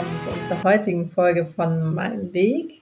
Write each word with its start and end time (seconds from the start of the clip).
Willkommen 0.00 0.20
zu 0.20 0.30
unserer 0.30 0.64
heutigen 0.64 1.10
Folge 1.10 1.44
von 1.44 1.94
Mein 1.94 2.32
Weg. 2.32 2.80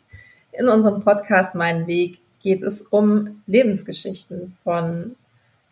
In 0.52 0.69
unserem 0.69 1.02
Podcast 1.02 1.52
Mein 1.52 1.88
Weg 1.88 2.20
geht 2.41 2.62
es 2.62 2.83
um 2.83 3.42
Lebensgeschichten 3.45 4.56
von 4.62 5.16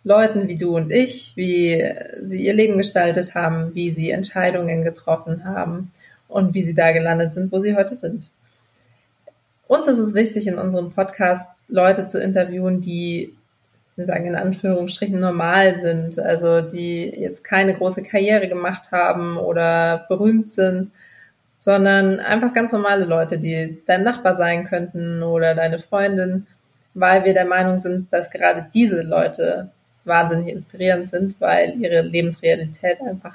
Leuten 0.02 0.48
wie 0.48 0.56
du 0.56 0.74
und 0.76 0.90
ich, 0.90 1.34
wie 1.36 1.88
sie 2.20 2.44
ihr 2.44 2.52
Leben 2.52 2.76
gestaltet 2.78 3.36
haben, 3.36 3.72
wie 3.76 3.92
sie 3.92 4.10
Entscheidungen 4.10 4.82
getroffen 4.82 5.44
haben 5.44 5.92
und 6.26 6.52
wie 6.54 6.64
sie 6.64 6.74
da 6.74 6.90
gelandet 6.90 7.32
sind, 7.32 7.52
wo 7.52 7.60
sie 7.60 7.76
heute 7.76 7.94
sind. 7.94 8.30
Uns 9.68 9.86
ist 9.86 9.98
es 9.98 10.14
wichtig, 10.14 10.48
in 10.48 10.58
unserem 10.58 10.90
Podcast 10.90 11.48
Leute 11.68 12.08
zu 12.08 12.20
interviewen, 12.20 12.80
die, 12.80 13.32
wir 13.94 14.04
sagen 14.04 14.26
in 14.26 14.34
Anführungsstrichen, 14.34 15.20
normal 15.20 15.76
sind, 15.76 16.18
also 16.18 16.60
die 16.60 17.04
jetzt 17.04 17.44
keine 17.44 17.72
große 17.72 18.02
Karriere 18.02 18.48
gemacht 18.48 18.90
haben 18.90 19.36
oder 19.36 20.06
berühmt 20.08 20.50
sind, 20.50 20.90
sondern 21.66 22.20
einfach 22.20 22.52
ganz 22.52 22.70
normale 22.70 23.06
Leute, 23.06 23.38
die 23.38 23.82
dein 23.86 24.04
Nachbar 24.04 24.36
sein 24.36 24.62
könnten 24.68 25.24
oder 25.24 25.56
deine 25.56 25.80
Freundin, 25.80 26.46
weil 26.94 27.24
wir 27.24 27.34
der 27.34 27.44
Meinung 27.44 27.80
sind, 27.80 28.12
dass 28.12 28.30
gerade 28.30 28.66
diese 28.72 29.02
Leute 29.02 29.70
wahnsinnig 30.04 30.46
inspirierend 30.46 31.08
sind, 31.08 31.40
weil 31.40 31.74
ihre 31.82 32.02
Lebensrealität 32.02 33.00
einfach 33.00 33.34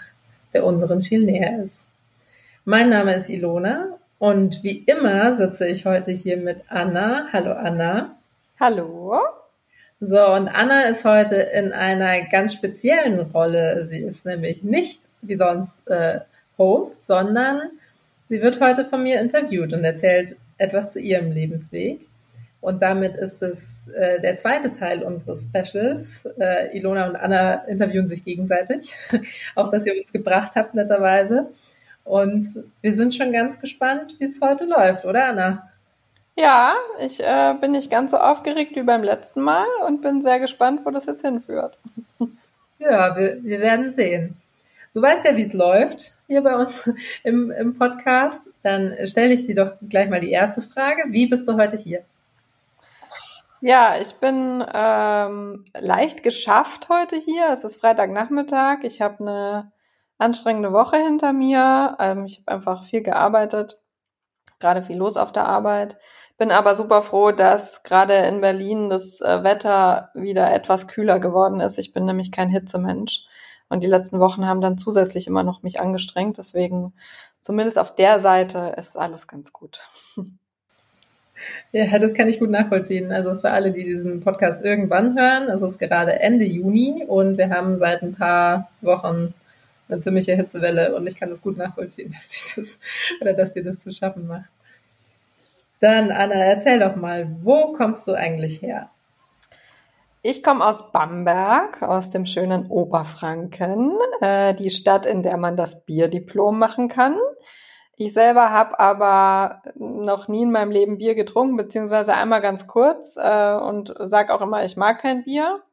der 0.54 0.66
unseren 0.66 1.02
viel 1.02 1.26
näher 1.26 1.62
ist. 1.62 1.90
Mein 2.64 2.88
Name 2.88 3.16
ist 3.16 3.30
Ilona 3.30 3.98
und 4.18 4.64
wie 4.64 4.78
immer 4.78 5.36
sitze 5.36 5.68
ich 5.68 5.86
heute 5.86 6.14
hier 6.14 6.38
mit 6.38 6.64
Anna. 6.70 7.26
Hallo 7.34 7.52
Anna. 7.52 8.16
Hallo. 8.62 9.20
So, 10.00 10.26
und 10.28 10.48
Anna 10.48 10.84
ist 10.84 11.04
heute 11.04 11.36
in 11.36 11.74
einer 11.74 12.22
ganz 12.30 12.54
speziellen 12.54 13.20
Rolle. 13.20 13.86
Sie 13.86 14.00
ist 14.00 14.26
nämlich 14.26 14.64
nicht 14.64 15.02
wie 15.22 15.36
sonst 15.36 15.90
äh, 15.90 16.22
Host, 16.58 17.06
sondern 17.06 17.64
sie 18.32 18.42
wird 18.42 18.62
heute 18.62 18.86
von 18.86 19.04
mir 19.04 19.20
interviewt 19.20 19.74
und 19.74 19.84
erzählt 19.84 20.38
etwas 20.58 20.94
zu 20.94 21.02
ihrem 21.02 21.32
Lebensweg. 21.32 22.00
Und 22.62 22.82
damit 22.82 23.14
ist 23.16 23.44
es 23.44 23.90
äh, 23.90 24.22
der 24.22 24.38
zweite 24.38 24.72
Teil 24.72 25.04
unseres 25.04 25.50
Specials. 25.50 26.26
Äh, 26.40 26.78
Ilona 26.78 27.10
und 27.10 27.18
Anna 27.18 27.66
interviewen 27.66 28.08
sich 28.08 28.24
gegenseitig, 28.24 28.96
auf 29.56 29.70
das 29.70 29.86
ihr 29.86 30.00
uns 30.00 30.14
gebracht 30.14 30.54
habt, 30.56 30.76
netterweise. 30.76 31.48
Und 32.06 32.46
wir 32.80 32.94
sind 32.94 33.14
schon 33.14 33.34
ganz 33.34 33.60
gespannt, 33.60 34.16
wie 34.20 34.26
es 34.26 34.40
heute 34.42 34.64
läuft, 34.64 35.04
oder 35.04 35.26
Anna? 35.26 35.70
Ja, 36.38 36.76
ich 37.06 37.20
äh, 37.20 37.54
bin 37.60 37.72
nicht 37.72 37.92
ganz 37.92 38.12
so 38.12 38.18
aufgeregt 38.18 38.78
wie 38.78 38.84
beim 38.84 39.04
letzten 39.04 39.42
Mal 39.42 39.68
und 39.86 40.02
bin 40.02 40.22
sehr 40.22 40.40
gespannt, 40.40 40.82
wo 40.86 40.92
das 40.92 41.06
jetzt 41.06 41.26
hinführt. 41.26 41.78
Ja, 42.84 43.16
wir, 43.16 43.44
wir 43.44 43.60
werden 43.60 43.92
sehen. 43.92 44.36
Du 44.96 45.04
weißt 45.04 45.26
ja, 45.26 45.38
wie 45.38 45.44
es 45.44 45.54
läuft 45.54 46.16
hier 46.32 46.42
bei 46.42 46.56
uns 46.56 46.90
im, 47.24 47.52
im 47.52 47.78
Podcast. 47.78 48.50
Dann 48.64 48.96
stelle 49.06 49.34
ich 49.34 49.46
sie 49.46 49.54
doch 49.54 49.74
gleich 49.88 50.10
mal 50.10 50.22
die 50.22 50.32
erste 50.32 50.62
Frage. 50.62 51.04
Wie 51.10 51.28
bist 51.28 51.48
du 51.48 51.58
heute 51.58 51.76
hier? 51.76 52.04
Ja, 53.60 53.96
ich 54.02 54.16
bin 54.16 54.64
ähm, 54.74 55.66
leicht 55.78 56.24
geschafft 56.24 56.88
heute 56.90 57.18
hier. 57.18 57.50
Es 57.54 57.64
ist 57.64 57.82
Freitagnachmittag. 57.82 58.84
Ich 58.84 59.02
habe 59.02 59.20
eine 59.20 59.72
anstrengende 60.18 60.72
Woche 60.72 60.98
hinter 60.98 61.34
mir. 61.34 61.98
Ähm, 62.00 62.26
ich 62.26 62.40
habe 62.40 62.58
einfach 62.58 62.84
viel 62.86 63.04
gearbeitet, 63.04 63.78
gerade 64.60 64.82
viel 64.82 64.98
los 64.98 65.18
auf 65.18 65.32
der 65.34 65.46
Arbeit. 65.46 65.98
Bin 66.42 66.50
aber 66.50 66.74
super 66.74 67.04
froh, 67.04 67.32
dass 67.32 67.84
gerade 67.84 68.16
in 68.16 68.42
Berlin 68.42 68.90
das 68.90 69.22
äh, 69.22 69.44
Wetter 69.44 70.10
wieder 70.16 70.52
etwas 70.52 70.88
kühler 70.88 71.20
geworden 71.20 71.60
ist. 71.60 71.78
Ich 71.78 71.94
bin 71.94 72.06
nämlich 72.06 72.32
kein 72.32 72.50
Hitzemensch. 72.50 73.28
Und 73.70 73.84
die 73.84 73.88
letzten 73.88 74.20
Wochen 74.20 74.48
haben 74.48 74.60
dann 74.60 74.80
zusätzlich 74.80 75.28
immer 75.28 75.44
noch 75.44 75.62
mich 75.62 75.80
angestrengt. 75.80 76.40
Deswegen, 76.40 76.94
zumindest 77.42 77.78
auf 77.78 77.94
der 77.94 78.18
Seite, 78.18 78.74
ist 78.76 78.98
alles 78.98 79.28
ganz 79.28 79.54
gut. 79.54 79.82
Ja, 81.72 82.00
das 82.00 82.16
kann 82.16 82.28
ich 82.28 82.40
gut 82.40 82.50
nachvollziehen. 82.50 83.12
Also 83.12 83.36
für 83.38 83.52
alle, 83.52 83.72
die 83.72 83.84
diesen 83.84 84.22
Podcast 84.22 84.64
irgendwann 84.64 85.16
hören, 85.16 85.48
es 85.48 85.62
ist 85.62 85.78
gerade 85.78 86.20
Ende 86.20 86.46
Juni 86.46 87.06
und 87.08 87.38
wir 87.38 87.52
haben 87.52 87.78
seit 87.78 88.02
ein 88.02 88.16
paar 88.16 88.70
Wochen 88.82 89.36
eine 89.90 90.00
ziemliche 90.00 90.36
Hitzewelle 90.36 90.96
und 90.96 91.06
ich 91.06 91.16
kann 91.16 91.30
das 91.30 91.44
gut 91.44 91.58
nachvollziehen, 91.58 92.12
dass 92.16 92.30
dir 92.30 92.62
das 92.62 92.80
oder 93.22 93.34
dass 93.34 93.54
dir 93.54 93.64
das 93.64 93.80
zu 93.80 93.92
schaffen 93.92 94.26
macht. 94.26 94.52
Dann, 95.82 96.12
Anna, 96.12 96.36
erzähl 96.36 96.80
doch 96.80 96.96
mal, 96.96 97.28
wo 97.42 97.74
kommst 97.74 98.08
du 98.08 98.14
eigentlich 98.14 98.62
her? 98.62 98.92
Ich 100.22 100.44
komme 100.44 100.64
aus 100.64 100.92
Bamberg, 100.92 101.82
aus 101.82 102.12
dem 102.12 102.28
schönen 102.28 102.68
Oberfranken, 102.68 103.98
äh, 104.22 104.54
die 104.54 104.70
Stadt, 104.70 105.08
in 105.08 105.24
der 105.24 105.38
man 105.38 105.58
das 105.58 105.84
Bierdiplom 105.84 106.60
machen 106.60 106.88
kann. 106.88 107.18
Ich 107.96 108.14
selber 108.14 108.52
habe 108.52 108.80
aber 108.80 109.64
noch 109.76 110.28
nie 110.28 110.44
in 110.44 110.52
meinem 110.52 110.70
Leben 110.70 111.00
Bier 111.00 111.16
getrunken, 111.16 111.58
beziehungsweise 111.58 112.14
einmal 112.14 112.42
ganz 112.42 112.68
kurz 112.68 113.18
äh, 113.18 113.56
und 113.56 113.96
sage 113.98 114.36
auch 114.36 114.42
immer, 114.42 114.64
ich 114.64 114.78
mag 114.78 115.00
kein 115.02 115.24
Bier. 115.24 115.64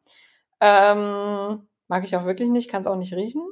Ähm, 0.63 1.69
mag 1.87 2.05
ich 2.05 2.17
auch 2.17 2.25
wirklich 2.25 2.49
nicht, 2.49 2.71
kann 2.71 2.81
es 2.81 2.87
auch 2.87 2.97
nicht 2.97 3.13
riechen. 3.13 3.43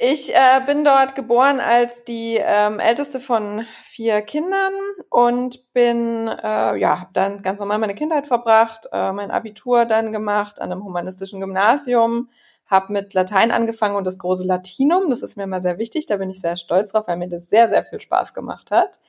Ich 0.00 0.32
äh, 0.32 0.60
bin 0.64 0.84
dort 0.84 1.16
geboren 1.16 1.58
als 1.58 2.04
die 2.04 2.38
ähm, 2.40 2.78
älteste 2.78 3.18
von 3.18 3.66
vier 3.82 4.22
Kindern 4.22 4.72
und 5.10 5.72
bin, 5.72 6.28
äh, 6.28 6.76
ja, 6.78 7.00
habe 7.00 7.10
dann 7.14 7.42
ganz 7.42 7.58
normal 7.58 7.78
meine 7.78 7.96
Kindheit 7.96 8.28
verbracht, 8.28 8.86
äh, 8.92 9.10
mein 9.10 9.32
Abitur 9.32 9.86
dann 9.86 10.12
gemacht 10.12 10.62
an 10.62 10.70
einem 10.70 10.84
humanistischen 10.84 11.40
Gymnasium, 11.40 12.30
habe 12.66 12.92
mit 12.92 13.12
Latein 13.12 13.50
angefangen 13.50 13.96
und 13.96 14.06
das 14.06 14.18
große 14.18 14.46
Latinum, 14.46 15.10
das 15.10 15.22
ist 15.22 15.36
mir 15.36 15.42
immer 15.42 15.60
sehr 15.60 15.78
wichtig, 15.78 16.06
da 16.06 16.18
bin 16.18 16.30
ich 16.30 16.40
sehr 16.40 16.56
stolz 16.56 16.92
drauf, 16.92 17.08
weil 17.08 17.16
mir 17.16 17.28
das 17.28 17.48
sehr, 17.50 17.68
sehr 17.68 17.82
viel 17.82 17.98
Spaß 17.98 18.34
gemacht 18.34 18.70
hat. 18.70 19.00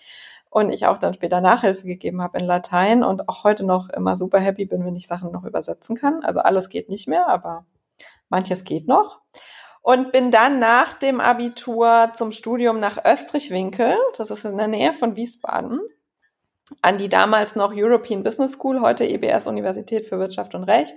Und 0.50 0.71
ich 0.71 0.88
auch 0.88 0.97
dann 0.97 1.13
später 1.13 1.39
Nachhilfe 1.39 1.85
gegeben 1.85 2.23
habe 2.23 2.39
in 2.39 2.45
Latein 2.45 3.03
und 3.03 3.29
auch 3.29 3.44
heute 3.44 3.63
noch 3.63 3.89
immer 3.89 4.16
super 4.16 4.39
happy 4.39 4.66
bin, 4.66 4.83
wenn 4.83 4.95
ich 4.95 5.06
Sachen 5.06 5.31
noch 5.31 5.44
übersetzen 5.44 5.95
kann. 5.95 6.23
Also 6.23 6.39
alles 6.39 6.69
geht 6.69 6.89
nicht 6.89 7.07
mehr, 7.07 7.27
aber 7.27 7.67
manches 8.29 8.63
geht 8.63 8.88
noch 8.88 9.19
und 9.89 10.11
bin 10.11 10.29
dann 10.29 10.59
nach 10.59 10.94
dem 10.94 11.19
Abitur 11.19 12.11
zum 12.13 12.31
Studium 12.31 12.79
nach 12.79 13.03
Österreich-Winkel, 13.03 13.97
das 14.16 14.29
ist 14.29 14.45
in 14.45 14.55
der 14.55 14.67
Nähe 14.67 14.94
von 14.94 15.16
Wiesbaden, 15.16 15.79
an 16.83 17.00
die 17.00 17.09
damals 17.09 17.55
noch 17.55 17.73
European 17.73 18.22
Business 18.22 18.51
School, 18.51 18.81
heute 18.81 19.03
EBS 19.03 19.47
Universität 19.47 20.05
für 20.05 20.19
Wirtschaft 20.19 20.53
und 20.53 20.66
Recht. 20.66 20.95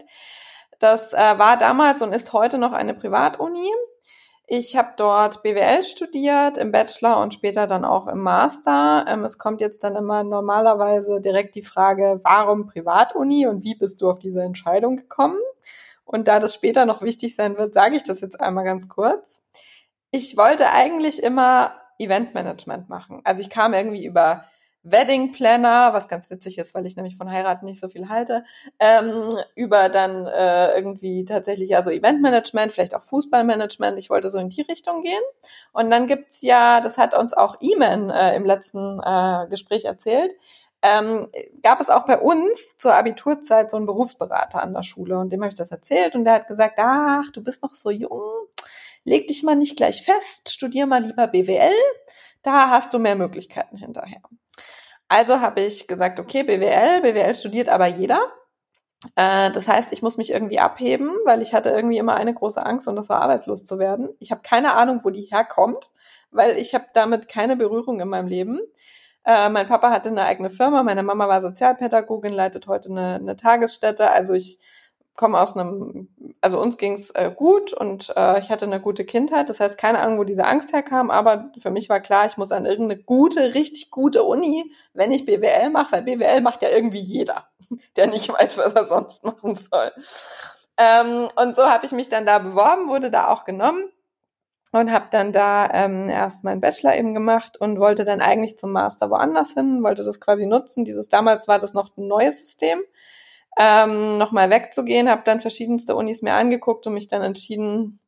Das 0.78 1.14
äh, 1.14 1.38
war 1.38 1.56
damals 1.56 2.02
und 2.02 2.14
ist 2.14 2.34
heute 2.34 2.58
noch 2.58 2.72
eine 2.72 2.92
Privatuni. 2.92 3.66
Ich 4.46 4.76
habe 4.76 4.90
dort 4.98 5.42
BWL 5.42 5.84
studiert, 5.84 6.58
im 6.58 6.70
Bachelor 6.70 7.18
und 7.22 7.32
später 7.32 7.66
dann 7.66 7.86
auch 7.86 8.08
im 8.08 8.20
Master. 8.20 9.06
Ähm, 9.08 9.24
es 9.24 9.38
kommt 9.38 9.62
jetzt 9.62 9.84
dann 9.84 9.96
immer 9.96 10.22
normalerweise 10.22 11.18
direkt 11.22 11.54
die 11.54 11.62
Frage, 11.62 12.20
warum 12.24 12.66
Privatuni 12.66 13.46
und 13.46 13.64
wie 13.64 13.74
bist 13.74 14.02
du 14.02 14.10
auf 14.10 14.18
diese 14.18 14.42
Entscheidung 14.42 14.98
gekommen? 14.98 15.38
Und 16.12 16.28
da 16.28 16.38
das 16.38 16.54
später 16.54 16.86
noch 16.86 17.02
wichtig 17.02 17.34
sein 17.34 17.58
wird, 17.58 17.74
sage 17.74 17.96
ich 17.96 18.04
das 18.04 18.20
jetzt 18.20 18.40
einmal 18.40 18.64
ganz 18.64 18.88
kurz. 18.88 19.42
Ich 20.10 20.36
wollte 20.36 20.70
eigentlich 20.70 21.22
immer 21.22 21.74
Eventmanagement 21.98 22.88
machen. 22.88 23.20
Also 23.24 23.42
ich 23.42 23.50
kam 23.50 23.72
irgendwie 23.72 24.04
über 24.04 24.44
Wedding 24.84 25.30
Planner, 25.30 25.92
was 25.92 26.08
ganz 26.08 26.28
witzig 26.28 26.58
ist, 26.58 26.74
weil 26.74 26.86
ich 26.86 26.96
nämlich 26.96 27.16
von 27.16 27.30
Heiraten 27.30 27.64
nicht 27.64 27.80
so 27.80 27.88
viel 27.88 28.08
halte, 28.08 28.44
ähm, 28.80 29.28
über 29.54 29.88
dann 29.88 30.26
äh, 30.26 30.74
irgendwie 30.74 31.24
tatsächlich 31.24 31.76
also 31.76 31.90
Eventmanagement, 31.90 32.72
vielleicht 32.72 32.94
auch 32.94 33.04
Fußballmanagement. 33.04 33.96
Ich 33.98 34.10
wollte 34.10 34.28
so 34.28 34.38
in 34.38 34.48
die 34.48 34.62
Richtung 34.62 35.02
gehen. 35.02 35.22
Und 35.72 35.90
dann 35.90 36.08
gibt's 36.08 36.42
ja, 36.42 36.80
das 36.80 36.98
hat 36.98 37.16
uns 37.16 37.32
auch 37.32 37.56
Iman 37.60 38.10
äh, 38.10 38.34
im 38.34 38.44
letzten 38.44 39.00
äh, 39.00 39.46
Gespräch 39.48 39.84
erzählt, 39.84 40.34
ähm, 40.82 41.28
gab 41.62 41.80
es 41.80 41.90
auch 41.90 42.04
bei 42.06 42.18
uns 42.18 42.76
zur 42.76 42.94
Abiturzeit 42.94 43.70
so 43.70 43.76
einen 43.76 43.86
Berufsberater 43.86 44.62
an 44.62 44.74
der 44.74 44.82
Schule 44.82 45.18
und 45.18 45.32
dem 45.32 45.40
habe 45.40 45.50
ich 45.50 45.58
das 45.58 45.70
erzählt 45.70 46.14
und 46.14 46.24
der 46.24 46.34
hat 46.34 46.48
gesagt, 46.48 46.78
ach, 46.78 47.30
du 47.32 47.42
bist 47.42 47.62
noch 47.62 47.72
so 47.72 47.90
jung, 47.90 48.48
leg 49.04 49.28
dich 49.28 49.42
mal 49.42 49.54
nicht 49.54 49.76
gleich 49.76 50.04
fest, 50.04 50.52
studier 50.52 50.86
mal 50.86 51.02
lieber 51.02 51.28
BWL, 51.28 51.72
da 52.42 52.70
hast 52.70 52.92
du 52.92 52.98
mehr 52.98 53.14
Möglichkeiten 53.14 53.76
hinterher. 53.76 54.22
Also 55.08 55.40
habe 55.40 55.60
ich 55.60 55.86
gesagt, 55.86 56.18
okay, 56.18 56.42
BWL, 56.42 57.02
BWL 57.02 57.34
studiert 57.34 57.68
aber 57.68 57.86
jeder. 57.86 58.32
Äh, 59.14 59.50
das 59.50 59.68
heißt, 59.68 59.92
ich 59.92 60.02
muss 60.02 60.16
mich 60.16 60.32
irgendwie 60.32 60.58
abheben, 60.58 61.10
weil 61.24 61.42
ich 61.42 61.54
hatte 61.54 61.70
irgendwie 61.70 61.98
immer 61.98 62.14
eine 62.14 62.34
große 62.34 62.64
Angst 62.64 62.88
und 62.88 62.96
das 62.96 63.08
war 63.08 63.20
arbeitslos 63.20 63.62
zu 63.64 63.78
werden. 63.78 64.08
Ich 64.18 64.30
habe 64.30 64.42
keine 64.42 64.74
Ahnung, 64.74 65.00
wo 65.02 65.10
die 65.10 65.22
herkommt, 65.22 65.90
weil 66.30 66.56
ich 66.56 66.74
habe 66.74 66.86
damit 66.94 67.28
keine 67.28 67.56
Berührung 67.56 68.00
in 68.00 68.08
meinem 68.08 68.26
Leben. 68.26 68.60
Äh, 69.24 69.48
mein 69.48 69.66
Papa 69.66 69.90
hatte 69.90 70.08
eine 70.10 70.24
eigene 70.24 70.50
Firma, 70.50 70.82
meine 70.82 71.02
Mama 71.02 71.28
war 71.28 71.40
Sozialpädagogin, 71.40 72.32
leitet 72.32 72.66
heute 72.66 72.88
eine, 72.88 73.14
eine 73.14 73.36
Tagesstätte. 73.36 74.10
Also 74.10 74.34
ich 74.34 74.58
komme 75.14 75.40
aus 75.40 75.56
einem, 75.56 76.08
also 76.40 76.60
uns 76.60 76.76
ging's 76.78 77.10
äh, 77.10 77.30
gut 77.34 77.72
und 77.72 78.12
äh, 78.16 78.40
ich 78.40 78.50
hatte 78.50 78.64
eine 78.64 78.80
gute 78.80 79.04
Kindheit. 79.04 79.48
Das 79.48 79.60
heißt, 79.60 79.78
keine 79.78 80.00
Ahnung, 80.00 80.18
wo 80.18 80.24
diese 80.24 80.46
Angst 80.46 80.72
herkam, 80.72 81.10
aber 81.10 81.52
für 81.58 81.70
mich 81.70 81.88
war 81.88 82.00
klar, 82.00 82.26
ich 82.26 82.36
muss 82.36 82.52
an 82.52 82.66
irgendeine 82.66 83.02
gute, 83.02 83.54
richtig 83.54 83.90
gute 83.90 84.22
Uni, 84.24 84.72
wenn 84.94 85.10
ich 85.10 85.24
BWL 85.24 85.70
mache, 85.70 85.92
weil 85.92 86.02
BWL 86.02 86.40
macht 86.40 86.62
ja 86.62 86.70
irgendwie 86.70 87.00
jeder, 87.00 87.46
der 87.96 88.06
nicht 88.08 88.28
weiß, 88.28 88.58
was 88.58 88.72
er 88.72 88.86
sonst 88.86 89.24
machen 89.24 89.54
soll. 89.54 89.92
Ähm, 90.78 91.28
und 91.36 91.54
so 91.54 91.66
habe 91.68 91.84
ich 91.84 91.92
mich 91.92 92.08
dann 92.08 92.26
da 92.26 92.38
beworben, 92.38 92.88
wurde 92.88 93.10
da 93.10 93.28
auch 93.28 93.44
genommen 93.44 93.84
und 94.72 94.90
habe 94.90 95.06
dann 95.10 95.32
da 95.32 95.68
ähm, 95.72 96.08
erst 96.08 96.44
meinen 96.44 96.60
Bachelor 96.60 96.96
eben 96.96 97.14
gemacht 97.14 97.58
und 97.60 97.78
wollte 97.78 98.04
dann 98.04 98.20
eigentlich 98.22 98.56
zum 98.56 98.72
Master 98.72 99.10
woanders 99.10 99.52
hin, 99.52 99.82
wollte 99.82 100.02
das 100.02 100.18
quasi 100.18 100.46
nutzen. 100.46 100.84
Dieses 100.84 101.08
damals 101.08 101.46
war 101.46 101.58
das 101.58 101.74
noch 101.74 101.96
ein 101.96 102.08
neues 102.08 102.38
System, 102.40 102.80
ähm, 103.58 104.16
nochmal 104.16 104.48
wegzugehen, 104.48 105.10
habe 105.10 105.22
dann 105.24 105.40
verschiedenste 105.40 105.94
Unis 105.94 106.22
mir 106.22 106.34
angeguckt 106.34 106.86
und 106.86 106.94
mich 106.94 107.06
dann 107.06 107.20
entschieden, 107.20 108.00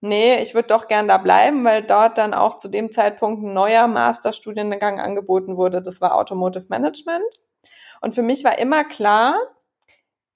nee, 0.00 0.42
ich 0.42 0.54
würde 0.54 0.68
doch 0.68 0.88
gern 0.88 1.06
da 1.06 1.16
bleiben, 1.16 1.64
weil 1.64 1.82
dort 1.82 2.18
dann 2.18 2.34
auch 2.34 2.56
zu 2.56 2.68
dem 2.68 2.90
Zeitpunkt 2.90 3.44
ein 3.44 3.52
neuer 3.52 3.86
Masterstudiengang 3.86 4.98
angeboten 4.98 5.56
wurde. 5.56 5.80
Das 5.80 6.00
war 6.00 6.16
Automotive 6.16 6.66
Management. 6.70 7.40
Und 8.00 8.16
für 8.16 8.22
mich 8.22 8.42
war 8.42 8.58
immer 8.58 8.82
klar, 8.82 9.38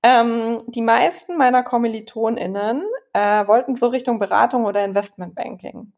ähm, 0.04 0.62
die 0.68 0.82
meisten 0.82 1.36
meiner 1.36 1.64
KommilitonInnen 1.64 2.84
äh, 3.14 3.46
wollten 3.46 3.74
so 3.74 3.86
Richtung 3.86 4.18
Beratung 4.18 4.66
oder 4.66 4.84
Investmentbanking. 4.84 5.92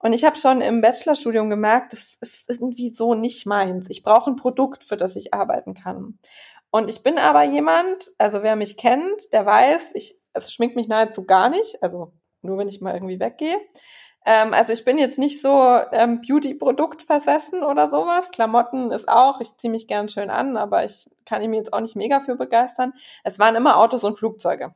Und 0.00 0.12
ich 0.12 0.24
habe 0.24 0.36
schon 0.36 0.60
im 0.60 0.80
Bachelorstudium 0.80 1.48
gemerkt, 1.48 1.92
das 1.92 2.16
ist 2.20 2.50
irgendwie 2.50 2.90
so 2.90 3.14
nicht 3.14 3.46
meins. 3.46 3.88
Ich 3.88 4.02
brauche 4.02 4.30
ein 4.30 4.36
Produkt, 4.36 4.82
für 4.82 4.96
das 4.96 5.14
ich 5.14 5.32
arbeiten 5.32 5.74
kann. 5.74 6.18
Und 6.72 6.90
ich 6.90 7.04
bin 7.04 7.18
aber 7.18 7.44
jemand, 7.44 8.10
also 8.18 8.42
wer 8.42 8.56
mich 8.56 8.76
kennt, 8.76 9.32
der 9.32 9.46
weiß, 9.46 9.92
ich, 9.94 10.18
es 10.32 10.52
schminkt 10.52 10.74
mich 10.74 10.88
nahezu 10.88 11.24
gar 11.24 11.50
nicht, 11.50 11.80
also 11.82 12.12
nur 12.40 12.58
wenn 12.58 12.66
ich 12.66 12.80
mal 12.80 12.94
irgendwie 12.94 13.20
weggehe. 13.20 13.56
Ähm, 14.24 14.54
also 14.54 14.72
ich 14.72 14.84
bin 14.84 14.98
jetzt 14.98 15.18
nicht 15.18 15.40
so 15.40 15.78
ähm, 15.92 16.20
Beauty-Produkt 16.26 17.02
versessen 17.02 17.62
oder 17.62 17.88
sowas. 17.88 18.30
Klamotten 18.30 18.90
ist 18.90 19.08
auch, 19.08 19.40
ich 19.40 19.56
ziehe 19.56 19.70
mich 19.70 19.86
gern 19.86 20.08
schön 20.08 20.30
an, 20.30 20.56
aber 20.56 20.84
ich 20.84 21.08
kann 21.26 21.42
ich 21.42 21.48
mir 21.48 21.56
jetzt 21.56 21.72
auch 21.72 21.80
nicht 21.80 21.96
mega 21.96 22.20
für 22.20 22.36
begeistern. 22.36 22.92
Es 23.22 23.38
waren 23.38 23.54
immer 23.54 23.76
Autos 23.76 24.02
und 24.04 24.18
Flugzeuge. 24.18 24.74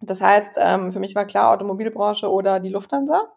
Das 0.00 0.20
heißt, 0.20 0.58
ähm, 0.58 0.92
für 0.92 1.00
mich 1.00 1.14
war 1.14 1.26
klar 1.26 1.52
Automobilbranche 1.52 2.30
oder 2.30 2.60
die 2.60 2.70
Lufthansa. 2.70 3.28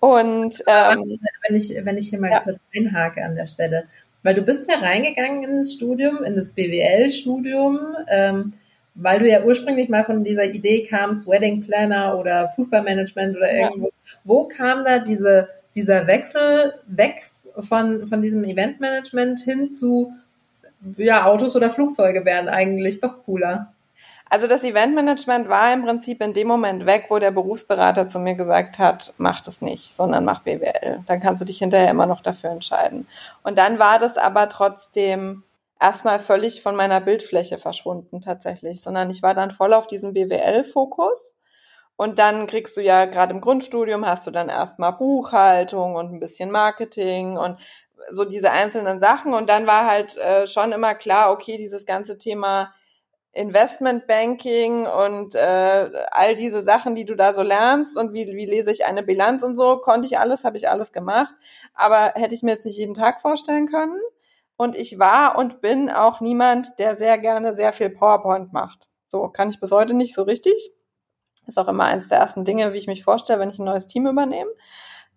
Und 0.00 0.62
ähm, 0.66 1.18
wenn 1.48 1.56
ich 1.56 1.74
wenn 1.82 1.98
ich 1.98 2.10
hier 2.10 2.20
mal 2.20 2.30
ja. 2.30 2.40
kurz 2.40 2.58
einhake 2.76 3.24
an 3.24 3.36
der 3.36 3.46
Stelle, 3.46 3.84
weil 4.22 4.34
du 4.34 4.42
bist 4.42 4.70
ja 4.70 4.78
reingegangen 4.78 5.44
in 5.44 5.58
das 5.58 5.72
Studium, 5.72 6.22
in 6.24 6.36
das 6.36 6.50
BWL-Studium. 6.50 7.78
Ähm, 8.08 8.52
weil 8.94 9.18
du 9.18 9.28
ja 9.28 9.42
ursprünglich 9.42 9.88
mal 9.88 10.04
von 10.04 10.22
dieser 10.22 10.44
Idee 10.44 10.84
kamst, 10.84 11.28
Wedding 11.28 11.64
Planner 11.64 12.16
oder 12.18 12.48
Fußballmanagement 12.48 13.36
oder 13.36 13.52
irgendwo. 13.52 13.86
Ja. 13.86 13.92
Wo 14.22 14.44
kam 14.44 14.84
da 14.84 15.00
diese, 15.00 15.48
dieser 15.74 16.06
Wechsel 16.06 16.74
weg 16.86 17.24
von, 17.58 18.06
von 18.06 18.22
diesem 18.22 18.44
Eventmanagement 18.44 19.40
hin 19.40 19.70
zu, 19.70 20.12
ja, 20.96 21.26
Autos 21.26 21.56
oder 21.56 21.70
Flugzeuge 21.70 22.24
wären 22.24 22.48
eigentlich 22.48 23.00
doch 23.00 23.24
cooler? 23.24 23.73
Also 24.34 24.48
das 24.48 24.64
Eventmanagement 24.64 25.48
war 25.48 25.72
im 25.72 25.84
Prinzip 25.84 26.20
in 26.20 26.32
dem 26.32 26.48
Moment 26.48 26.86
weg, 26.86 27.06
wo 27.08 27.20
der 27.20 27.30
Berufsberater 27.30 28.08
zu 28.08 28.18
mir 28.18 28.34
gesagt 28.34 28.80
hat, 28.80 29.14
mach 29.16 29.40
das 29.40 29.62
nicht, 29.62 29.84
sondern 29.94 30.24
mach 30.24 30.40
BWL. 30.40 31.04
Dann 31.06 31.20
kannst 31.20 31.40
du 31.40 31.44
dich 31.46 31.58
hinterher 31.58 31.88
immer 31.88 32.06
noch 32.06 32.20
dafür 32.20 32.50
entscheiden. 32.50 33.06
Und 33.44 33.58
dann 33.58 33.78
war 33.78 34.00
das 34.00 34.18
aber 34.18 34.48
trotzdem 34.48 35.44
erstmal 35.80 36.18
völlig 36.18 36.62
von 36.62 36.74
meiner 36.74 37.00
Bildfläche 37.00 37.58
verschwunden 37.58 38.20
tatsächlich, 38.20 38.82
sondern 38.82 39.08
ich 39.08 39.22
war 39.22 39.34
dann 39.34 39.52
voll 39.52 39.72
auf 39.72 39.86
diesem 39.86 40.14
BWL-Fokus. 40.14 41.36
Und 41.94 42.18
dann 42.18 42.48
kriegst 42.48 42.76
du 42.76 42.80
ja 42.80 43.04
gerade 43.04 43.32
im 43.32 43.40
Grundstudium 43.40 44.04
hast 44.04 44.26
du 44.26 44.32
dann 44.32 44.48
erstmal 44.48 44.94
Buchhaltung 44.94 45.94
und 45.94 46.12
ein 46.12 46.18
bisschen 46.18 46.50
Marketing 46.50 47.36
und 47.36 47.60
so 48.10 48.24
diese 48.24 48.50
einzelnen 48.50 48.98
Sachen. 48.98 49.32
Und 49.32 49.48
dann 49.48 49.68
war 49.68 49.86
halt 49.86 50.16
äh, 50.16 50.48
schon 50.48 50.72
immer 50.72 50.96
klar, 50.96 51.30
okay, 51.30 51.56
dieses 51.56 51.86
ganze 51.86 52.18
Thema 52.18 52.72
Investmentbanking 53.34 54.86
und 54.86 55.34
äh, 55.34 55.90
all 56.10 56.36
diese 56.36 56.62
Sachen, 56.62 56.94
die 56.94 57.04
du 57.04 57.14
da 57.16 57.32
so 57.32 57.42
lernst 57.42 57.96
und 57.96 58.12
wie, 58.12 58.26
wie 58.26 58.46
lese 58.46 58.70
ich 58.70 58.86
eine 58.86 59.02
Bilanz 59.02 59.42
und 59.42 59.56
so, 59.56 59.78
konnte 59.78 60.06
ich 60.06 60.18
alles, 60.18 60.44
habe 60.44 60.56
ich 60.56 60.68
alles 60.68 60.92
gemacht. 60.92 61.34
Aber 61.74 62.12
hätte 62.14 62.34
ich 62.34 62.42
mir 62.42 62.52
jetzt 62.52 62.64
nicht 62.64 62.78
jeden 62.78 62.94
Tag 62.94 63.20
vorstellen 63.20 63.66
können. 63.66 64.00
Und 64.56 64.76
ich 64.76 64.98
war 64.98 65.36
und 65.36 65.60
bin 65.60 65.90
auch 65.90 66.20
niemand, 66.20 66.78
der 66.78 66.94
sehr 66.94 67.18
gerne 67.18 67.54
sehr 67.54 67.72
viel 67.72 67.90
PowerPoint 67.90 68.52
macht. 68.52 68.88
So 69.04 69.28
kann 69.28 69.50
ich 69.50 69.58
bis 69.58 69.72
heute 69.72 69.94
nicht 69.94 70.14
so 70.14 70.22
richtig. 70.22 70.72
Ist 71.46 71.58
auch 71.58 71.68
immer 71.68 71.84
eins 71.84 72.08
der 72.08 72.18
ersten 72.18 72.44
Dinge, 72.44 72.72
wie 72.72 72.78
ich 72.78 72.86
mich 72.86 73.04
vorstelle, 73.04 73.40
wenn 73.40 73.50
ich 73.50 73.58
ein 73.58 73.66
neues 73.66 73.86
Team 73.86 74.06
übernehme. 74.06 74.50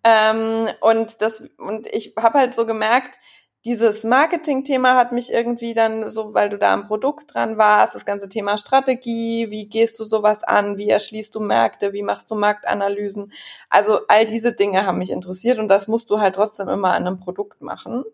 Ähm, 0.03 0.67
und 0.81 1.21
das 1.21 1.49
und 1.57 1.87
ich 1.87 2.13
habe 2.17 2.39
halt 2.39 2.53
so 2.53 2.65
gemerkt, 2.65 3.19
dieses 3.67 4.05
Marketing-Thema 4.05 4.95
hat 4.95 5.11
mich 5.11 5.33
irgendwie 5.33 5.73
dann 5.73 6.09
so, 6.09 6.33
weil 6.33 6.47
du 6.47 6.57
da 6.57 6.73
am 6.73 6.87
Produkt 6.87 7.33
dran 7.33 7.57
warst, 7.57 7.95
das 7.95 8.05
ganze 8.05 8.29
Thema 8.29 8.57
Strategie, 8.57 9.51
wie 9.51 9.67
gehst 9.67 9.99
du 9.99 10.05
sowas 10.05 10.45
an, 10.45 10.77
wie 10.77 10.89
erschließt 10.89 11.35
du 11.35 11.41
Märkte, 11.41 11.91
wie 11.91 12.01
machst 12.01 12.31
du 12.31 12.35
Marktanalysen. 12.35 13.33
Also 13.69 13.99
all 14.07 14.25
diese 14.25 14.53
Dinge 14.53 14.85
haben 14.85 14.99
mich 14.99 15.11
interessiert 15.11 15.59
und 15.59 15.67
das 15.67 15.89
musst 15.89 16.09
du 16.09 16.21
halt 16.21 16.35
trotzdem 16.35 16.69
immer 16.69 16.93
an 16.93 17.05
einem 17.05 17.19
Produkt 17.19 17.61
machen. 17.61 18.05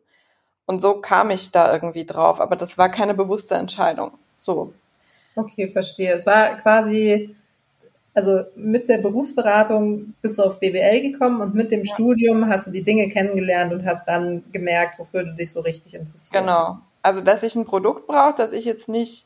Und 0.66 0.80
so 0.80 1.00
kam 1.02 1.30
ich 1.30 1.52
da 1.52 1.72
irgendwie 1.72 2.06
drauf, 2.06 2.42
aber 2.42 2.56
das 2.56 2.80
war 2.80 2.90
keine 2.90 3.14
bewusste 3.14 3.54
Entscheidung. 3.54 4.18
So. 4.36 4.74
Okay, 5.36 5.68
verstehe. 5.68 6.16
Es 6.16 6.26
war 6.26 6.58
quasi, 6.58 7.36
also 8.14 8.42
mit 8.56 8.90
der 8.90 9.00
Berufsberatung 9.00 10.14
bist 10.22 10.38
du 10.38 10.44
auf 10.44 10.60
BWL 10.60 11.02
gekommen 11.02 11.42
und 11.42 11.56
mit 11.56 11.72
dem 11.72 11.84
ja. 11.84 11.94
Studium 11.94 12.48
hast 12.48 12.68
du 12.68 12.72
die 12.72 12.84
Dinge 12.84 13.10
kennengelernt 13.10 13.74
und 13.74 13.86
hast 13.86 14.08
dann 14.08 14.44
gemerkt, 14.52 15.00
wofür 15.00 15.24
du 15.24 15.34
dich 15.34 15.52
so 15.52 15.62
richtig 15.62 15.96
interessierst. 15.96 16.32
Genau. 16.32 16.78
Also, 17.02 17.22
dass 17.22 17.44
ich 17.44 17.56
ein 17.56 17.66
Produkt 17.66 18.08
brauche, 18.08 18.36
dass 18.36 18.54
ich 18.54 18.66
jetzt 18.66 18.88
nicht 18.88 19.26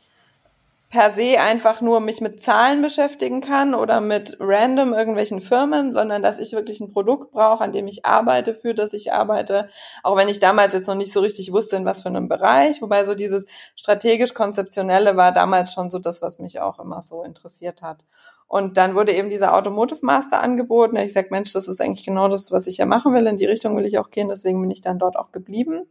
per 0.90 1.12
se 1.12 1.40
einfach 1.40 1.82
nur 1.82 2.00
mich 2.00 2.22
mit 2.22 2.42
Zahlen 2.42 2.82
beschäftigen 2.82 3.42
kann 3.42 3.76
oder 3.76 4.00
mit 4.00 4.38
random 4.40 4.94
irgendwelchen 4.94 5.42
Firmen, 5.42 5.92
sondern 5.92 6.24
dass 6.24 6.40
ich 6.40 6.54
wirklich 6.54 6.80
ein 6.80 6.94
Produkt 6.94 7.32
brauche, 7.32 7.62
an 7.62 7.74
dem 7.74 7.88
ich 7.88 8.06
arbeite, 8.06 8.54
für 8.54 8.74
das 8.74 8.94
ich 8.94 9.12
arbeite, 9.12 9.68
auch 10.02 10.16
wenn 10.16 10.30
ich 10.30 10.40
damals 10.40 10.74
jetzt 10.74 10.88
noch 10.88 10.96
nicht 10.96 11.12
so 11.12 11.20
richtig 11.20 11.52
wusste, 11.52 11.76
in 11.76 11.84
was 11.84 12.04
für 12.04 12.10
einem 12.10 12.30
Bereich, 12.30 12.82
wobei 12.82 13.04
so 13.04 13.16
dieses 13.16 13.46
strategisch-konzeptionelle 13.76 15.18
war 15.18 15.34
damals 15.34 15.74
schon 15.74 15.90
so 15.90 16.00
das, 16.00 16.22
was 16.22 16.40
mich 16.40 16.62
auch 16.62 16.80
immer 16.80 17.02
so 17.02 17.22
interessiert 17.22 17.82
hat. 17.82 18.06
Und 18.48 18.78
dann 18.78 18.96
wurde 18.96 19.12
eben 19.12 19.30
dieser 19.30 19.56
Automotive 19.56 20.06
Master 20.06 20.42
angeboten. 20.42 20.96
Ich 20.96 21.12
sag, 21.12 21.32
Mensch, 21.32 21.52
das 21.52 21.68
ist 21.68 21.82
eigentlich 21.82 22.06
genau 22.06 22.30
das, 22.30 22.52
was 22.52 22.66
ich 22.68 22.78
ja 22.78 22.86
machen 22.86 23.14
will. 23.14 23.28
In 23.28 23.38
die 23.38 23.46
Richtung 23.46 23.76
will 23.76 23.86
ich 23.86 24.00
auch 24.00 24.10
gehen, 24.10 24.30
deswegen 24.30 24.62
bin 24.62 24.72
ich 24.72 24.82
dann 24.82 25.00
dort 25.00 25.18
auch 25.18 25.32
geblieben. 25.32 25.86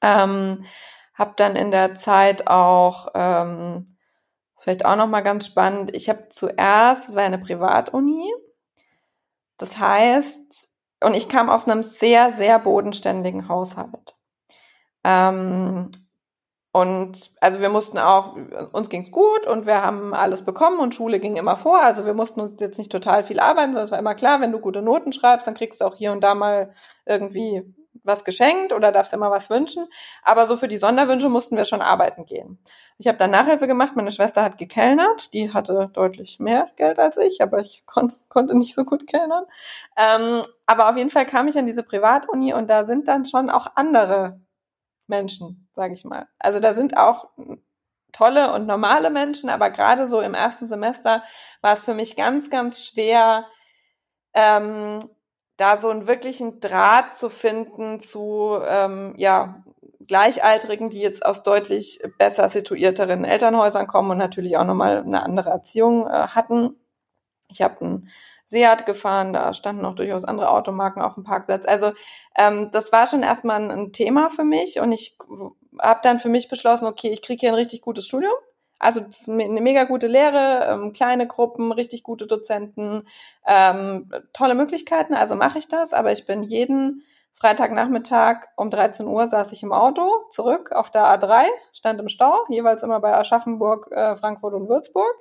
Ähm, 0.00 0.64
hab 1.14 1.36
dann 1.36 1.56
in 1.56 1.70
der 1.70 1.94
Zeit 1.94 2.46
auch 2.46 3.08
ähm, 3.14 3.96
vielleicht 4.54 4.84
auch 4.84 4.96
nochmal 4.96 5.22
ganz 5.22 5.46
spannend. 5.46 5.94
Ich 5.96 6.08
habe 6.08 6.28
zuerst, 6.28 7.08
es 7.08 7.16
war 7.16 7.24
eine 7.24 7.38
Privatuni. 7.38 8.32
Das 9.58 9.78
heißt, 9.78 10.68
und 11.02 11.14
ich 11.14 11.28
kam 11.28 11.50
aus 11.50 11.66
einem 11.66 11.82
sehr, 11.82 12.30
sehr 12.30 12.58
bodenständigen 12.58 13.48
Haushalt. 13.48 14.14
Ähm, 15.04 15.90
und 16.76 17.30
also 17.40 17.62
wir 17.62 17.70
mussten 17.70 17.96
auch, 17.96 18.36
uns 18.72 18.90
ging's 18.90 19.10
gut 19.10 19.46
und 19.46 19.64
wir 19.64 19.80
haben 19.80 20.12
alles 20.12 20.44
bekommen 20.44 20.78
und 20.78 20.94
Schule 20.94 21.20
ging 21.20 21.36
immer 21.36 21.56
vor. 21.56 21.80
Also 21.82 22.04
wir 22.04 22.12
mussten 22.12 22.38
uns 22.38 22.60
jetzt 22.60 22.76
nicht 22.76 22.92
total 22.92 23.24
viel 23.24 23.40
arbeiten, 23.40 23.72
sondern 23.72 23.84
es 23.84 23.92
war 23.92 23.98
immer 23.98 24.14
klar, 24.14 24.42
wenn 24.42 24.52
du 24.52 24.60
gute 24.60 24.82
Noten 24.82 25.14
schreibst, 25.14 25.46
dann 25.46 25.54
kriegst 25.54 25.80
du 25.80 25.86
auch 25.86 25.94
hier 25.94 26.12
und 26.12 26.20
da 26.22 26.34
mal 26.34 26.74
irgendwie 27.06 27.74
was 28.04 28.24
geschenkt 28.24 28.74
oder 28.74 28.92
darfst 28.92 29.14
immer 29.14 29.30
was 29.30 29.48
wünschen. 29.48 29.86
Aber 30.22 30.46
so 30.46 30.58
für 30.58 30.68
die 30.68 30.76
Sonderwünsche 30.76 31.30
mussten 31.30 31.56
wir 31.56 31.64
schon 31.64 31.80
arbeiten 31.80 32.26
gehen. 32.26 32.58
Ich 32.98 33.06
habe 33.08 33.16
dann 33.16 33.30
Nachhilfe 33.30 33.66
gemacht. 33.66 33.96
Meine 33.96 34.12
Schwester 34.12 34.42
hat 34.42 34.58
gekellnert. 34.58 35.32
Die 35.32 35.54
hatte 35.54 35.88
deutlich 35.94 36.40
mehr 36.40 36.68
Geld 36.76 36.98
als 36.98 37.16
ich, 37.16 37.40
aber 37.40 37.58
ich 37.58 37.84
kon 37.86 38.12
konnte 38.28 38.54
nicht 38.54 38.74
so 38.74 38.84
gut 38.84 39.06
kellnern. 39.06 39.46
Ähm, 39.96 40.42
aber 40.66 40.90
auf 40.90 40.98
jeden 40.98 41.08
Fall 41.08 41.24
kam 41.24 41.48
ich 41.48 41.56
an 41.56 41.64
diese 41.64 41.82
Privatuni 41.82 42.52
und 42.52 42.68
da 42.68 42.84
sind 42.84 43.08
dann 43.08 43.24
schon 43.24 43.48
auch 43.48 43.66
andere 43.76 44.40
Menschen, 45.06 45.68
sage 45.74 45.94
ich 45.94 46.04
mal. 46.04 46.26
Also 46.38 46.60
da 46.60 46.74
sind 46.74 46.96
auch 46.96 47.30
tolle 48.12 48.52
und 48.52 48.66
normale 48.66 49.10
Menschen, 49.10 49.50
aber 49.50 49.70
gerade 49.70 50.06
so 50.06 50.20
im 50.20 50.34
ersten 50.34 50.66
Semester 50.66 51.22
war 51.60 51.72
es 51.72 51.84
für 51.84 51.94
mich 51.94 52.16
ganz, 52.16 52.50
ganz 52.50 52.86
schwer, 52.86 53.46
ähm, 54.32 54.98
da 55.56 55.76
so 55.76 55.88
einen 55.88 56.06
wirklichen 56.06 56.60
Draht 56.60 57.14
zu 57.14 57.30
finden 57.30 58.00
zu 58.00 58.58
ähm, 58.66 59.14
ja 59.16 59.62
Gleichaltrigen, 60.06 60.90
die 60.90 61.00
jetzt 61.00 61.24
aus 61.24 61.42
deutlich 61.42 62.00
besser 62.18 62.48
situierteren 62.48 63.24
Elternhäusern 63.24 63.86
kommen 63.86 64.10
und 64.10 64.18
natürlich 64.18 64.56
auch 64.56 64.64
nochmal 64.64 64.98
eine 64.98 65.22
andere 65.22 65.50
Erziehung 65.50 66.06
äh, 66.06 66.28
hatten. 66.28 66.76
Ich 67.48 67.62
habe 67.62 67.80
einen 67.80 68.08
Seat 68.46 68.86
gefahren, 68.86 69.32
da 69.32 69.52
standen 69.52 69.84
auch 69.84 69.94
durchaus 69.94 70.24
andere 70.24 70.50
Automarken 70.50 71.02
auf 71.02 71.14
dem 71.14 71.24
Parkplatz. 71.24 71.66
Also 71.66 71.92
ähm, 72.38 72.70
das 72.72 72.92
war 72.92 73.06
schon 73.06 73.22
erstmal 73.22 73.70
ein, 73.70 73.92
Thema 73.92 74.30
für 74.30 74.44
mich 74.44 74.80
und 74.80 74.92
ich 74.92 75.18
habe 75.80 76.00
dann 76.02 76.18
für 76.18 76.28
mich 76.28 76.48
beschlossen, 76.48 76.86
okay, 76.86 77.08
ich 77.08 77.22
kriege 77.22 77.40
hier 77.40 77.50
ein 77.50 77.54
richtig 77.54 77.82
gutes 77.82 78.06
Studium 78.06 78.32
also 78.78 79.00
das 79.00 79.22
ist 79.22 79.28
eine 79.28 79.60
mega 79.60 79.84
gute 79.84 80.06
Lehre, 80.06 80.66
ähm, 80.68 80.92
kleine 80.92 81.26
Gruppen, 81.26 81.72
richtig 81.72 82.02
gute 82.02 82.26
Dozenten, 82.26 83.04
ähm, 83.46 84.10
tolle 84.32 84.54
Möglichkeiten. 84.54 85.14
Also 85.14 85.34
mache 85.34 85.58
ich 85.58 85.68
das, 85.68 85.92
aber 85.92 86.12
ich 86.12 86.26
bin 86.26 86.42
jeden 86.42 87.02
Freitagnachmittag 87.32 88.46
um 88.56 88.70
13 88.70 89.06
Uhr 89.06 89.26
saß 89.26 89.52
ich 89.52 89.62
im 89.62 89.72
Auto 89.72 90.10
zurück 90.30 90.72
auf 90.72 90.90
der 90.90 91.02
A3, 91.02 91.44
stand 91.72 92.00
im 92.00 92.08
Stau, 92.08 92.44
jeweils 92.48 92.82
immer 92.82 92.98
bei 93.00 93.14
Aschaffenburg, 93.14 93.88
äh, 93.92 94.16
Frankfurt 94.16 94.54
und 94.54 94.68
Würzburg. 94.68 95.14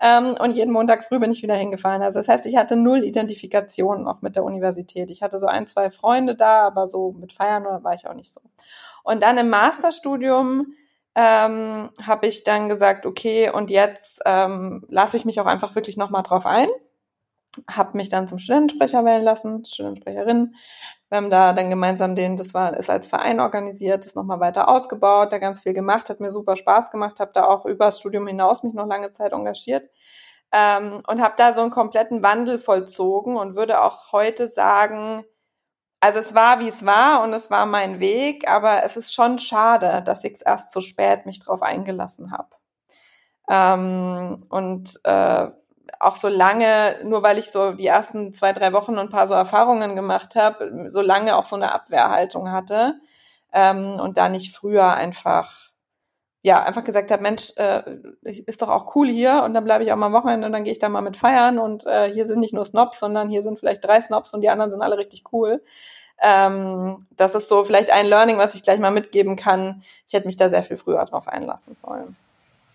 Ähm, 0.00 0.36
und 0.38 0.52
jeden 0.52 0.72
Montag 0.72 1.04
früh 1.04 1.18
bin 1.18 1.30
ich 1.30 1.42
wieder 1.42 1.54
hingefahren. 1.54 2.02
Also 2.02 2.18
das 2.18 2.28
heißt, 2.28 2.46
ich 2.46 2.56
hatte 2.56 2.76
null 2.76 3.04
Identifikation 3.04 4.02
noch 4.02 4.22
mit 4.22 4.36
der 4.36 4.44
Universität. 4.44 5.10
Ich 5.10 5.22
hatte 5.22 5.38
so 5.38 5.46
ein, 5.46 5.66
zwei 5.66 5.90
Freunde 5.90 6.34
da, 6.34 6.62
aber 6.66 6.86
so 6.86 7.12
mit 7.12 7.32
Feiern 7.32 7.64
war 7.64 7.94
ich 7.94 8.06
auch 8.06 8.14
nicht 8.14 8.32
so. 8.32 8.40
Und 9.04 9.22
dann 9.22 9.38
im 9.38 9.48
Masterstudium 9.50 10.74
ähm, 11.14 11.90
habe 12.02 12.26
ich 12.26 12.44
dann 12.44 12.68
gesagt, 12.68 13.04
okay, 13.06 13.50
und 13.50 13.70
jetzt 13.70 14.22
ähm, 14.24 14.84
lasse 14.88 15.16
ich 15.16 15.24
mich 15.24 15.40
auch 15.40 15.46
einfach 15.46 15.74
wirklich 15.74 15.96
nochmal 15.96 16.22
drauf 16.22 16.46
ein. 16.46 16.68
Habe 17.70 17.96
mich 17.96 18.08
dann 18.08 18.26
zum 18.26 18.38
Studentensprecher 18.38 19.04
wählen 19.04 19.22
lassen, 19.22 19.64
Studentensprecherin. 19.64 20.54
Wir 21.08 21.18
haben 21.18 21.30
da 21.30 21.52
dann 21.52 21.68
gemeinsam 21.68 22.14
den, 22.14 22.36
das 22.36 22.54
war, 22.54 22.76
ist 22.76 22.88
als 22.88 23.06
Verein 23.06 23.40
organisiert, 23.40 24.06
das 24.06 24.14
nochmal 24.14 24.40
weiter 24.40 24.68
ausgebaut, 24.68 25.32
da 25.32 25.38
ganz 25.38 25.62
viel 25.62 25.74
gemacht, 25.74 26.08
hat 26.08 26.20
mir 26.20 26.30
super 26.30 26.56
Spaß 26.56 26.90
gemacht, 26.90 27.20
habe 27.20 27.32
da 27.34 27.44
auch 27.44 27.66
über 27.66 27.86
das 27.86 27.98
Studium 27.98 28.26
hinaus 28.26 28.62
mich 28.62 28.72
noch 28.72 28.86
lange 28.86 29.10
Zeit 29.10 29.32
engagiert 29.32 29.90
ähm, 30.52 31.02
und 31.06 31.20
habe 31.20 31.34
da 31.36 31.52
so 31.52 31.62
einen 31.62 31.70
kompletten 31.70 32.22
Wandel 32.22 32.58
vollzogen 32.58 33.36
und 33.36 33.56
würde 33.56 33.82
auch 33.82 34.12
heute 34.12 34.46
sagen, 34.46 35.24
also 36.00 36.18
es 36.18 36.34
war, 36.34 36.60
wie 36.60 36.68
es 36.68 36.84
war 36.84 37.22
und 37.22 37.32
es 37.32 37.50
war 37.50 37.64
mein 37.64 38.00
Weg, 38.00 38.50
aber 38.50 38.84
es 38.84 38.96
ist 38.96 39.14
schon 39.14 39.38
schade, 39.38 40.02
dass 40.02 40.24
ich 40.24 40.40
erst 40.44 40.72
so 40.72 40.80
spät 40.80 41.26
mich 41.26 41.40
drauf 41.40 41.62
eingelassen 41.62 42.32
habe. 42.32 42.48
Ähm, 43.48 44.38
und 44.50 45.00
äh, 45.04 45.48
auch 46.02 46.16
so 46.16 46.28
lange, 46.28 46.96
nur 47.04 47.22
weil 47.22 47.38
ich 47.38 47.50
so 47.50 47.72
die 47.72 47.86
ersten 47.86 48.32
zwei, 48.32 48.52
drei 48.52 48.72
Wochen 48.72 48.98
ein 48.98 49.08
paar 49.08 49.26
so 49.26 49.34
Erfahrungen 49.34 49.96
gemacht 49.96 50.34
habe, 50.36 50.88
so 50.88 51.00
lange 51.00 51.36
auch 51.36 51.44
so 51.44 51.56
eine 51.56 51.72
Abwehrhaltung 51.72 52.50
hatte 52.50 52.94
ähm, 53.52 54.00
und 54.00 54.16
da 54.16 54.28
nicht 54.28 54.54
früher 54.54 54.94
einfach 54.94 55.72
ja, 56.44 56.60
einfach 56.64 56.82
gesagt 56.82 57.12
habe, 57.12 57.22
Mensch, 57.22 57.52
äh, 57.56 57.82
ist 58.22 58.62
doch 58.62 58.68
auch 58.68 58.96
cool 58.96 59.08
hier 59.08 59.42
und 59.44 59.54
dann 59.54 59.62
bleibe 59.62 59.84
ich 59.84 59.92
auch 59.92 59.96
mal 59.96 60.06
am 60.06 60.12
Wochenende 60.12 60.46
und 60.46 60.52
dann 60.52 60.64
gehe 60.64 60.72
ich 60.72 60.80
da 60.80 60.88
mal 60.88 61.00
mit 61.00 61.16
feiern 61.16 61.60
und 61.60 61.86
äh, 61.86 62.12
hier 62.12 62.26
sind 62.26 62.40
nicht 62.40 62.52
nur 62.52 62.64
Snobs, 62.64 62.98
sondern 62.98 63.30
hier 63.30 63.42
sind 63.42 63.60
vielleicht 63.60 63.84
drei 63.84 64.00
Snobs 64.00 64.34
und 64.34 64.40
die 64.40 64.50
anderen 64.50 64.72
sind 64.72 64.82
alle 64.82 64.98
richtig 64.98 65.22
cool. 65.32 65.62
Ähm, 66.20 66.98
das 67.16 67.36
ist 67.36 67.48
so 67.48 67.62
vielleicht 67.64 67.90
ein 67.90 68.06
Learning, 68.06 68.38
was 68.38 68.56
ich 68.56 68.64
gleich 68.64 68.80
mal 68.80 68.90
mitgeben 68.90 69.36
kann. 69.36 69.82
Ich 70.06 70.14
hätte 70.14 70.26
mich 70.26 70.36
da 70.36 70.48
sehr 70.48 70.64
viel 70.64 70.76
früher 70.76 71.04
drauf 71.04 71.28
einlassen 71.28 71.76
sollen. 71.76 72.16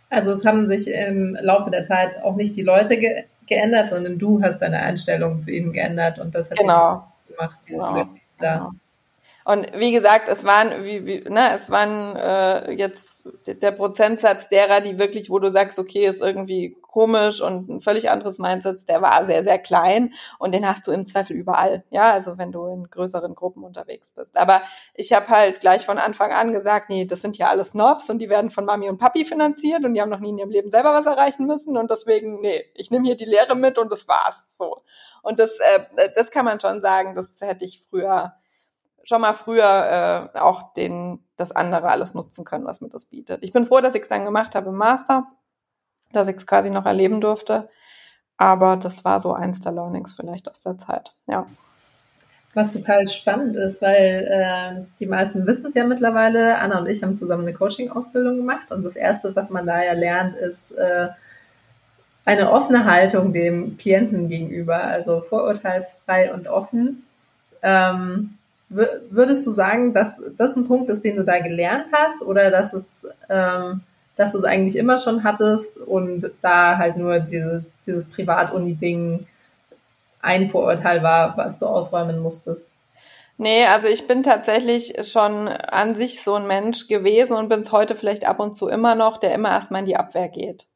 Also 0.09 0.31
es 0.31 0.45
haben 0.45 0.65
sich 0.67 0.87
im 0.87 1.37
Laufe 1.41 1.69
der 1.69 1.85
Zeit 1.85 2.23
auch 2.23 2.35
nicht 2.35 2.55
die 2.55 2.63
Leute 2.63 2.97
ge 2.97 3.23
geändert, 3.47 3.87
sondern 3.87 4.19
du 4.19 4.41
hast 4.41 4.59
deine 4.59 4.81
Einstellung 4.81 5.39
zu 5.39 5.51
ihnen 5.51 5.71
geändert 5.71 6.19
und 6.19 6.35
das 6.35 6.51
hat 6.51 6.57
genau. 6.57 7.07
gemacht. 7.29 7.57
Genau. 7.65 8.09
genau. 8.37 8.71
Und 9.45 9.71
wie 9.79 9.93
gesagt, 9.93 10.27
es 10.27 10.43
waren, 10.43 10.83
wie, 10.83 11.05
wie, 11.05 11.19
ne, 11.29 11.51
es 11.53 11.71
waren 11.71 12.17
äh, 12.17 12.73
jetzt 12.73 13.23
der 13.47 13.71
Prozentsatz 13.71 14.49
derer, 14.49 14.81
die 14.81 14.99
wirklich, 14.99 15.29
wo 15.29 15.39
du 15.39 15.49
sagst, 15.49 15.79
okay, 15.79 16.05
ist 16.05 16.21
irgendwie 16.21 16.75
komisch 16.97 17.41
und 17.41 17.69
ein 17.69 17.79
völlig 17.79 18.09
anderes 18.09 18.39
Mindset, 18.39 18.89
der 18.89 19.03
war 19.03 19.23
sehr, 19.23 19.43
sehr 19.43 19.59
klein 19.59 20.15
und 20.39 20.55
den 20.55 20.67
hast 20.67 20.87
du 20.87 20.91
im 20.91 21.05
Zweifel 21.05 21.35
überall, 21.35 21.83
ja, 21.91 22.11
also 22.11 22.39
wenn 22.39 22.51
du 22.51 22.65
in 22.65 22.89
größeren 22.89 23.35
Gruppen 23.35 23.63
unterwegs 23.63 24.09
bist. 24.09 24.35
Aber 24.35 24.63
ich 24.95 25.13
habe 25.13 25.27
halt 25.27 25.59
gleich 25.59 25.85
von 25.85 25.99
Anfang 25.99 26.31
an 26.31 26.51
gesagt, 26.51 26.89
nee, 26.89 27.05
das 27.05 27.21
sind 27.21 27.37
ja 27.37 27.49
alles 27.49 27.69
Snobs 27.69 28.09
und 28.09 28.17
die 28.17 28.29
werden 28.29 28.49
von 28.49 28.65
Mami 28.65 28.89
und 28.89 28.97
Papi 28.97 29.25
finanziert 29.25 29.85
und 29.85 29.93
die 29.93 30.01
haben 30.01 30.09
noch 30.09 30.21
nie 30.21 30.29
in 30.29 30.39
ihrem 30.39 30.49
Leben 30.49 30.71
selber 30.71 30.91
was 30.91 31.05
erreichen 31.05 31.45
müssen 31.45 31.77
und 31.77 31.91
deswegen, 31.91 32.39
nee, 32.41 32.65
ich 32.73 32.89
nehme 32.89 33.05
hier 33.05 33.15
die 33.15 33.25
Lehre 33.25 33.55
mit 33.55 33.77
und 33.77 33.91
das 33.91 34.07
war's 34.07 34.47
so. 34.49 34.81
Und 35.21 35.37
das, 35.37 35.59
äh, 35.59 36.09
das 36.15 36.31
kann 36.31 36.45
man 36.45 36.59
schon 36.59 36.81
sagen, 36.81 37.13
das 37.13 37.39
hätte 37.41 37.63
ich 37.63 37.79
früher 37.87 38.33
schon 39.03 39.21
mal 39.21 39.33
früher 39.33 40.31
äh, 40.35 40.39
auch 40.39 40.73
den, 40.73 41.23
das 41.37 41.51
andere 41.51 41.89
alles 41.89 42.15
nutzen 42.15 42.43
können, 42.43 42.65
was 42.65 42.81
mir 42.81 42.89
das 42.89 43.05
bietet. 43.05 43.43
Ich 43.43 43.53
bin 43.53 43.65
froh, 43.65 43.79
dass 43.81 43.95
ich 43.95 44.01
es 44.01 44.09
dann 44.09 44.25
gemacht 44.25 44.55
habe 44.55 44.69
im 44.69 44.75
Master, 44.75 45.27
dass 46.13 46.27
ich 46.27 46.35
es 46.35 46.47
quasi 46.47 46.69
noch 46.69 46.85
erleben 46.85 47.21
durfte. 47.21 47.69
Aber 48.37 48.77
das 48.77 49.03
war 49.03 49.19
so 49.19 49.33
eins 49.33 49.59
der 49.59 49.71
Learnings 49.71 50.13
vielleicht 50.13 50.49
aus 50.49 50.61
der 50.61 50.77
Zeit, 50.77 51.13
ja. 51.27 51.45
Was 52.53 52.73
total 52.73 53.07
spannend 53.07 53.55
ist, 53.55 53.81
weil 53.81 54.27
äh, 54.29 54.85
die 54.99 55.05
meisten 55.05 55.45
wissen 55.45 55.67
es 55.67 55.73
ja 55.75 55.85
mittlerweile. 55.85 56.57
Anna 56.57 56.79
und 56.79 56.87
ich 56.87 57.03
haben 57.03 57.15
zusammen 57.15 57.43
eine 57.43 57.53
Coaching-Ausbildung 57.53 58.37
gemacht 58.37 58.71
und 58.71 58.83
das 58.83 58.95
Erste, 58.95 59.35
was 59.35 59.49
man 59.49 59.65
da 59.65 59.83
ja 59.83 59.93
lernt, 59.93 60.35
ist 60.35 60.71
äh, 60.71 61.09
eine 62.25 62.51
offene 62.51 62.85
Haltung 62.85 63.33
dem 63.33 63.77
Klienten 63.77 64.27
gegenüber, 64.27 64.83
also 64.83 65.21
vorurteilsfrei 65.21 66.33
und 66.33 66.47
offen. 66.47 67.03
Ähm, 67.61 68.37
Würdest 68.69 69.47
du 69.47 69.51
sagen, 69.51 69.93
dass 69.93 70.21
das 70.37 70.57
ein 70.57 70.67
Punkt 70.67 70.89
ist, 70.89 71.03
den 71.05 71.15
du 71.15 71.23
da 71.23 71.39
gelernt 71.39 71.85
hast 71.93 72.21
oder 72.21 72.51
dass 72.51 72.73
es, 72.73 73.07
ähm, 73.29 73.81
dass 74.17 74.33
du 74.33 74.39
es 74.39 74.43
eigentlich 74.43 74.75
immer 74.75 74.99
schon 74.99 75.23
hattest 75.23 75.77
und 75.77 76.31
da 76.41 76.77
halt 76.77 76.97
nur 76.97 77.19
dieses, 77.19 77.65
dieses 77.85 78.09
Privat-Uni-Ding 78.09 79.27
ein 80.21 80.49
Vorurteil 80.49 81.03
war, 81.03 81.37
was 81.37 81.59
du 81.59 81.67
ausräumen 81.67 82.19
musstest? 82.19 82.71
Nee, 83.37 83.65
also 83.67 83.87
ich 83.87 84.07
bin 84.07 84.23
tatsächlich 84.23 84.95
schon 85.07 85.47
an 85.47 85.93
sich 85.93 86.23
so 86.23 86.33
ein 86.33 86.47
Mensch 86.47 86.87
gewesen 86.87 87.37
und 87.37 87.49
bin 87.49 87.59
es 87.61 87.71
heute 87.71 87.95
vielleicht 87.95 88.27
ab 88.27 88.39
und 88.39 88.55
zu 88.55 88.67
immer 88.67 88.95
noch, 88.95 89.17
der 89.17 89.35
immer 89.35 89.51
erstmal 89.51 89.81
in 89.81 89.85
die 89.85 89.95
Abwehr 89.95 90.27
geht. 90.27 90.67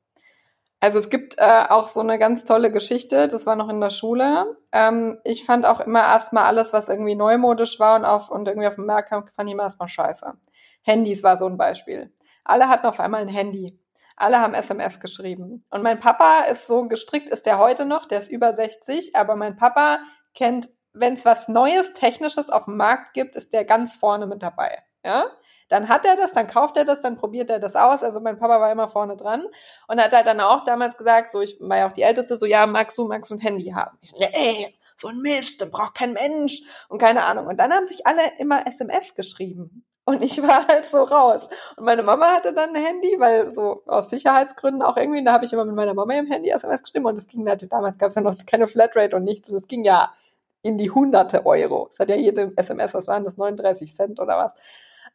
Also 0.79 0.99
es 0.99 1.09
gibt 1.09 1.35
äh, 1.37 1.63
auch 1.69 1.87
so 1.87 1.99
eine 1.99 2.17
ganz 2.19 2.43
tolle 2.43 2.71
Geschichte, 2.71 3.27
das 3.27 3.45
war 3.45 3.55
noch 3.55 3.69
in 3.69 3.81
der 3.81 3.89
Schule. 3.89 4.55
Ähm, 4.71 5.19
ich 5.23 5.45
fand 5.45 5.65
auch 5.65 5.79
immer 5.79 6.01
erstmal 6.01 6.45
alles, 6.45 6.73
was 6.73 6.89
irgendwie 6.89 7.15
neumodisch 7.15 7.79
war 7.79 7.97
und, 7.97 8.05
auf, 8.05 8.29
und 8.29 8.47
irgendwie 8.47 8.67
auf 8.67 8.75
dem 8.75 8.85
Markt 8.87 9.09
kam, 9.09 9.25
fand 9.27 9.49
ich 9.49 9.53
immer 9.53 9.63
erstmal 9.63 9.89
scheiße. 9.89 10.33
Handys 10.83 11.23
war 11.23 11.37
so 11.37 11.45
ein 11.45 11.57
Beispiel. 11.57 12.11
Alle 12.43 12.69
hatten 12.69 12.87
auf 12.87 12.99
einmal 12.99 13.21
ein 13.21 13.27
Handy. 13.27 13.79
Alle 14.15 14.39
haben 14.39 14.53
SMS 14.53 14.99
geschrieben. 14.99 15.65
Und 15.69 15.81
mein 15.81 15.99
Papa 15.99 16.41
ist 16.41 16.67
so 16.67 16.87
gestrickt, 16.87 17.29
ist 17.29 17.45
der 17.45 17.57
heute 17.57 17.85
noch, 17.85 18.05
der 18.05 18.19
ist 18.19 18.29
über 18.29 18.53
60, 18.53 19.15
aber 19.15 19.35
mein 19.35 19.55
Papa 19.55 19.99
kennt, 20.33 20.69
wenn 20.93 21.13
es 21.13 21.25
was 21.25 21.47
Neues, 21.47 21.93
Technisches 21.93 22.49
auf 22.49 22.65
dem 22.65 22.77
Markt 22.77 23.13
gibt, 23.13 23.35
ist 23.35 23.53
der 23.53 23.65
ganz 23.65 23.95
vorne 23.95 24.27
mit 24.27 24.43
dabei. 24.43 24.83
Ja? 25.03 25.25
Dann 25.69 25.87
hat 25.89 26.05
er 26.05 26.15
das, 26.15 26.33
dann 26.33 26.47
kauft 26.47 26.77
er 26.77 26.85
das, 26.85 27.01
dann 27.01 27.17
probiert 27.17 27.49
er 27.49 27.59
das 27.59 27.75
aus. 27.75 28.03
Also 28.03 28.19
mein 28.19 28.37
Papa 28.37 28.59
war 28.59 28.71
immer 28.71 28.89
vorne 28.89 29.15
dran 29.15 29.45
und 29.87 30.01
hat 30.01 30.13
halt 30.13 30.27
dann 30.27 30.41
auch 30.41 30.63
damals 30.63 30.97
gesagt, 30.97 31.31
so 31.31 31.41
ich 31.41 31.57
war 31.59 31.77
ja 31.77 31.89
auch 31.89 31.93
die 31.93 32.03
Älteste, 32.03 32.37
so 32.37 32.45
ja, 32.45 32.65
magst 32.67 32.97
du, 32.97 33.07
magst 33.07 33.31
du 33.31 33.35
ein 33.35 33.39
Handy 33.39 33.71
haben? 33.71 33.97
Ich 34.01 34.11
so, 34.11 34.17
ey, 34.19 34.77
so 34.95 35.07
ein 35.07 35.19
Mist, 35.19 35.61
den 35.61 35.71
braucht 35.71 35.95
kein 35.95 36.13
Mensch 36.13 36.61
und 36.89 36.99
keine 36.99 37.23
Ahnung. 37.25 37.47
Und 37.47 37.57
dann 37.57 37.71
haben 37.71 37.85
sich 37.85 38.05
alle 38.05 38.21
immer 38.37 38.67
SMS 38.67 39.15
geschrieben. 39.15 39.85
Und 40.11 40.25
ich 40.25 40.41
war 40.41 40.67
halt 40.67 40.85
so 40.85 41.03
raus. 41.03 41.47
Und 41.77 41.85
meine 41.85 42.03
Mama 42.03 42.25
hatte 42.35 42.53
dann 42.53 42.75
ein 42.75 42.83
Handy, 42.83 43.15
weil 43.17 43.49
so 43.49 43.81
aus 43.85 44.09
Sicherheitsgründen 44.09 44.81
auch 44.81 44.97
irgendwie, 44.97 45.23
da 45.23 45.31
habe 45.31 45.45
ich 45.45 45.53
immer 45.53 45.63
mit 45.63 45.73
meiner 45.73 45.93
Mama 45.93 46.13
im 46.15 46.27
Handy 46.27 46.49
SMS 46.49 46.83
geschrieben 46.83 47.05
und 47.05 47.17
es 47.17 47.27
ging 47.27 47.47
halt, 47.47 47.71
damals 47.71 47.97
gab 47.97 48.09
es 48.09 48.15
ja 48.15 48.21
noch 48.21 48.35
keine 48.45 48.67
Flatrate 48.67 49.15
und 49.15 49.23
nichts 49.23 49.49
und 49.49 49.55
es 49.55 49.67
ging 49.69 49.85
ja 49.85 50.11
in 50.63 50.77
die 50.77 50.91
hunderte 50.91 51.45
Euro. 51.45 51.87
Es 51.89 51.99
hat 51.99 52.09
ja 52.09 52.17
jede 52.17 52.51
SMS, 52.57 52.93
was 52.93 53.07
waren 53.07 53.23
das, 53.23 53.37
39 53.37 53.95
Cent 53.95 54.19
oder 54.19 54.37
was. 54.37 54.53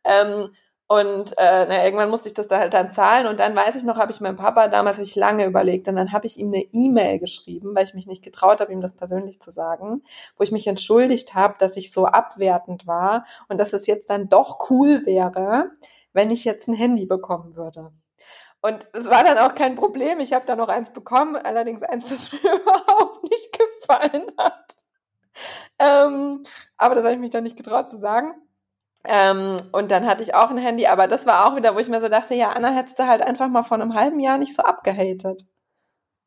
Ähm, 0.03 0.49
und 0.89 1.33
äh, 1.37 1.67
na, 1.69 1.85
irgendwann 1.85 2.11
musste 2.11 2.29
ich 2.29 2.35
das 2.35 2.47
da 2.47 2.59
halt 2.61 2.73
dann 2.73 2.93
zahlen 2.93 3.27
und 3.27 3.41
dann 3.41 3.57
weiß 3.57 3.75
ich 3.75 3.83
noch, 3.83 3.99
habe 3.99 4.13
ich 4.13 4.21
meinem 4.21 4.37
Papa 4.37 4.69
damals 4.69 4.99
ich 4.99 5.17
lange 5.17 5.45
überlegt 5.45 5.89
und 5.89 5.97
dann 5.97 6.13
habe 6.13 6.27
ich 6.27 6.39
ihm 6.39 6.49
eine 6.49 6.65
E-Mail 6.73 7.19
geschrieben, 7.19 7.75
weil 7.75 7.85
ich 7.85 7.95
mich 7.95 8.07
nicht 8.07 8.23
getraut 8.23 8.61
habe, 8.61 8.73
ihm 8.73 8.81
das 8.81 8.95
persönlich 8.95 9.41
zu 9.41 9.51
sagen, 9.51 10.03
wo 10.37 10.45
ich 10.45 10.53
mich 10.53 10.69
entschuldigt 10.69 11.35
habe, 11.35 11.55
dass 11.59 11.77
ich 11.77 11.93
so 11.93 12.07
abwertend 12.07 12.87
war 12.87 13.25
und 13.49 13.61
dass 13.61 13.73
es 13.73 13.89
jetzt 13.89 14.11
dann 14.11 14.29
doch 14.29 14.71
cool 14.71 15.05
wäre, 15.07 15.73
wenn 16.13 16.31
ich 16.31 16.45
jetzt 16.45 16.69
ein 16.69 16.75
Handy 16.75 17.05
bekommen 17.05 17.57
würde. 17.57 17.91
Und 18.61 18.89
es 18.93 19.11
war 19.11 19.25
dann 19.25 19.39
auch 19.39 19.55
kein 19.55 19.75
Problem. 19.75 20.21
Ich 20.21 20.33
habe 20.33 20.47
da 20.47 20.57
noch 20.57 20.69
eins 20.69 20.91
bekommen, 20.91 21.37
allerdings 21.37 21.83
eins, 21.83 22.09
das 22.09 22.33
mir 22.43 22.53
überhaupt 22.53 23.23
nicht 23.25 23.59
gefallen 23.59 24.27
hat. 24.39 24.77
Ähm, 25.79 26.43
aber 26.77 26.95
das 26.95 27.05
habe 27.05 27.15
ich 27.15 27.21
mich 27.21 27.31
dann 27.31 27.45
nicht 27.45 27.57
getraut 27.57 27.91
zu 27.91 27.97
sagen. 27.97 28.35
Ähm, 29.09 29.57
und 29.73 29.91
dann 29.91 30.07
hatte 30.07 30.23
ich 30.23 30.35
auch 30.35 30.51
ein 30.51 30.59
Handy, 30.59 30.87
aber 30.87 31.07
das 31.07 31.27
war 31.27 31.47
auch 31.47 31.57
wieder, 31.57 31.75
wo 31.75 31.79
ich 31.79 31.89
mir 31.89 32.01
so 32.01 32.09
dachte, 32.09 32.35
ja, 32.35 32.51
Anna, 32.51 32.71
hättest 32.71 32.99
du 32.99 33.07
halt 33.07 33.23
einfach 33.23 33.49
mal 33.49 33.63
vor 33.63 33.81
einem 33.81 33.95
halben 33.95 34.21
Jahr 34.21 34.39
nicht 34.39 34.55
so 34.55 34.63
abgehatet. 34.63 35.45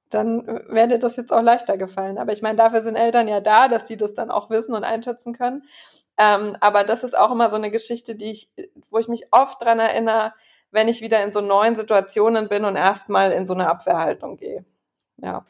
Dann 0.09 0.47
wäre 0.69 0.87
dir 0.87 0.99
das 0.99 1.17
jetzt 1.17 1.31
auch 1.31 1.41
leichter 1.41 1.77
gefallen. 1.77 2.17
Aber 2.17 2.31
ich 2.31 2.41
meine, 2.41 2.55
dafür 2.55 2.81
sind 2.81 2.95
Eltern 2.95 3.27
ja 3.27 3.41
da, 3.41 3.67
dass 3.67 3.85
die 3.85 3.97
das 3.97 4.13
dann 4.13 4.31
auch 4.31 4.49
wissen 4.49 4.73
und 4.73 4.83
einschätzen 4.83 5.33
können. 5.33 5.63
Ähm, 6.17 6.55
aber 6.61 6.83
das 6.83 7.03
ist 7.03 7.17
auch 7.17 7.31
immer 7.31 7.49
so 7.49 7.57
eine 7.57 7.69
Geschichte, 7.69 8.15
die 8.15 8.31
ich, 8.31 8.49
wo 8.89 8.97
ich 8.97 9.07
mich 9.07 9.27
oft 9.31 9.61
dran 9.61 9.79
erinnere, 9.79 10.33
wenn 10.71 10.87
ich 10.87 11.01
wieder 11.01 11.23
in 11.23 11.31
so 11.31 11.41
neuen 11.41 11.75
Situationen 11.75 12.47
bin 12.47 12.65
und 12.65 12.75
erstmal 12.75 13.31
in 13.31 13.45
so 13.45 13.53
eine 13.53 13.69
Abwehrhaltung 13.69 14.37
gehe. 14.37 14.65
Ja. 15.17 15.45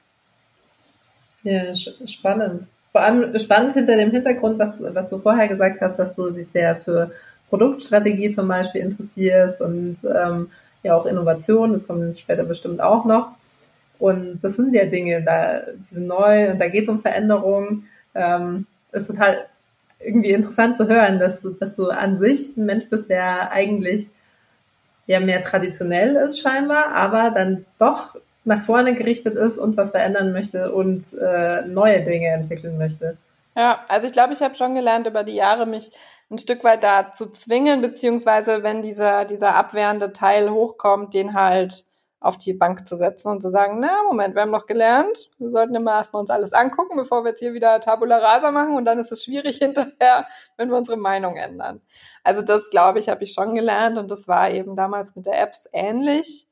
Ja, 1.43 1.73
spannend 1.73 2.67
vor 2.91 3.01
allem 3.01 3.37
spannend 3.37 3.73
hinter 3.73 3.95
dem 3.95 4.11
Hintergrund, 4.11 4.59
was, 4.59 4.81
was 4.81 5.09
du 5.09 5.19
vorher 5.19 5.47
gesagt 5.47 5.81
hast, 5.81 5.97
dass 5.97 6.15
du 6.15 6.31
dich 6.31 6.47
sehr 6.47 6.75
für 6.75 7.11
Produktstrategie 7.49 8.31
zum 8.31 8.47
Beispiel 8.47 8.81
interessierst 8.81 9.61
und 9.61 9.97
ähm, 10.03 10.49
ja 10.83 10.95
auch 10.95 11.05
Innovation, 11.05 11.73
das 11.73 11.87
kommt 11.87 12.17
später 12.17 12.43
bestimmt 12.43 12.81
auch 12.81 13.05
noch. 13.05 13.31
Und 13.99 14.39
das 14.41 14.55
sind 14.55 14.73
ja 14.73 14.85
Dinge, 14.85 15.21
da 15.21 15.59
die 15.59 15.95
sind 15.95 16.07
neu 16.07 16.51
und 16.51 16.59
da 16.59 16.67
geht 16.67 16.83
es 16.83 16.89
um 16.89 17.01
Veränderungen. 17.01 17.87
Ähm, 18.15 18.65
ist 18.91 19.07
total 19.07 19.45
irgendwie 19.99 20.31
interessant 20.31 20.77
zu 20.77 20.87
hören, 20.87 21.19
dass 21.19 21.41
du, 21.41 21.49
dass 21.49 21.75
du 21.75 21.89
an 21.89 22.17
sich 22.17 22.55
ein 22.55 22.65
Mensch 22.65 22.85
bist, 22.89 23.09
der 23.09 23.51
eigentlich 23.51 24.07
ja 25.05 25.19
mehr 25.19 25.41
traditionell 25.41 26.15
ist 26.15 26.39
scheinbar, 26.39 26.93
aber 26.93 27.31
dann 27.31 27.65
doch 27.77 28.15
nach 28.45 28.63
vorne 28.63 28.93
gerichtet 28.93 29.35
ist 29.35 29.57
und 29.57 29.77
was 29.77 29.91
verändern 29.91 30.31
möchte 30.31 30.73
und 30.73 31.05
äh, 31.13 31.63
neue 31.63 32.03
Dinge 32.03 32.29
entwickeln 32.29 32.77
möchte. 32.77 33.17
Ja, 33.55 33.83
also 33.87 34.07
ich 34.07 34.13
glaube, 34.13 34.33
ich 34.33 34.41
habe 34.41 34.55
schon 34.55 34.75
gelernt 34.75 35.07
über 35.07 35.23
die 35.23 35.35
Jahre, 35.35 35.65
mich 35.65 35.91
ein 36.31 36.37
Stück 36.37 36.63
weit 36.63 36.83
da 36.83 37.11
zu 37.11 37.29
zwingen, 37.29 37.81
beziehungsweise 37.81 38.63
wenn 38.63 38.81
dieser, 38.81 39.25
dieser 39.25 39.55
abwehrende 39.55 40.13
Teil 40.13 40.49
hochkommt, 40.51 41.13
den 41.13 41.33
halt 41.33 41.85
auf 42.21 42.37
die 42.37 42.53
Bank 42.53 42.85
zu 42.87 42.95
setzen 42.95 43.29
und 43.29 43.41
zu 43.41 43.49
sagen, 43.49 43.79
na, 43.79 44.03
Moment, 44.05 44.35
wir 44.35 44.41
haben 44.41 44.51
doch 44.51 44.65
gelernt, 44.65 45.29
wir 45.37 45.51
sollten 45.51 45.73
immer 45.75 45.93
erstmal 45.93 46.19
uns 46.19 46.29
alles 46.29 46.51
angucken, 46.51 46.97
bevor 46.97 47.23
wir 47.23 47.29
jetzt 47.29 47.39
hier 47.39 47.53
wieder 47.53 47.79
Tabula 47.79 48.17
Rasa 48.17 48.51
machen 48.51 48.75
und 48.75 48.85
dann 48.85 48.99
ist 48.99 49.11
es 49.11 49.23
schwierig 49.23 49.57
hinterher, 49.61 50.27
wenn 50.57 50.69
wir 50.69 50.77
unsere 50.77 50.97
Meinung 50.97 51.37
ändern. 51.37 51.81
Also 52.23 52.41
das, 52.41 52.69
glaube 52.69 52.99
ich, 52.99 53.07
habe 53.07 53.23
ich 53.23 53.33
schon 53.33 53.55
gelernt 53.55 53.97
und 53.97 54.11
das 54.11 54.27
war 54.27 54.51
eben 54.51 54.75
damals 54.75 55.15
mit 55.15 55.25
der 55.25 55.41
Apps 55.41 55.69
ähnlich. 55.71 56.48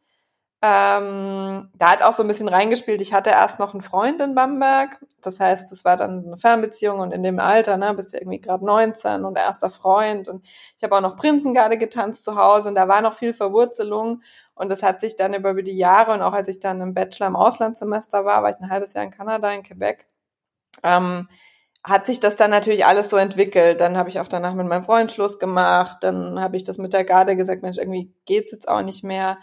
Ähm, 0.59 1.69
da 1.75 1.91
hat 1.91 2.01
auch 2.01 2.13
so 2.13 2.23
ein 2.23 2.27
bisschen 2.27 2.47
reingespielt. 2.47 2.99
Ich 3.01 3.13
hatte 3.13 3.29
erst 3.29 3.59
noch 3.59 3.73
einen 3.73 3.81
Freund 3.81 4.19
in 4.21 4.33
Bamberg. 4.33 4.99
Das 5.21 5.39
heißt, 5.39 5.71
es 5.71 5.85
war 5.85 5.97
dann 5.97 6.25
eine 6.25 6.37
Fernbeziehung 6.37 6.99
und 6.99 7.11
in 7.11 7.21
dem 7.21 7.39
Alter, 7.39 7.77
ne, 7.77 7.93
bist 7.93 8.13
du 8.13 8.17
irgendwie 8.17 8.41
gerade 8.41 8.65
19 8.65 9.23
und 9.23 9.37
erster 9.37 9.69
Freund. 9.69 10.27
Und 10.27 10.43
ich 10.75 10.83
habe 10.83 10.95
auch 10.95 11.01
noch 11.01 11.15
Prinzengarde 11.15 11.77
getanzt 11.77 12.23
zu 12.23 12.35
Hause 12.35 12.69
und 12.69 12.75
da 12.75 12.87
war 12.87 13.01
noch 13.01 13.13
viel 13.13 13.33
Verwurzelung. 13.33 14.23
Und 14.55 14.71
das 14.71 14.81
hat 14.81 14.99
sich 14.99 15.15
dann 15.15 15.35
über 15.35 15.53
die 15.61 15.77
Jahre 15.77 16.13
und 16.13 16.23
auch 16.23 16.33
als 16.33 16.47
ich 16.47 16.59
dann 16.59 16.81
im 16.81 16.95
Bachelor 16.95 17.27
im 17.27 17.35
Auslandssemester 17.35 18.25
war, 18.25 18.41
war 18.41 18.49
ich 18.49 18.59
ein 18.59 18.71
halbes 18.71 18.93
Jahr 18.93 19.03
in 19.03 19.11
Kanada, 19.11 19.51
in 19.51 19.61
Quebec, 19.61 20.07
ähm, 20.83 21.27
hat 21.83 22.07
sich 22.07 22.19
das 22.19 22.35
dann 22.35 22.49
natürlich 22.51 22.85
alles 22.85 23.09
so 23.11 23.17
entwickelt. 23.17 23.79
Dann 23.79 23.97
habe 23.97 24.09
ich 24.09 24.19
auch 24.19 24.27
danach 24.27 24.55
mit 24.55 24.67
meinem 24.67 24.83
Freund 24.83 25.11
Schluss 25.11 25.37
gemacht. 25.39 25.99
Dann 26.01 26.41
habe 26.41 26.57
ich 26.57 26.63
das 26.63 26.79
mit 26.79 26.93
der 26.93 27.05
Garde 27.05 27.35
gesagt, 27.35 27.61
Mensch, 27.61 27.77
irgendwie 27.77 28.11
geht's 28.25 28.51
jetzt 28.51 28.67
auch 28.67 28.81
nicht 28.81 29.03
mehr. 29.03 29.37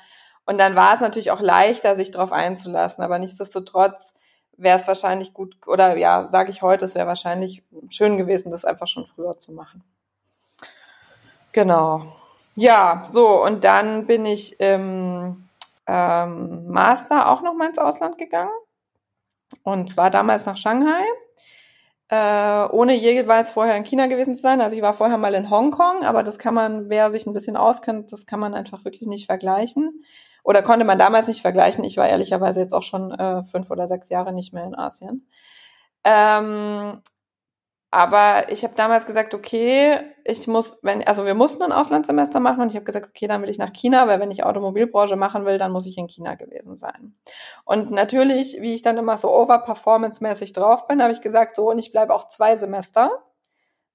Und 0.46 0.58
dann 0.58 0.74
war 0.74 0.94
es 0.94 1.00
natürlich 1.00 1.30
auch 1.30 1.40
leichter, 1.40 1.96
sich 1.96 2.10
darauf 2.10 2.32
einzulassen. 2.32 3.02
Aber 3.02 3.18
nichtsdestotrotz 3.18 4.14
wäre 4.56 4.78
es 4.78 4.86
wahrscheinlich 4.86 5.32
gut, 5.32 5.56
oder 5.66 5.96
ja, 5.96 6.28
sage 6.28 6.50
ich 6.50 6.62
heute, 6.62 6.84
es 6.84 6.94
wäre 6.94 7.06
wahrscheinlich 7.06 7.62
schön 7.88 8.16
gewesen, 8.16 8.50
das 8.50 8.64
einfach 8.64 8.86
schon 8.86 9.06
früher 9.06 9.38
zu 9.38 9.52
machen. 9.52 9.82
Genau. 11.52 12.02
Ja, 12.56 13.02
so, 13.04 13.42
und 13.42 13.64
dann 13.64 14.06
bin 14.06 14.24
ich 14.26 14.60
im 14.60 15.48
ähm, 15.86 16.68
Master 16.68 17.30
auch 17.30 17.42
noch 17.42 17.54
mal 17.54 17.68
ins 17.68 17.78
Ausland 17.78 18.18
gegangen. 18.18 18.52
Und 19.62 19.90
zwar 19.90 20.10
damals 20.10 20.46
nach 20.46 20.56
Shanghai, 20.56 21.02
äh, 22.08 22.68
ohne 22.70 22.94
jeweils 22.94 23.50
vorher 23.50 23.76
in 23.76 23.84
China 23.84 24.06
gewesen 24.06 24.34
zu 24.34 24.40
sein. 24.40 24.60
Also 24.60 24.76
ich 24.76 24.82
war 24.82 24.92
vorher 24.92 25.18
mal 25.18 25.34
in 25.34 25.50
Hongkong, 25.50 26.04
aber 26.04 26.22
das 26.22 26.38
kann 26.38 26.54
man, 26.54 26.88
wer 26.90 27.10
sich 27.10 27.26
ein 27.26 27.32
bisschen 27.32 27.56
auskennt, 27.56 28.12
das 28.12 28.26
kann 28.26 28.40
man 28.40 28.54
einfach 28.54 28.84
wirklich 28.84 29.08
nicht 29.08 29.26
vergleichen 29.26 30.04
oder 30.44 30.62
konnte 30.62 30.84
man 30.84 30.98
damals 30.98 31.26
nicht 31.26 31.42
vergleichen. 31.42 31.82
Ich 31.82 31.96
war 31.96 32.08
ehrlicherweise 32.08 32.60
jetzt 32.60 32.74
auch 32.74 32.82
schon 32.82 33.10
äh, 33.10 33.42
fünf 33.44 33.70
oder 33.70 33.88
sechs 33.88 34.10
Jahre 34.10 34.32
nicht 34.32 34.52
mehr 34.52 34.64
in 34.64 34.76
Asien. 34.76 35.26
Ähm, 36.04 37.02
aber 37.90 38.50
ich 38.50 38.64
habe 38.64 38.74
damals 38.74 39.06
gesagt, 39.06 39.34
okay, 39.34 40.00
ich 40.24 40.46
muss, 40.46 40.78
wenn, 40.82 41.06
also 41.06 41.24
wir 41.24 41.34
mussten 41.34 41.62
ein 41.62 41.72
Auslandssemester 41.72 42.40
machen 42.40 42.60
und 42.60 42.68
ich 42.68 42.74
habe 42.74 42.84
gesagt, 42.84 43.06
okay, 43.06 43.26
dann 43.26 43.40
will 43.40 43.48
ich 43.48 43.58
nach 43.58 43.72
China, 43.72 44.06
weil 44.06 44.20
wenn 44.20 44.32
ich 44.32 44.44
Automobilbranche 44.44 45.16
machen 45.16 45.46
will, 45.46 45.58
dann 45.58 45.72
muss 45.72 45.86
ich 45.86 45.96
in 45.96 46.08
China 46.08 46.34
gewesen 46.34 46.76
sein. 46.76 47.14
Und 47.64 47.92
natürlich, 47.92 48.58
wie 48.60 48.74
ich 48.74 48.82
dann 48.82 48.98
immer 48.98 49.16
so 49.16 49.30
overperformance-mäßig 49.30 50.52
drauf 50.52 50.86
bin, 50.88 51.02
habe 51.02 51.12
ich 51.12 51.20
gesagt, 51.20 51.56
so 51.56 51.70
und 51.70 51.78
ich 51.78 51.92
bleibe 51.92 52.12
auch 52.12 52.26
zwei 52.26 52.56
Semester, 52.56 53.10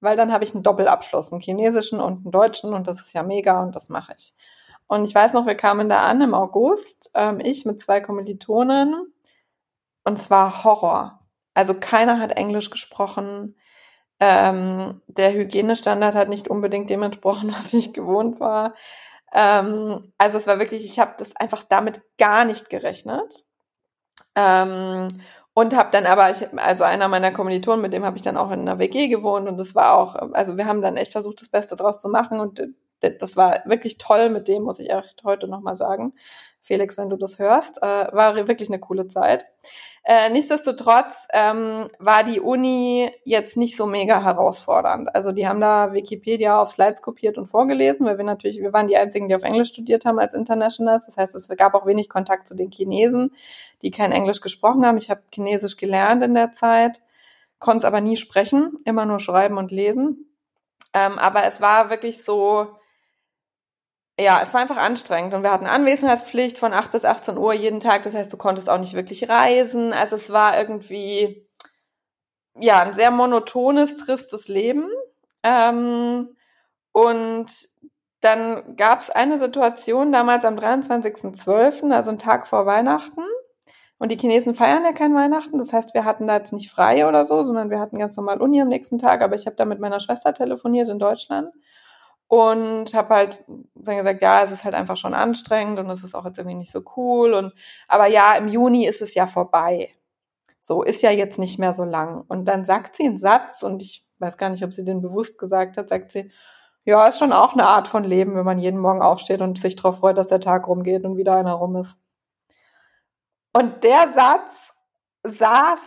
weil 0.00 0.16
dann 0.16 0.32
habe 0.32 0.44
ich 0.44 0.54
einen 0.54 0.62
Doppelabschluss, 0.62 1.30
einen 1.30 1.42
chinesischen 1.42 2.00
und 2.00 2.24
einen 2.24 2.30
deutschen 2.30 2.72
und 2.72 2.88
das 2.88 3.00
ist 3.02 3.12
ja 3.12 3.22
mega 3.22 3.62
und 3.62 3.76
das 3.76 3.90
mache 3.90 4.14
ich. 4.16 4.34
Und 4.90 5.04
ich 5.04 5.14
weiß 5.14 5.34
noch, 5.34 5.46
wir 5.46 5.54
kamen 5.54 5.88
da 5.88 6.02
an 6.02 6.20
im 6.20 6.34
August, 6.34 7.12
ähm, 7.14 7.38
ich 7.40 7.64
mit 7.64 7.80
zwei 7.80 8.00
Kommilitonen. 8.00 9.14
Und 10.02 10.18
es 10.18 10.30
war 10.30 10.64
Horror. 10.64 11.20
Also 11.54 11.74
keiner 11.74 12.18
hat 12.18 12.32
Englisch 12.32 12.70
gesprochen. 12.70 13.56
Ähm, 14.18 15.00
der 15.06 15.32
Hygienestandard 15.32 16.16
hat 16.16 16.28
nicht 16.28 16.48
unbedingt 16.48 16.90
dem 16.90 17.04
entsprochen, 17.04 17.52
was 17.56 17.72
ich 17.72 17.94
gewohnt 17.94 18.40
war. 18.40 18.74
Ähm, 19.32 20.00
also 20.18 20.38
es 20.38 20.48
war 20.48 20.58
wirklich, 20.58 20.84
ich 20.84 20.98
habe 20.98 21.14
das 21.18 21.36
einfach 21.36 21.62
damit 21.62 22.00
gar 22.18 22.44
nicht 22.44 22.68
gerechnet. 22.68 23.44
Ähm, 24.34 25.06
und 25.54 25.76
habe 25.76 25.90
dann 25.92 26.06
aber, 26.06 26.30
ich, 26.30 26.48
also 26.58 26.82
einer 26.82 27.06
meiner 27.06 27.30
Kommilitonen, 27.30 27.80
mit 27.80 27.92
dem 27.92 28.04
habe 28.04 28.16
ich 28.16 28.24
dann 28.24 28.36
auch 28.36 28.50
in 28.50 28.62
einer 28.62 28.80
WG 28.80 29.06
gewohnt 29.06 29.48
und 29.48 29.56
das 29.56 29.76
war 29.76 29.94
auch, 29.94 30.16
also 30.32 30.56
wir 30.56 30.66
haben 30.66 30.82
dann 30.82 30.96
echt 30.96 31.12
versucht, 31.12 31.40
das 31.40 31.48
Beste 31.48 31.76
draus 31.76 32.00
zu 32.00 32.08
machen 32.08 32.40
und 32.40 32.60
das 33.00 33.36
war 33.36 33.60
wirklich 33.64 33.98
toll 33.98 34.28
mit 34.30 34.48
dem, 34.48 34.62
muss 34.62 34.78
ich 34.78 34.90
echt 34.90 35.22
heute 35.24 35.48
nochmal 35.48 35.74
sagen. 35.74 36.12
Felix, 36.60 36.98
wenn 36.98 37.08
du 37.08 37.16
das 37.16 37.38
hörst, 37.38 37.82
äh, 37.82 37.86
war 38.12 38.34
wirklich 38.46 38.68
eine 38.68 38.78
coole 38.78 39.06
Zeit. 39.06 39.46
Äh, 40.02 40.30
nichtsdestotrotz 40.30 41.28
ähm, 41.32 41.86
war 41.98 42.24
die 42.24 42.40
Uni 42.40 43.10
jetzt 43.24 43.56
nicht 43.56 43.76
so 43.76 43.84
mega 43.86 44.22
herausfordernd. 44.22 45.14
Also 45.14 45.30
die 45.32 45.46
haben 45.46 45.60
da 45.60 45.92
Wikipedia 45.92 46.60
auf 46.60 46.70
Slides 46.70 47.02
kopiert 47.02 47.36
und 47.36 47.46
vorgelesen, 47.46 48.06
weil 48.06 48.16
wir 48.16 48.24
natürlich, 48.24 48.60
wir 48.60 48.72
waren 48.72 48.86
die 48.86 48.96
einzigen, 48.96 49.28
die 49.28 49.34
auf 49.34 49.42
Englisch 49.42 49.68
studiert 49.68 50.06
haben 50.06 50.18
als 50.18 50.32
Internationals. 50.32 51.06
Das 51.06 51.18
heißt, 51.18 51.34
es 51.34 51.48
gab 51.48 51.74
auch 51.74 51.86
wenig 51.86 52.08
Kontakt 52.08 52.48
zu 52.48 52.54
den 52.54 52.70
Chinesen, 52.70 53.34
die 53.82 53.90
kein 53.90 54.12
Englisch 54.12 54.40
gesprochen 54.40 54.86
haben. 54.86 54.96
Ich 54.96 55.10
habe 55.10 55.22
Chinesisch 55.34 55.76
gelernt 55.76 56.22
in 56.24 56.34
der 56.34 56.52
Zeit, 56.52 57.02
konnte 57.58 57.80
es 57.80 57.84
aber 57.84 58.00
nie 58.00 58.16
sprechen, 58.16 58.78
immer 58.86 59.04
nur 59.04 59.20
schreiben 59.20 59.58
und 59.58 59.70
lesen. 59.70 60.34
Ähm, 60.94 61.18
aber 61.18 61.44
es 61.44 61.60
war 61.60 61.90
wirklich 61.90 62.24
so, 62.24 62.68
ja, 64.20 64.40
es 64.42 64.54
war 64.54 64.60
einfach 64.60 64.76
anstrengend 64.76 65.34
und 65.34 65.42
wir 65.42 65.52
hatten 65.52 65.66
Anwesenheitspflicht 65.66 66.58
von 66.58 66.72
8 66.72 66.92
bis 66.92 67.04
18 67.04 67.36
Uhr 67.36 67.52
jeden 67.52 67.80
Tag. 67.80 68.02
Das 68.02 68.14
heißt, 68.14 68.32
du 68.32 68.36
konntest 68.36 68.68
auch 68.68 68.78
nicht 68.78 68.94
wirklich 68.94 69.28
reisen. 69.28 69.92
Also 69.92 70.16
es 70.16 70.32
war 70.32 70.58
irgendwie, 70.58 71.48
ja, 72.58 72.80
ein 72.80 72.92
sehr 72.92 73.10
monotones, 73.10 73.96
tristes 73.96 74.48
Leben. 74.48 74.88
Ähm, 75.42 76.36
und 76.92 77.50
dann 78.20 78.76
gab 78.76 79.00
es 79.00 79.10
eine 79.10 79.38
Situation 79.38 80.12
damals 80.12 80.44
am 80.44 80.56
23.12., 80.56 81.92
also 81.92 82.10
einen 82.10 82.18
Tag 82.18 82.46
vor 82.46 82.66
Weihnachten. 82.66 83.22
Und 83.98 84.12
die 84.12 84.18
Chinesen 84.18 84.54
feiern 84.54 84.84
ja 84.84 84.92
kein 84.92 85.14
Weihnachten. 85.14 85.58
Das 85.58 85.72
heißt, 85.72 85.94
wir 85.94 86.04
hatten 86.04 86.26
da 86.26 86.36
jetzt 86.36 86.52
nicht 86.52 86.70
frei 86.70 87.06
oder 87.06 87.24
so, 87.24 87.42
sondern 87.42 87.70
wir 87.70 87.78
hatten 87.78 87.98
ganz 87.98 88.16
normal 88.16 88.40
Uni 88.40 88.60
am 88.60 88.68
nächsten 88.68 88.98
Tag. 88.98 89.22
Aber 89.22 89.34
ich 89.34 89.46
habe 89.46 89.56
da 89.56 89.64
mit 89.64 89.78
meiner 89.78 90.00
Schwester 90.00 90.32
telefoniert 90.34 90.88
in 90.88 90.98
Deutschland 90.98 91.52
und 92.30 92.94
habe 92.94 93.12
halt 93.12 93.44
dann 93.74 93.96
gesagt, 93.96 94.22
ja, 94.22 94.40
es 94.40 94.52
ist 94.52 94.64
halt 94.64 94.76
einfach 94.76 94.96
schon 94.96 95.14
anstrengend 95.14 95.80
und 95.80 95.90
es 95.90 96.04
ist 96.04 96.14
auch 96.14 96.24
jetzt 96.24 96.38
irgendwie 96.38 96.56
nicht 96.56 96.70
so 96.70 96.84
cool 96.96 97.34
und 97.34 97.52
aber 97.88 98.06
ja, 98.06 98.34
im 98.34 98.46
Juni 98.46 98.86
ist 98.86 99.02
es 99.02 99.14
ja 99.14 99.26
vorbei. 99.26 99.92
So 100.60 100.84
ist 100.84 101.02
ja 101.02 101.10
jetzt 101.10 101.40
nicht 101.40 101.58
mehr 101.58 101.74
so 101.74 101.82
lang 101.82 102.24
und 102.28 102.44
dann 102.44 102.64
sagt 102.64 102.94
sie 102.94 103.06
einen 103.06 103.18
Satz 103.18 103.64
und 103.64 103.82
ich 103.82 104.06
weiß 104.20 104.36
gar 104.36 104.48
nicht, 104.48 104.62
ob 104.62 104.72
sie 104.72 104.84
den 104.84 105.02
bewusst 105.02 105.38
gesagt 105.38 105.76
hat, 105.76 105.88
sagt 105.88 106.12
sie, 106.12 106.30
ja, 106.84 107.04
ist 107.08 107.18
schon 107.18 107.32
auch 107.32 107.54
eine 107.54 107.66
Art 107.66 107.88
von 107.88 108.04
Leben, 108.04 108.36
wenn 108.36 108.44
man 108.44 108.58
jeden 108.58 108.78
Morgen 108.78 109.02
aufsteht 109.02 109.42
und 109.42 109.58
sich 109.58 109.74
darauf 109.74 109.98
freut, 109.98 110.16
dass 110.16 110.28
der 110.28 110.40
Tag 110.40 110.68
rumgeht 110.68 111.04
und 111.04 111.16
wieder 111.16 111.34
einer 111.34 111.54
rum 111.54 111.74
ist. 111.74 111.98
Und 113.52 113.82
der 113.82 114.08
Satz 114.12 114.72
saß 115.24 115.80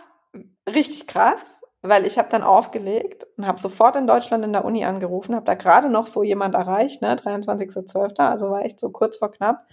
richtig 0.68 1.06
krass 1.06 1.62
weil 1.86 2.06
ich 2.06 2.18
habe 2.18 2.30
dann 2.30 2.42
aufgelegt 2.42 3.26
und 3.36 3.46
habe 3.46 3.60
sofort 3.60 3.94
in 3.96 4.06
Deutschland 4.06 4.42
in 4.42 4.54
der 4.54 4.64
Uni 4.64 4.86
angerufen, 4.86 5.34
habe 5.34 5.44
da 5.44 5.54
gerade 5.54 5.90
noch 5.90 6.06
so 6.06 6.22
jemand 6.22 6.54
erreicht, 6.54 7.02
ne, 7.02 7.14
23.12., 7.14 8.18
also 8.20 8.50
war 8.50 8.64
echt 8.64 8.80
so 8.80 8.90
kurz 8.90 9.18
vor 9.18 9.30
knapp 9.30 9.66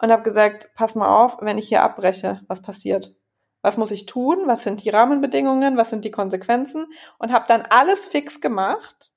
und 0.00 0.10
habe 0.10 0.24
gesagt, 0.24 0.70
pass 0.74 0.96
mal 0.96 1.24
auf, 1.24 1.36
wenn 1.40 1.58
ich 1.58 1.68
hier 1.68 1.84
abbreche, 1.84 2.40
was 2.48 2.62
passiert? 2.62 3.14
Was 3.62 3.76
muss 3.76 3.92
ich 3.92 4.06
tun? 4.06 4.42
Was 4.46 4.64
sind 4.64 4.84
die 4.84 4.90
Rahmenbedingungen? 4.90 5.76
Was 5.76 5.90
sind 5.90 6.04
die 6.04 6.10
Konsequenzen? 6.10 6.86
Und 7.20 7.32
habe 7.32 7.44
dann 7.46 7.62
alles 7.70 8.06
fix 8.06 8.40
gemacht 8.40 9.12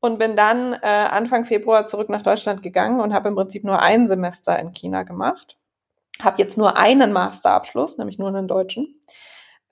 und 0.00 0.18
bin 0.18 0.36
dann 0.36 0.74
äh, 0.74 0.86
Anfang 0.86 1.46
Februar 1.46 1.86
zurück 1.86 2.10
nach 2.10 2.20
Deutschland 2.20 2.62
gegangen 2.62 3.00
und 3.00 3.14
habe 3.14 3.30
im 3.30 3.36
Prinzip 3.36 3.64
nur 3.64 3.80
ein 3.80 4.06
Semester 4.06 4.58
in 4.58 4.74
China 4.74 5.04
gemacht. 5.04 5.56
Habe 6.20 6.42
jetzt 6.42 6.58
nur 6.58 6.76
einen 6.76 7.14
Masterabschluss, 7.14 7.96
nämlich 7.96 8.18
nur 8.18 8.28
einen 8.28 8.48
deutschen 8.48 9.00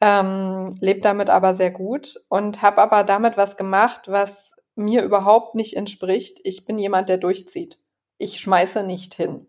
ähm, 0.00 0.74
lebe 0.80 1.00
damit 1.00 1.30
aber 1.30 1.54
sehr 1.54 1.70
gut 1.70 2.20
und 2.28 2.62
habe 2.62 2.82
aber 2.82 3.04
damit 3.04 3.36
was 3.36 3.56
gemacht, 3.56 4.02
was 4.06 4.54
mir 4.74 5.02
überhaupt 5.02 5.54
nicht 5.54 5.76
entspricht. 5.76 6.40
Ich 6.44 6.64
bin 6.64 6.78
jemand, 6.78 7.08
der 7.08 7.18
durchzieht. 7.18 7.78
Ich 8.18 8.40
schmeiße 8.40 8.82
nicht 8.82 9.14
hin. 9.14 9.48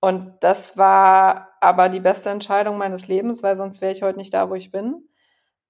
Und 0.00 0.32
das 0.40 0.76
war 0.76 1.48
aber 1.60 1.88
die 1.88 2.00
beste 2.00 2.30
Entscheidung 2.30 2.78
meines 2.78 3.08
Lebens, 3.08 3.42
weil 3.42 3.56
sonst 3.56 3.80
wäre 3.80 3.92
ich 3.92 4.02
heute 4.02 4.18
nicht 4.18 4.32
da, 4.32 4.48
wo 4.48 4.54
ich 4.54 4.70
bin. 4.70 5.08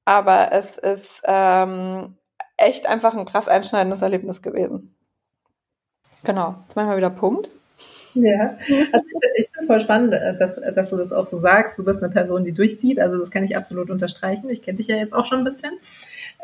Aber 0.05 0.53
es 0.53 0.77
ist 0.77 1.23
ähm, 1.25 2.17
echt 2.57 2.87
einfach 2.87 3.14
ein 3.14 3.25
krass 3.25 3.49
einschneidendes 3.49 4.03
Erlebnis 4.03 4.43
gewesen. 4.43 4.95
Genau, 6.25 6.57
jetzt 6.62 6.77
machen 6.77 6.91
wir 6.91 6.97
wieder 6.97 7.11
Punkt. 7.11 7.51
Ja, 8.24 8.59
also 8.92 9.07
ich, 9.37 9.46
finde 9.46 9.59
es 9.59 9.66
voll 9.66 9.81
spannend, 9.81 10.14
äh, 10.14 10.37
dass, 10.37 10.61
dass 10.61 10.90
du 10.90 10.96
das 10.96 11.12
auch 11.12 11.26
so 11.26 11.38
sagst. 11.38 11.78
Du 11.78 11.85
bist 11.85 12.02
eine 12.02 12.12
Person, 12.12 12.44
die 12.44 12.52
durchzieht. 12.52 13.00
Also 13.00 13.18
das 13.18 13.31
kann 13.31 13.44
ich 13.44 13.57
absolut 13.57 13.90
unterstreichen. 13.90 14.50
Ich 14.50 14.62
kenne 14.62 14.78
dich 14.78 14.88
ja 14.88 14.96
jetzt 14.96 15.12
auch 15.12 15.26
schon 15.26 15.38
ein 15.38 15.44
bisschen. 15.44 15.72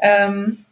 Ähm, 0.00 0.64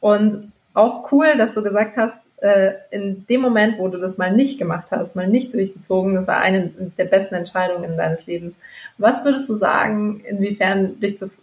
und 0.00 0.52
auch 0.74 1.12
cool, 1.12 1.36
dass 1.36 1.54
du 1.54 1.62
gesagt 1.62 1.96
hast, 1.96 2.22
äh, 2.42 2.72
in 2.90 3.24
dem 3.26 3.40
Moment, 3.40 3.78
wo 3.78 3.88
du 3.88 3.98
das 3.98 4.18
mal 4.18 4.32
nicht 4.32 4.58
gemacht 4.58 4.88
hast, 4.90 5.14
mal 5.14 5.28
nicht 5.28 5.54
durchgezogen, 5.54 6.14
das 6.14 6.26
war 6.26 6.40
eine 6.40 6.70
der 6.98 7.04
besten 7.04 7.36
Entscheidungen 7.36 7.96
deines 7.96 8.26
Lebens. 8.26 8.58
Was 8.98 9.24
würdest 9.24 9.48
du 9.48 9.54
sagen, 9.54 10.20
inwiefern 10.26 10.98
dich 10.98 11.18
das 11.18 11.42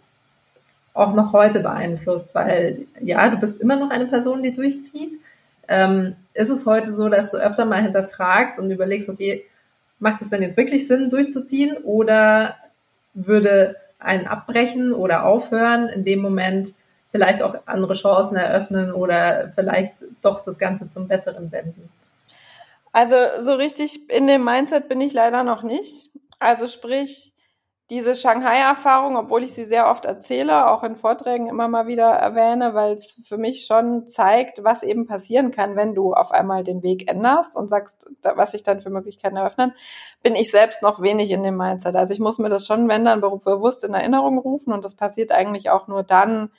auch 0.92 1.14
noch 1.14 1.32
heute 1.32 1.60
beeinflusst? 1.60 2.34
Weil 2.34 2.86
ja, 3.00 3.28
du 3.30 3.38
bist 3.38 3.60
immer 3.60 3.76
noch 3.76 3.90
eine 3.90 4.06
Person, 4.06 4.42
die 4.42 4.52
durchzieht. 4.52 5.18
Ähm, 5.70 6.16
ist 6.34 6.50
es 6.50 6.66
heute 6.66 6.92
so, 6.92 7.08
dass 7.08 7.30
du 7.30 7.38
öfter 7.38 7.64
mal 7.64 7.80
hinterfragst 7.80 8.58
und 8.58 8.70
überlegst, 8.70 9.08
okay, 9.08 9.44
macht 10.00 10.20
es 10.20 10.28
denn 10.28 10.42
jetzt 10.42 10.56
wirklich 10.56 10.86
Sinn, 10.86 11.08
durchzuziehen? 11.08 11.76
Oder 11.78 12.56
würde 13.14 13.76
ein 14.00 14.26
Abbrechen 14.26 14.92
oder 14.92 15.24
Aufhören 15.24 15.88
in 15.88 16.04
dem 16.04 16.20
Moment 16.20 16.74
vielleicht 17.12 17.42
auch 17.42 17.56
andere 17.66 17.94
Chancen 17.94 18.36
eröffnen 18.36 18.92
oder 18.92 19.50
vielleicht 19.54 19.94
doch 20.22 20.44
das 20.44 20.58
Ganze 20.58 20.90
zum 20.90 21.08
Besseren 21.08 21.52
wenden? 21.52 21.88
Also 22.92 23.14
so 23.40 23.54
richtig 23.54 24.10
in 24.10 24.26
dem 24.26 24.44
Mindset 24.44 24.88
bin 24.88 25.00
ich 25.00 25.12
leider 25.12 25.44
noch 25.44 25.62
nicht. 25.62 26.08
Also 26.40 26.66
sprich, 26.66 27.32
diese 27.90 28.14
Shanghai-Erfahrung, 28.14 29.16
obwohl 29.16 29.42
ich 29.42 29.52
sie 29.52 29.64
sehr 29.64 29.90
oft 29.90 30.04
erzähle, 30.04 30.70
auch 30.70 30.84
in 30.84 30.94
Vorträgen 30.94 31.48
immer 31.48 31.66
mal 31.66 31.88
wieder 31.88 32.08
erwähne, 32.08 32.74
weil 32.74 32.94
es 32.94 33.20
für 33.24 33.36
mich 33.36 33.66
schon 33.66 34.06
zeigt, 34.06 34.62
was 34.62 34.84
eben 34.84 35.06
passieren 35.06 35.50
kann, 35.50 35.74
wenn 35.74 35.94
du 35.94 36.14
auf 36.14 36.30
einmal 36.30 36.62
den 36.62 36.84
Weg 36.84 37.10
änderst 37.10 37.56
und 37.56 37.68
sagst, 37.68 38.08
was 38.22 38.52
sich 38.52 38.62
dann 38.62 38.80
für 38.80 38.90
Möglichkeiten 38.90 39.36
eröffnen, 39.36 39.74
bin 40.22 40.36
ich 40.36 40.52
selbst 40.52 40.82
noch 40.82 41.02
wenig 41.02 41.32
in 41.32 41.42
dem 41.42 41.56
Mindset. 41.56 41.96
Also 41.96 42.14
ich 42.14 42.20
muss 42.20 42.38
mir 42.38 42.48
das 42.48 42.66
schon, 42.66 42.88
wenn 42.88 43.04
dann 43.04 43.20
bewusst 43.20 43.82
in 43.82 43.92
Erinnerung 43.92 44.38
rufen 44.38 44.72
und 44.72 44.84
das 44.84 44.94
passiert 44.94 45.32
eigentlich 45.32 45.70
auch 45.70 45.88
nur 45.88 46.04
dann, 46.04 46.50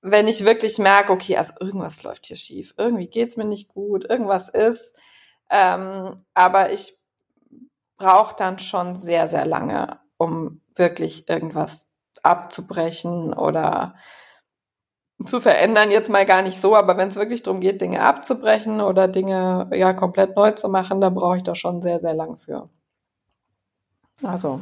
wenn 0.00 0.28
ich 0.28 0.44
wirklich 0.44 0.78
merke, 0.78 1.12
okay, 1.12 1.36
also 1.36 1.54
irgendwas 1.60 2.04
läuft 2.04 2.26
hier 2.26 2.36
schief, 2.36 2.74
irgendwie 2.78 3.08
geht's 3.08 3.36
mir 3.36 3.44
nicht 3.44 3.68
gut, 3.68 4.08
irgendwas 4.08 4.48
ist, 4.48 5.00
ähm, 5.50 6.24
aber 6.34 6.72
ich 6.72 6.96
brauche 7.96 8.36
dann 8.36 8.60
schon 8.60 8.94
sehr, 8.94 9.26
sehr 9.26 9.44
lange, 9.44 9.98
um 10.18 10.60
wirklich 10.74 11.28
irgendwas 11.28 11.88
abzubrechen 12.22 13.32
oder 13.32 13.94
zu 15.24 15.40
verändern, 15.40 15.90
jetzt 15.90 16.10
mal 16.10 16.26
gar 16.26 16.42
nicht 16.42 16.60
so, 16.60 16.76
aber 16.76 16.96
wenn 16.96 17.08
es 17.08 17.16
wirklich 17.16 17.42
darum 17.42 17.60
geht, 17.60 17.80
Dinge 17.80 18.02
abzubrechen 18.02 18.80
oder 18.80 19.08
Dinge 19.08 19.68
ja 19.72 19.92
komplett 19.92 20.36
neu 20.36 20.52
zu 20.52 20.68
machen, 20.68 21.00
dann 21.00 21.14
brauche 21.14 21.38
ich 21.38 21.42
da 21.42 21.54
schon 21.54 21.82
sehr, 21.82 21.98
sehr 21.98 22.14
lang 22.14 22.36
für. 22.36 22.68
Also, 24.22 24.60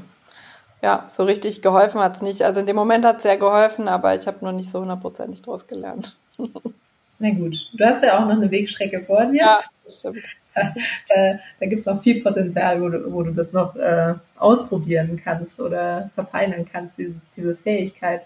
ja, 0.83 1.05
so 1.09 1.25
richtig 1.25 1.63
geholfen 1.63 2.01
hat's 2.01 2.23
nicht. 2.23 2.43
Also 2.43 2.61
in 2.61 2.67
dem 2.67 2.77
Moment 2.77 3.05
hat's 3.05 3.23
sehr 3.23 3.37
geholfen, 3.37 3.89
aber 3.89 4.15
ich 4.15 4.27
habe 4.27 4.45
noch 4.45 4.53
nicht 4.53 4.71
so 4.71 4.81
hundertprozentig 4.81 5.43
draus 5.43 5.67
gelernt. 5.67 6.17
Na 7.19 7.31
gut, 7.31 7.57
du 7.73 7.85
hast 7.85 8.03
ja 8.03 8.19
auch 8.19 8.27
noch 8.27 8.31
eine 8.31 8.51
Wegstrecke 8.51 9.03
vor 9.03 9.27
dir. 9.27 9.37
Ja, 9.37 9.61
das 9.85 9.97
stimmt. 9.97 10.23
da, 11.09 11.39
da 11.61 11.67
gibt 11.67 11.81
es 11.81 11.87
noch 11.87 12.03
viel 12.03 12.23
Potenzial, 12.23 12.81
wo 12.81 12.89
du, 12.89 13.13
wo 13.13 13.23
du 13.23 13.33
das 13.33 13.53
noch 13.53 13.77
äh, 13.77 14.15
ausprobieren 14.37 15.21
kannst 15.23 15.61
oder 15.61 16.11
verfeinern 16.15 16.67
kannst, 16.71 16.99
diese, 16.99 17.21
diese 17.37 17.57
Fähigkeit. 17.57 18.23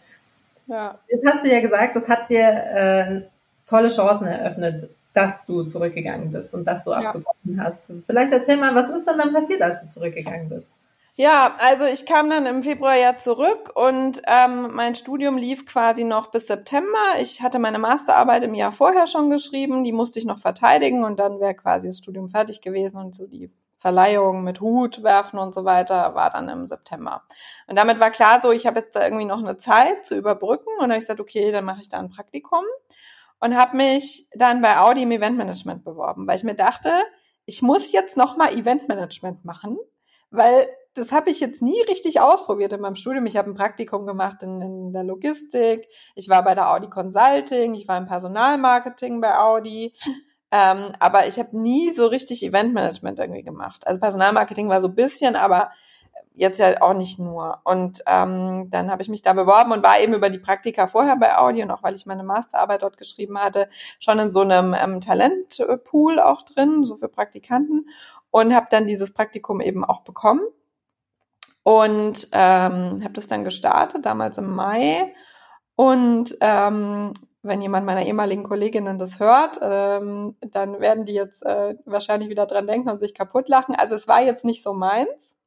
Ja. 0.66 0.98
Jetzt 1.08 1.26
hast 1.26 1.44
du 1.44 1.50
ja 1.50 1.60
gesagt, 1.60 1.96
das 1.96 2.08
hat 2.08 2.30
dir 2.30 2.48
äh, 2.48 3.20
tolle 3.66 3.88
Chancen 3.88 4.28
eröffnet, 4.28 4.88
dass 5.12 5.44
du 5.46 5.64
zurückgegangen 5.64 6.30
bist 6.30 6.54
und 6.54 6.64
dass 6.64 6.84
du 6.84 6.90
ja. 6.90 6.98
abgebrochen 6.98 7.60
hast. 7.60 7.90
Vielleicht 8.06 8.32
erzähl 8.32 8.56
mal, 8.56 8.74
was 8.74 8.90
ist 8.90 9.06
denn 9.06 9.18
dann 9.18 9.32
passiert, 9.32 9.62
als 9.62 9.82
du 9.82 9.88
zurückgegangen 9.88 10.48
bist? 10.48 10.70
Ja, 11.20 11.54
also 11.58 11.84
ich 11.84 12.06
kam 12.06 12.30
dann 12.30 12.46
im 12.46 12.62
Februar 12.62 12.96
ja 12.96 13.14
zurück 13.14 13.72
und 13.74 14.22
ähm, 14.26 14.68
mein 14.72 14.94
Studium 14.94 15.36
lief 15.36 15.66
quasi 15.66 16.04
noch 16.04 16.28
bis 16.28 16.46
September. 16.46 16.96
Ich 17.20 17.42
hatte 17.42 17.58
meine 17.58 17.78
Masterarbeit 17.78 18.42
im 18.42 18.54
Jahr 18.54 18.72
vorher 18.72 19.06
schon 19.06 19.28
geschrieben, 19.28 19.84
die 19.84 19.92
musste 19.92 20.18
ich 20.18 20.24
noch 20.24 20.38
verteidigen 20.38 21.04
und 21.04 21.20
dann 21.20 21.38
wäre 21.38 21.54
quasi 21.54 21.88
das 21.88 21.98
Studium 21.98 22.30
fertig 22.30 22.62
gewesen 22.62 22.96
und 22.96 23.14
so 23.14 23.26
die 23.26 23.52
Verleihung 23.76 24.44
mit 24.44 24.62
Hut 24.62 25.02
werfen 25.02 25.38
und 25.38 25.52
so 25.52 25.66
weiter 25.66 26.14
war 26.14 26.30
dann 26.30 26.48
im 26.48 26.64
September. 26.64 27.22
Und 27.66 27.78
damit 27.78 28.00
war 28.00 28.10
klar 28.10 28.40
so, 28.40 28.50
ich 28.50 28.66
habe 28.66 28.80
jetzt 28.80 28.96
da 28.96 29.04
irgendwie 29.04 29.26
noch 29.26 29.40
eine 29.40 29.58
Zeit 29.58 30.06
zu 30.06 30.16
überbrücken 30.16 30.70
und 30.78 30.84
habe 30.84 30.94
ich 30.94 31.00
gesagt, 31.00 31.20
okay, 31.20 31.52
dann 31.52 31.66
mache 31.66 31.82
ich 31.82 31.90
da 31.90 31.98
ein 31.98 32.08
Praktikum 32.08 32.64
und 33.40 33.58
habe 33.58 33.76
mich 33.76 34.26
dann 34.32 34.62
bei 34.62 34.78
Audi 34.78 35.02
im 35.02 35.10
Eventmanagement 35.10 35.84
beworben, 35.84 36.26
weil 36.26 36.36
ich 36.36 36.44
mir 36.44 36.54
dachte, 36.54 36.90
ich 37.44 37.60
muss 37.60 37.92
jetzt 37.92 38.16
noch 38.16 38.38
mal 38.38 38.54
Eventmanagement 38.54 39.44
machen, 39.44 39.76
weil 40.30 40.66
das 41.00 41.12
habe 41.12 41.30
ich 41.30 41.40
jetzt 41.40 41.62
nie 41.62 41.80
richtig 41.88 42.20
ausprobiert 42.20 42.72
in 42.72 42.80
meinem 42.80 42.94
Studium. 42.94 43.24
Ich 43.26 43.36
habe 43.36 43.50
ein 43.50 43.54
Praktikum 43.54 44.06
gemacht 44.06 44.42
in, 44.42 44.60
in, 44.60 44.92
der 44.92 45.02
Logistik. 45.02 45.88
Ich 46.14 46.28
war 46.28 46.44
bei 46.44 46.54
der 46.54 46.70
Audi 46.70 46.90
Consulting. 46.90 47.74
Ich 47.74 47.88
war 47.88 47.96
im 47.96 48.06
Personalmarketing 48.06 49.20
bei 49.20 49.38
Audi. 49.38 49.94
Ähm, 50.52 50.92
aber 50.98 51.26
ich 51.26 51.38
habe 51.38 51.58
nie 51.58 51.92
so 51.92 52.06
richtig 52.06 52.44
Eventmanagement 52.44 53.18
irgendwie 53.18 53.42
gemacht. 53.42 53.86
Also 53.86 53.98
Personalmarketing 53.98 54.68
war 54.68 54.80
so 54.80 54.88
ein 54.88 54.94
bisschen, 54.94 55.36
aber 55.36 55.70
jetzt 56.34 56.58
ja 56.58 56.82
auch 56.82 56.94
nicht 56.94 57.18
nur. 57.18 57.60
Und 57.64 58.02
ähm, 58.06 58.68
dann 58.68 58.90
habe 58.90 59.00
ich 59.00 59.08
mich 59.08 59.22
da 59.22 59.32
beworben 59.32 59.72
und 59.72 59.82
war 59.82 60.00
eben 60.00 60.12
über 60.12 60.28
die 60.28 60.38
Praktika 60.38 60.86
vorher 60.86 61.16
bei 61.16 61.38
Audi 61.38 61.62
und 61.62 61.70
auch 61.70 61.82
weil 61.82 61.94
ich 61.94 62.04
meine 62.04 62.24
Masterarbeit 62.24 62.82
dort 62.82 62.98
geschrieben 62.98 63.38
hatte, 63.38 63.68
schon 64.00 64.18
in 64.18 64.30
so 64.30 64.40
einem 64.40 64.74
ähm, 64.74 65.00
Talentpool 65.00 66.20
auch 66.20 66.42
drin, 66.42 66.84
so 66.84 66.96
für 66.96 67.08
Praktikanten 67.08 67.88
und 68.30 68.54
habe 68.54 68.66
dann 68.70 68.86
dieses 68.86 69.12
Praktikum 69.12 69.60
eben 69.60 69.84
auch 69.84 70.02
bekommen 70.02 70.42
und 71.62 72.28
ähm, 72.32 73.00
habe 73.02 73.12
das 73.12 73.26
dann 73.26 73.44
gestartet, 73.44 74.06
damals 74.06 74.38
im 74.38 74.54
Mai. 74.54 75.14
Und 75.76 76.36
ähm, 76.40 77.12
wenn 77.42 77.62
jemand 77.62 77.86
meiner 77.86 78.04
ehemaligen 78.04 78.44
Kolleginnen 78.44 78.98
das 78.98 79.18
hört, 79.18 79.58
ähm, 79.62 80.36
dann 80.40 80.80
werden 80.80 81.04
die 81.04 81.14
jetzt 81.14 81.44
äh, 81.44 81.74
wahrscheinlich 81.86 82.28
wieder 82.28 82.46
dran 82.46 82.66
denken 82.66 82.90
und 82.90 82.98
sich 82.98 83.14
kaputt 83.14 83.48
lachen. 83.48 83.74
Also 83.74 83.94
es 83.94 84.08
war 84.08 84.22
jetzt 84.22 84.44
nicht 84.44 84.62
so 84.62 84.74
meins. 84.74 85.38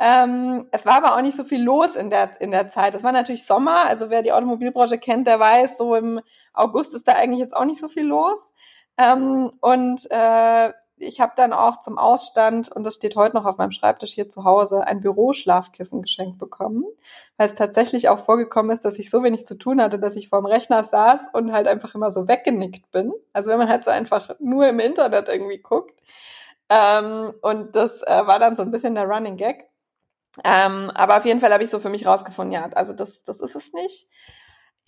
Ähm, 0.00 0.66
es 0.72 0.86
war 0.86 0.94
aber 0.94 1.14
auch 1.14 1.20
nicht 1.20 1.36
so 1.36 1.44
viel 1.44 1.62
los 1.62 1.94
in 1.94 2.10
der, 2.10 2.40
in 2.40 2.50
der 2.50 2.68
Zeit. 2.68 2.94
Es 2.94 3.04
war 3.04 3.12
natürlich 3.12 3.44
Sommer, 3.44 3.86
also 3.86 4.08
wer 4.08 4.22
die 4.22 4.32
Automobilbranche 4.32 4.98
kennt, 4.98 5.26
der 5.26 5.38
weiß, 5.38 5.76
so 5.76 5.94
im 5.94 6.20
August 6.54 6.94
ist 6.94 7.06
da 7.06 7.12
eigentlich 7.12 7.40
jetzt 7.40 7.54
auch 7.54 7.66
nicht 7.66 7.80
so 7.80 7.88
viel 7.88 8.06
los. 8.06 8.52
Ähm, 8.96 9.52
und 9.60 10.10
äh, 10.10 10.72
ich 11.00 11.20
habe 11.20 11.32
dann 11.36 11.52
auch 11.52 11.80
zum 11.80 11.98
Ausstand, 11.98 12.70
und 12.70 12.84
das 12.84 12.94
steht 12.94 13.16
heute 13.16 13.36
noch 13.36 13.46
auf 13.46 13.56
meinem 13.56 13.72
Schreibtisch 13.72 14.12
hier 14.12 14.28
zu 14.28 14.44
Hause, 14.44 14.86
ein 14.86 15.00
Büroschlafkissen 15.00 16.02
geschenkt 16.02 16.38
bekommen, 16.38 16.84
weil 17.36 17.46
es 17.46 17.54
tatsächlich 17.54 18.08
auch 18.08 18.18
vorgekommen 18.18 18.70
ist, 18.70 18.84
dass 18.84 18.98
ich 18.98 19.10
so 19.10 19.22
wenig 19.22 19.46
zu 19.46 19.56
tun 19.56 19.80
hatte, 19.80 19.98
dass 19.98 20.16
ich 20.16 20.28
vorm 20.28 20.46
Rechner 20.46 20.84
saß 20.84 21.30
und 21.32 21.52
halt 21.52 21.66
einfach 21.68 21.94
immer 21.94 22.12
so 22.12 22.28
weggenickt 22.28 22.90
bin. 22.90 23.12
Also 23.32 23.50
wenn 23.50 23.58
man 23.58 23.68
halt 23.68 23.84
so 23.84 23.90
einfach 23.90 24.30
nur 24.38 24.68
im 24.68 24.78
Internet 24.78 25.28
irgendwie 25.28 25.58
guckt. 25.58 26.00
Ähm, 26.68 27.32
und 27.42 27.74
das 27.74 28.02
äh, 28.02 28.26
war 28.26 28.38
dann 28.38 28.56
so 28.56 28.62
ein 28.62 28.70
bisschen 28.70 28.94
der 28.94 29.08
Running 29.08 29.36
Gag. 29.36 29.68
Ähm, 30.44 30.90
aber 30.94 31.16
auf 31.16 31.24
jeden 31.24 31.40
Fall 31.40 31.52
habe 31.52 31.64
ich 31.64 31.70
so 31.70 31.80
für 31.80 31.88
mich 31.88 32.06
rausgefunden, 32.06 32.52
ja, 32.52 32.68
also 32.74 32.92
das, 32.92 33.24
das 33.24 33.40
ist 33.40 33.56
es 33.56 33.72
nicht. 33.72 34.06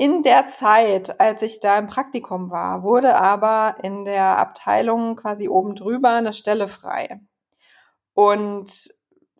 In 0.03 0.23
der 0.25 0.49
Zeit, 0.49 1.21
als 1.21 1.43
ich 1.43 1.61
da 1.61 1.79
im 1.79 1.87
Praktikum 1.87 2.51
war, 2.51 2.83
wurde 2.83 3.15
aber 3.15 3.77
in 3.85 4.05
der 4.05 4.37
Abteilung 4.37 5.15
quasi 5.15 5.47
oben 5.49 5.77
drüber 5.77 6.11
eine 6.17 6.33
Stelle 6.33 6.67
frei. 6.67 7.21
Und 8.15 8.89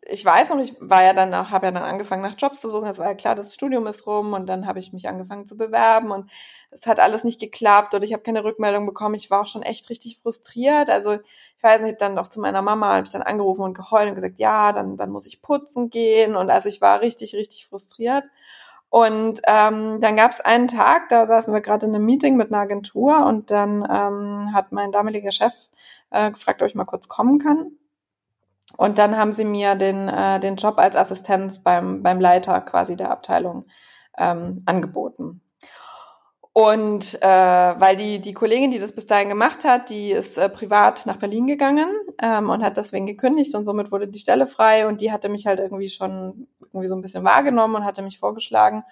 ich 0.09 0.25
weiß 0.25 0.49
noch, 0.49 0.59
ich 0.59 0.75
war 0.81 1.03
ja 1.03 1.13
dann, 1.13 1.33
habe 1.51 1.67
ja 1.67 1.71
dann 1.71 1.83
angefangen 1.83 2.21
nach 2.23 2.35
Jobs 2.37 2.61
zu 2.61 2.69
suchen. 2.69 2.87
Es 2.87 2.99
war 2.99 3.07
ja 3.07 3.13
klar, 3.15 3.35
das 3.35 3.53
Studium 3.53 3.87
ist 3.87 4.07
rum 4.07 4.33
und 4.33 4.47
dann 4.47 4.67
habe 4.67 4.79
ich 4.79 4.93
mich 4.93 5.07
angefangen 5.09 5.45
zu 5.45 5.57
bewerben 5.57 6.11
und 6.11 6.31
es 6.71 6.87
hat 6.87 6.99
alles 6.99 7.23
nicht 7.23 7.39
geklappt 7.41 7.93
oder 7.93 8.05
ich 8.05 8.13
habe 8.13 8.23
keine 8.23 8.43
Rückmeldung 8.45 8.85
bekommen. 8.85 9.15
Ich 9.15 9.31
war 9.31 9.41
auch 9.41 9.47
schon 9.47 9.63
echt 9.63 9.89
richtig 9.89 10.19
frustriert. 10.19 10.89
Also 10.89 11.13
ich 11.13 11.63
weiß 11.63 11.81
nicht, 11.83 11.95
ich 11.97 12.01
habe 12.03 12.13
dann 12.13 12.19
auch 12.19 12.29
zu 12.29 12.41
meiner 12.41 12.61
Mama, 12.61 12.95
habe 12.95 13.05
ich 13.05 13.11
dann 13.13 13.21
angerufen 13.23 13.63
und 13.63 13.75
geheult 13.75 14.09
und 14.09 14.15
gesagt, 14.15 14.39
ja, 14.39 14.73
dann 14.73 14.97
dann 14.97 15.11
muss 15.11 15.27
ich 15.27 15.41
putzen 15.41 15.89
gehen 15.89 16.35
und 16.35 16.49
also 16.49 16.69
ich 16.69 16.81
war 16.81 17.01
richtig 17.01 17.35
richtig 17.35 17.67
frustriert. 17.67 18.25
Und 18.93 19.41
ähm, 19.47 20.01
dann 20.01 20.15
gab 20.15 20.29
es 20.29 20.39
einen 20.39 20.67
Tag, 20.67 21.09
da 21.09 21.25
saßen 21.25 21.51
wir 21.51 21.61
gerade 21.61 21.87
in 21.87 21.95
einem 21.95 22.05
Meeting 22.05 22.37
mit 22.37 22.53
einer 22.53 22.61
Agentur 22.61 23.25
und 23.25 23.49
dann 23.49 23.83
ähm, 23.89 24.53
hat 24.53 24.71
mein 24.71 24.91
damaliger 24.91 25.31
Chef 25.31 25.51
äh, 26.11 26.29
gefragt, 26.29 26.61
ob 26.61 26.67
ich 26.67 26.75
mal 26.75 26.85
kurz 26.85 27.07
kommen 27.07 27.39
kann. 27.39 27.71
Und 28.77 28.99
dann 28.99 29.17
haben 29.17 29.33
sie 29.33 29.45
mir 29.45 29.73
den, 29.73 30.09
äh, 30.09 30.39
den 30.39 30.57
Job 30.57 30.77
als 30.77 30.95
Assistenz 30.95 31.63
beim, 31.63 32.03
beim 32.03 32.19
Leiter 32.19 32.61
quasi 32.61 32.95
der 32.95 33.09
Abteilung 33.09 33.65
ähm, 34.15 34.61
angeboten. 34.67 35.41
Und 36.55 37.19
äh, 37.23 37.27
weil 37.27 37.95
die, 37.95 38.21
die 38.21 38.35
Kollegin, 38.35 38.69
die 38.69 38.77
das 38.77 38.91
bis 38.91 39.07
dahin 39.07 39.27
gemacht 39.27 39.65
hat, 39.65 39.89
die 39.89 40.11
ist 40.11 40.37
äh, 40.37 40.49
privat 40.49 41.07
nach 41.07 41.17
Berlin 41.17 41.47
gegangen 41.47 41.89
ähm, 42.21 42.51
und 42.51 42.63
hat 42.63 42.77
deswegen 42.77 43.07
gekündigt 43.07 43.55
und 43.55 43.65
somit 43.65 43.91
wurde 43.91 44.07
die 44.07 44.19
Stelle 44.19 44.45
frei 44.45 44.87
und 44.87 45.01
die 45.01 45.11
hatte 45.11 45.29
mich 45.29 45.47
halt 45.47 45.59
irgendwie 45.59 45.89
schon 45.89 46.45
irgendwie 46.73 46.89
so 46.89 46.95
ein 46.95 47.01
bisschen 47.01 47.23
wahrgenommen 47.23 47.75
und 47.75 47.85
hatte 47.85 48.01
mich 48.01 48.19
vorgeschlagen. 48.19 48.83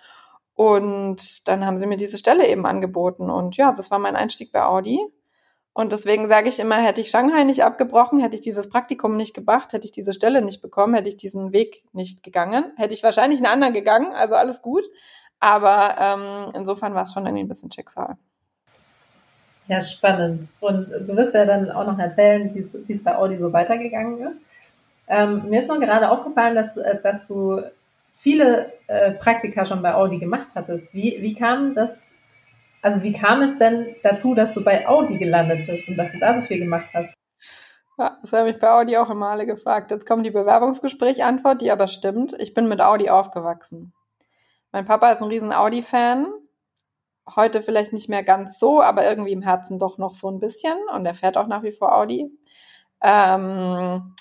Und 0.53 1.47
dann 1.47 1.65
haben 1.65 1.77
sie 1.77 1.87
mir 1.87 1.97
diese 1.97 2.17
Stelle 2.17 2.47
eben 2.47 2.65
angeboten. 2.65 3.29
Und 3.29 3.57
ja, 3.57 3.73
das 3.73 3.91
war 3.91 3.99
mein 3.99 4.15
Einstieg 4.15 4.51
bei 4.51 4.63
Audi. 4.63 4.99
Und 5.73 5.93
deswegen 5.93 6.27
sage 6.27 6.49
ich 6.49 6.59
immer, 6.59 6.75
hätte 6.75 6.99
ich 6.99 7.09
Shanghai 7.09 7.45
nicht 7.45 7.63
abgebrochen, 7.63 8.19
hätte 8.19 8.35
ich 8.35 8.41
dieses 8.41 8.67
Praktikum 8.67 9.15
nicht 9.15 9.33
gemacht, 9.33 9.71
hätte 9.71 9.85
ich 9.85 9.91
diese 9.91 10.11
Stelle 10.11 10.41
nicht 10.41 10.61
bekommen, 10.61 10.93
hätte 10.93 11.07
ich 11.07 11.15
diesen 11.15 11.53
Weg 11.53 11.85
nicht 11.93 12.23
gegangen, 12.23 12.65
hätte 12.75 12.93
ich 12.93 13.03
wahrscheinlich 13.03 13.39
einen 13.39 13.53
anderen 13.53 13.73
gegangen, 13.73 14.13
also 14.13 14.35
alles 14.35 14.61
gut. 14.61 14.83
Aber 15.39 15.95
ähm, 15.97 16.51
insofern 16.55 16.93
war 16.93 17.03
es 17.03 17.13
schon 17.13 17.25
irgendwie 17.25 17.45
ein 17.45 17.47
bisschen 17.47 17.71
Schicksal. 17.71 18.17
Ja, 19.67 19.79
spannend. 19.79 20.49
Und 20.59 20.89
du 20.89 21.15
wirst 21.15 21.33
ja 21.33 21.45
dann 21.45 21.71
auch 21.71 21.87
noch 21.87 21.97
erzählen, 21.97 22.53
wie 22.53 22.93
es 22.93 23.03
bei 23.03 23.15
Audi 23.15 23.37
so 23.37 23.53
weitergegangen 23.53 24.19
ist. 24.19 24.41
Ähm, 25.11 25.49
mir 25.49 25.59
ist 25.59 25.67
noch 25.67 25.79
gerade 25.79 26.09
aufgefallen, 26.09 26.55
dass, 26.55 26.77
äh, 26.77 27.01
dass 27.01 27.27
du 27.27 27.61
viele 28.09 28.71
äh, 28.87 29.11
Praktika 29.11 29.65
schon 29.65 29.81
bei 29.81 29.93
Audi 29.93 30.17
gemacht 30.19 30.47
hattest. 30.55 30.93
Wie, 30.93 31.17
wie 31.21 31.33
kam 31.35 31.75
das, 31.75 32.11
also 32.81 33.03
wie 33.03 33.13
kam 33.13 33.41
es 33.41 33.59
denn 33.59 33.95
dazu, 34.03 34.33
dass 34.35 34.53
du 34.53 34.63
bei 34.63 34.87
Audi 34.87 35.17
gelandet 35.17 35.67
bist 35.67 35.89
und 35.89 35.97
dass 35.97 36.13
du 36.13 36.19
da 36.19 36.33
so 36.33 36.41
viel 36.41 36.59
gemacht 36.59 36.89
hast? 36.93 37.13
Ja, 37.97 38.17
das 38.21 38.33
habe 38.33 38.49
ich 38.49 38.59
bei 38.59 38.71
Audi 38.71 38.97
auch 38.97 39.09
immer 39.09 39.27
alle 39.27 39.45
gefragt. 39.45 39.91
Jetzt 39.91 40.07
kommt 40.07 40.25
die 40.25 40.31
Bewerbungsgespräch-Antwort, 40.31 41.61
die 41.61 41.71
aber 41.71 41.87
stimmt. 41.87 42.33
Ich 42.39 42.53
bin 42.53 42.67
mit 42.67 42.81
Audi 42.81 43.09
aufgewachsen. 43.09 43.93
Mein 44.71 44.85
Papa 44.85 45.11
ist 45.11 45.21
ein 45.21 45.27
riesen 45.27 45.51
Audi-Fan 45.51 46.27
heute 47.35 47.61
vielleicht 47.61 47.93
nicht 47.93 48.09
mehr 48.09 48.23
ganz 48.23 48.59
so, 48.59 48.81
aber 48.81 49.07
irgendwie 49.07 49.31
im 49.31 49.41
Herzen 49.41 49.79
doch 49.79 49.97
noch 49.97 50.13
so 50.13 50.29
ein 50.29 50.39
bisschen. 50.39 50.77
Und 50.93 51.05
er 51.05 51.13
fährt 51.13 51.37
auch 51.37 51.47
nach 51.47 51.63
wie 51.63 51.71
vor 51.71 51.95
Audi. 51.95 52.31
Ähm, 53.01 54.15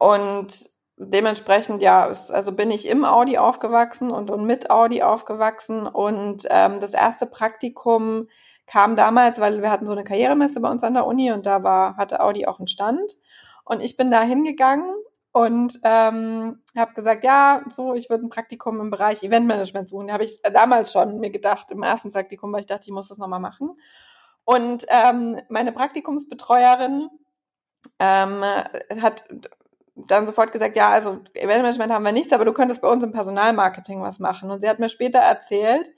und 0.00 0.70
dementsprechend, 0.96 1.82
ja, 1.82 2.06
also 2.06 2.52
bin 2.52 2.70
ich 2.70 2.88
im 2.88 3.04
Audi 3.04 3.36
aufgewachsen 3.36 4.10
und, 4.10 4.30
und 4.30 4.46
mit 4.46 4.70
Audi 4.70 5.02
aufgewachsen. 5.02 5.86
Und 5.86 6.46
ähm, 6.48 6.80
das 6.80 6.94
erste 6.94 7.26
Praktikum 7.26 8.26
kam 8.66 8.96
damals, 8.96 9.40
weil 9.40 9.60
wir 9.60 9.70
hatten 9.70 9.86
so 9.86 9.92
eine 9.92 10.04
Karrieremesse 10.04 10.60
bei 10.60 10.70
uns 10.70 10.82
an 10.84 10.94
der 10.94 11.06
Uni 11.06 11.32
und 11.32 11.44
da 11.44 11.62
war, 11.62 11.98
hatte 11.98 12.20
Audi 12.20 12.46
auch 12.46 12.58
einen 12.58 12.66
Stand. 12.66 13.18
Und 13.66 13.82
ich 13.82 13.98
bin 13.98 14.10
da 14.10 14.22
hingegangen 14.22 14.90
und 15.32 15.78
ähm, 15.84 16.62
habe 16.74 16.94
gesagt, 16.94 17.22
ja, 17.22 17.62
so, 17.68 17.92
ich 17.92 18.08
würde 18.08 18.24
ein 18.24 18.30
Praktikum 18.30 18.80
im 18.80 18.90
Bereich 18.90 19.22
Eventmanagement 19.22 19.86
suchen. 19.86 20.06
Da 20.06 20.14
habe 20.14 20.24
ich 20.24 20.40
damals 20.42 20.92
schon 20.92 21.20
mir 21.20 21.30
gedacht, 21.30 21.70
im 21.72 21.82
ersten 21.82 22.10
Praktikum, 22.10 22.54
weil 22.54 22.60
ich 22.60 22.66
dachte, 22.66 22.86
ich 22.86 22.94
muss 22.94 23.08
das 23.08 23.18
nochmal 23.18 23.38
machen. 23.38 23.78
Und 24.44 24.86
ähm, 24.88 25.38
meine 25.50 25.72
Praktikumsbetreuerin 25.72 27.10
ähm, 27.98 28.42
hat 29.02 29.24
dann 30.08 30.26
sofort 30.26 30.52
gesagt, 30.52 30.76
ja, 30.76 30.90
also 30.90 31.20
Eventmanagement 31.34 31.92
haben 31.92 32.04
wir 32.04 32.12
nichts, 32.12 32.32
aber 32.32 32.44
du 32.44 32.52
könntest 32.52 32.82
bei 32.82 32.88
uns 32.88 33.04
im 33.04 33.12
Personalmarketing 33.12 34.00
was 34.00 34.18
machen. 34.18 34.50
Und 34.50 34.60
sie 34.60 34.68
hat 34.68 34.78
mir 34.78 34.88
später 34.88 35.18
erzählt, 35.18 35.90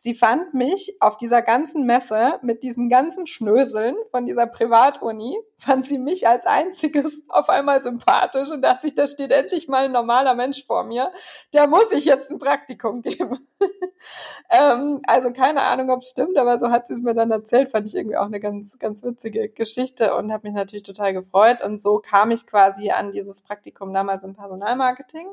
Sie 0.00 0.14
fand 0.14 0.54
mich 0.54 0.96
auf 1.00 1.16
dieser 1.16 1.42
ganzen 1.42 1.84
Messe 1.84 2.38
mit 2.42 2.62
diesen 2.62 2.88
ganzen 2.88 3.26
Schnöseln 3.26 3.96
von 4.12 4.24
dieser 4.26 4.46
Privatuni, 4.46 5.36
fand 5.56 5.84
sie 5.86 5.98
mich 5.98 6.28
als 6.28 6.46
einziges 6.46 7.24
auf 7.28 7.48
einmal 7.48 7.82
sympathisch 7.82 8.48
und 8.52 8.62
dachte 8.62 8.82
sich, 8.86 8.94
da 8.94 9.08
steht 9.08 9.32
endlich 9.32 9.66
mal 9.66 9.86
ein 9.86 9.92
normaler 9.92 10.34
Mensch 10.34 10.64
vor 10.64 10.84
mir. 10.84 11.10
Der 11.52 11.66
muss 11.66 11.90
ich 11.90 12.04
jetzt 12.04 12.30
ein 12.30 12.38
Praktikum 12.38 13.02
geben. 13.02 13.40
ähm, 14.50 15.02
also 15.08 15.32
keine 15.32 15.62
Ahnung, 15.62 15.90
ob 15.90 16.02
es 16.02 16.10
stimmt, 16.10 16.38
aber 16.38 16.58
so 16.58 16.70
hat 16.70 16.86
sie 16.86 16.94
es 16.94 17.02
mir 17.02 17.14
dann 17.14 17.32
erzählt, 17.32 17.72
fand 17.72 17.88
ich 17.88 17.96
irgendwie 17.96 18.18
auch 18.18 18.26
eine 18.26 18.38
ganz, 18.38 18.78
ganz 18.78 19.02
witzige 19.02 19.48
Geschichte 19.48 20.14
und 20.14 20.32
habe 20.32 20.46
mich 20.46 20.54
natürlich 20.54 20.84
total 20.84 21.12
gefreut. 21.12 21.60
Und 21.60 21.80
so 21.80 21.98
kam 21.98 22.30
ich 22.30 22.46
quasi 22.46 22.92
an 22.92 23.10
dieses 23.10 23.42
Praktikum 23.42 23.92
damals 23.92 24.22
im 24.22 24.36
Personalmarketing. 24.36 25.26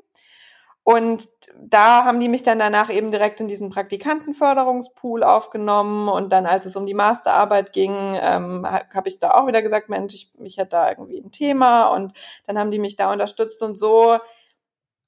Und 0.86 1.28
da 1.58 2.06
haben 2.06 2.20
die 2.20 2.30
mich 2.30 2.44
dann 2.44 2.60
danach 2.60 2.92
eben 2.92 3.10
direkt 3.10 3.40
in 3.40 3.48
diesen 3.48 3.72
Praktikantenförderungspool 3.72 5.24
aufgenommen. 5.24 6.08
Und 6.08 6.32
dann, 6.32 6.46
als 6.46 6.68
es 6.68 6.76
um 6.76 6.86
die 6.86 6.94
Masterarbeit 6.94 7.74
ging, 7.74 7.92
ähm, 8.22 8.68
habe 8.68 9.10
ich 9.10 9.18
da 9.18 9.32
auch 9.32 9.48
wieder 9.48 9.64
gesagt, 9.64 9.90
Mensch, 9.90 10.14
ich, 10.14 10.32
ich 10.44 10.58
hätte 10.58 10.70
da 10.70 10.90
irgendwie 10.92 11.18
ein 11.18 11.32
Thema. 11.32 11.88
Und 11.88 12.14
dann 12.46 12.60
haben 12.60 12.70
die 12.70 12.78
mich 12.78 12.96
da 12.96 13.12
unterstützt. 13.12 13.64
Und 13.64 13.80
so 13.80 14.20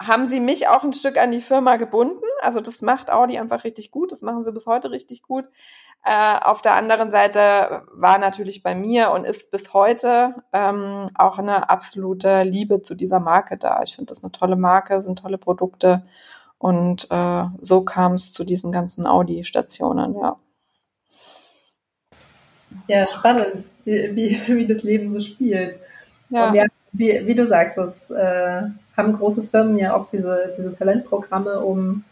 haben 0.02 0.26
sie 0.26 0.40
mich 0.40 0.68
auch 0.68 0.84
ein 0.84 0.94
Stück 0.94 1.20
an 1.20 1.30
die 1.30 1.42
Firma 1.42 1.76
gebunden. 1.76 2.26
Also 2.42 2.60
das 2.60 2.82
macht 2.82 3.12
Audi 3.12 3.38
einfach 3.38 3.64
richtig 3.64 3.92
gut. 3.92 4.12
Das 4.12 4.24
machen 4.24 4.42
sie 4.44 4.52
bis 4.52 4.66
heute 4.66 4.90
richtig 4.90 5.22
gut. 5.22 5.46
Äh, 6.08 6.40
auf 6.42 6.62
der 6.62 6.76
anderen 6.76 7.12
Seite 7.12 7.82
war 7.92 8.18
natürlich 8.18 8.64
bei 8.64 8.76
mir 8.76 9.12
und 9.12 9.26
ist 9.26 9.52
bis 9.52 9.74
heute 9.74 10.36
ähm, 10.54 11.08
auch 11.16 11.38
eine 11.38 11.70
absolute 11.70 12.44
Liebe 12.44 12.82
zu 12.82 12.96
dieser 12.96 13.20
Marke 13.20 13.58
da. 13.58 13.82
Ich 13.84 13.94
finde 13.94 14.10
das 14.10 14.24
eine 14.24 14.32
tolle 14.32 14.56
Marke, 14.56 15.02
sind 15.02 15.20
tolle 15.20 15.38
Produkte 15.38 16.04
und 16.60 17.12
äh, 17.12 17.44
so 17.60 17.82
kam 17.82 18.14
es 18.14 18.32
zu 18.32 18.46
diesen 18.46 18.72
ganzen 18.72 19.06
Audi-Stationen, 19.06 20.16
ja. 20.16 20.38
Ja, 22.88 23.06
spannend, 23.06 23.70
wie, 23.84 24.16
wie, 24.16 24.42
wie 24.48 24.68
das 24.68 24.84
Leben 24.84 25.12
so 25.12 25.20
spielt. 25.20 25.78
Ja. 26.30 26.48
Und 26.48 26.56
ja, 26.56 26.64
wie, 26.94 27.28
wie 27.28 27.36
du 27.36 27.46
sagst, 27.46 27.78
das 27.78 28.10
äh, 28.12 28.62
haben 28.96 29.12
große 29.12 29.44
Firmen 29.44 29.78
ja 29.78 29.94
oft 29.94 30.14
diese, 30.14 30.54
diese 30.58 30.74
Talentprogramme, 30.74 31.60
um 31.60 32.06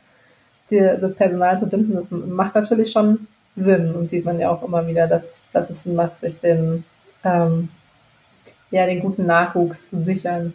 die, 0.69 0.79
das 0.79 1.15
Personal 1.15 1.58
zu 1.58 1.67
binden. 1.67 1.95
Das 1.95 2.12
macht 2.12 2.55
natürlich 2.55 2.91
schon 2.91 3.27
Sinn 3.56 3.96
und 3.96 4.10
sieht 4.10 4.26
man 4.26 4.39
ja 4.39 4.50
auch 4.50 4.63
immer 4.63 4.86
wieder, 4.88 5.08
dass, 5.08 5.41
dass 5.54 5.70
es 5.70 5.84
Sinn 5.84 5.96
macht, 5.96 6.18
sich 6.18 6.39
den, 6.39 6.84
ähm, 7.24 7.70
ja, 8.72 8.86
den 8.86 9.00
guten 9.00 9.26
Nachwuchs 9.26 9.89
zu 9.89 9.98
sichern. 9.98 10.54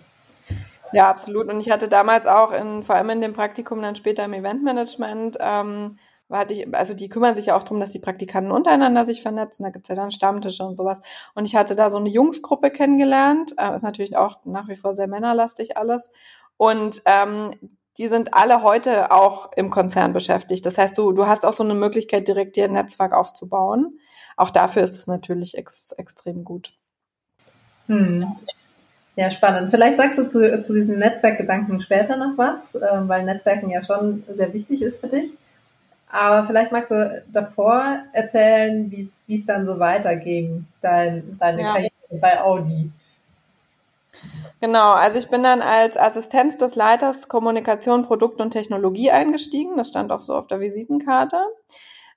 Ja, 0.92 1.08
absolut. 1.08 1.48
Und 1.48 1.60
ich 1.60 1.70
hatte 1.70 1.88
damals 1.88 2.26
auch 2.26 2.52
in, 2.52 2.82
vor 2.82 2.96
allem 2.96 3.10
in 3.10 3.20
dem 3.20 3.32
Praktikum 3.32 3.80
dann 3.80 3.96
später 3.96 4.24
im 4.24 4.34
Eventmanagement, 4.34 5.38
ähm, 5.40 5.96
hatte 6.30 6.54
ich, 6.54 6.74
also 6.74 6.94
die 6.94 7.08
kümmern 7.08 7.34
sich 7.34 7.46
ja 7.46 7.56
auch 7.56 7.62
darum, 7.62 7.80
dass 7.80 7.90
die 7.90 7.98
Praktikanten 7.98 8.52
untereinander 8.52 9.04
sich 9.04 9.22
vernetzen. 9.22 9.64
Da 9.64 9.70
gibt's 9.70 9.88
ja 9.88 9.94
dann 9.94 10.10
Stammtische 10.10 10.64
und 10.64 10.76
sowas. 10.76 11.00
Und 11.34 11.44
ich 11.44 11.56
hatte 11.56 11.74
da 11.74 11.90
so 11.90 11.98
eine 11.98 12.08
Jungsgruppe 12.08 12.70
kennengelernt. 12.70 13.54
Äh, 13.56 13.74
ist 13.74 13.82
natürlich 13.82 14.16
auch 14.16 14.38
nach 14.44 14.68
wie 14.68 14.76
vor 14.76 14.92
sehr 14.92 15.08
männerlastig 15.08 15.76
alles. 15.76 16.10
Und 16.56 17.02
ähm, 17.06 17.52
die 17.98 18.08
sind 18.08 18.34
alle 18.34 18.62
heute 18.62 19.10
auch 19.10 19.52
im 19.56 19.70
Konzern 19.70 20.12
beschäftigt. 20.12 20.64
Das 20.64 20.78
heißt, 20.78 20.96
du, 20.96 21.12
du 21.12 21.26
hast 21.26 21.44
auch 21.44 21.52
so 21.52 21.64
eine 21.64 21.74
Möglichkeit, 21.74 22.28
direkt 22.28 22.56
dir 22.56 22.64
ein 22.64 22.72
Netzwerk 22.72 23.12
aufzubauen. 23.12 23.98
Auch 24.36 24.50
dafür 24.50 24.82
ist 24.82 24.96
es 24.98 25.06
natürlich 25.06 25.58
ex, 25.58 25.92
extrem 25.92 26.44
gut. 26.44 26.72
Hm. 27.86 28.36
Ja, 29.16 29.30
spannend. 29.30 29.70
Vielleicht 29.70 29.96
sagst 29.96 30.18
du 30.18 30.26
zu, 30.26 30.62
zu 30.62 30.72
diesem 30.72 30.98
Netzwerkgedanken 30.98 31.80
später 31.80 32.16
noch 32.16 32.38
was, 32.38 32.74
äh, 32.74 32.80
weil 33.02 33.24
Netzwerken 33.24 33.68
ja 33.68 33.82
schon 33.82 34.24
sehr 34.30 34.52
wichtig 34.54 34.82
ist 34.82 35.00
für 35.00 35.08
dich. 35.08 35.32
Aber 36.10 36.46
vielleicht 36.46 36.72
magst 36.72 36.90
du 36.90 37.22
davor 37.32 38.00
erzählen, 38.12 38.90
wie 38.90 39.34
es 39.34 39.46
dann 39.46 39.66
so 39.66 39.78
weiterging, 39.78 40.66
dein, 40.80 41.36
deine 41.38 41.62
ja. 41.62 41.72
Karriere 41.72 41.92
bei 42.20 42.40
Audi. 42.40 42.90
Genau, 44.60 44.92
also 44.92 45.18
ich 45.18 45.28
bin 45.28 45.42
dann 45.42 45.62
als 45.62 45.96
Assistenz 45.96 46.58
des 46.58 46.74
Leiters 46.74 47.28
Kommunikation, 47.28 48.02
Produkt 48.02 48.40
und 48.40 48.50
Technologie 48.50 49.10
eingestiegen. 49.10 49.76
Das 49.76 49.88
stand 49.88 50.12
auch 50.12 50.20
so 50.20 50.34
auf 50.34 50.46
der 50.46 50.60
Visitenkarte. 50.60 51.38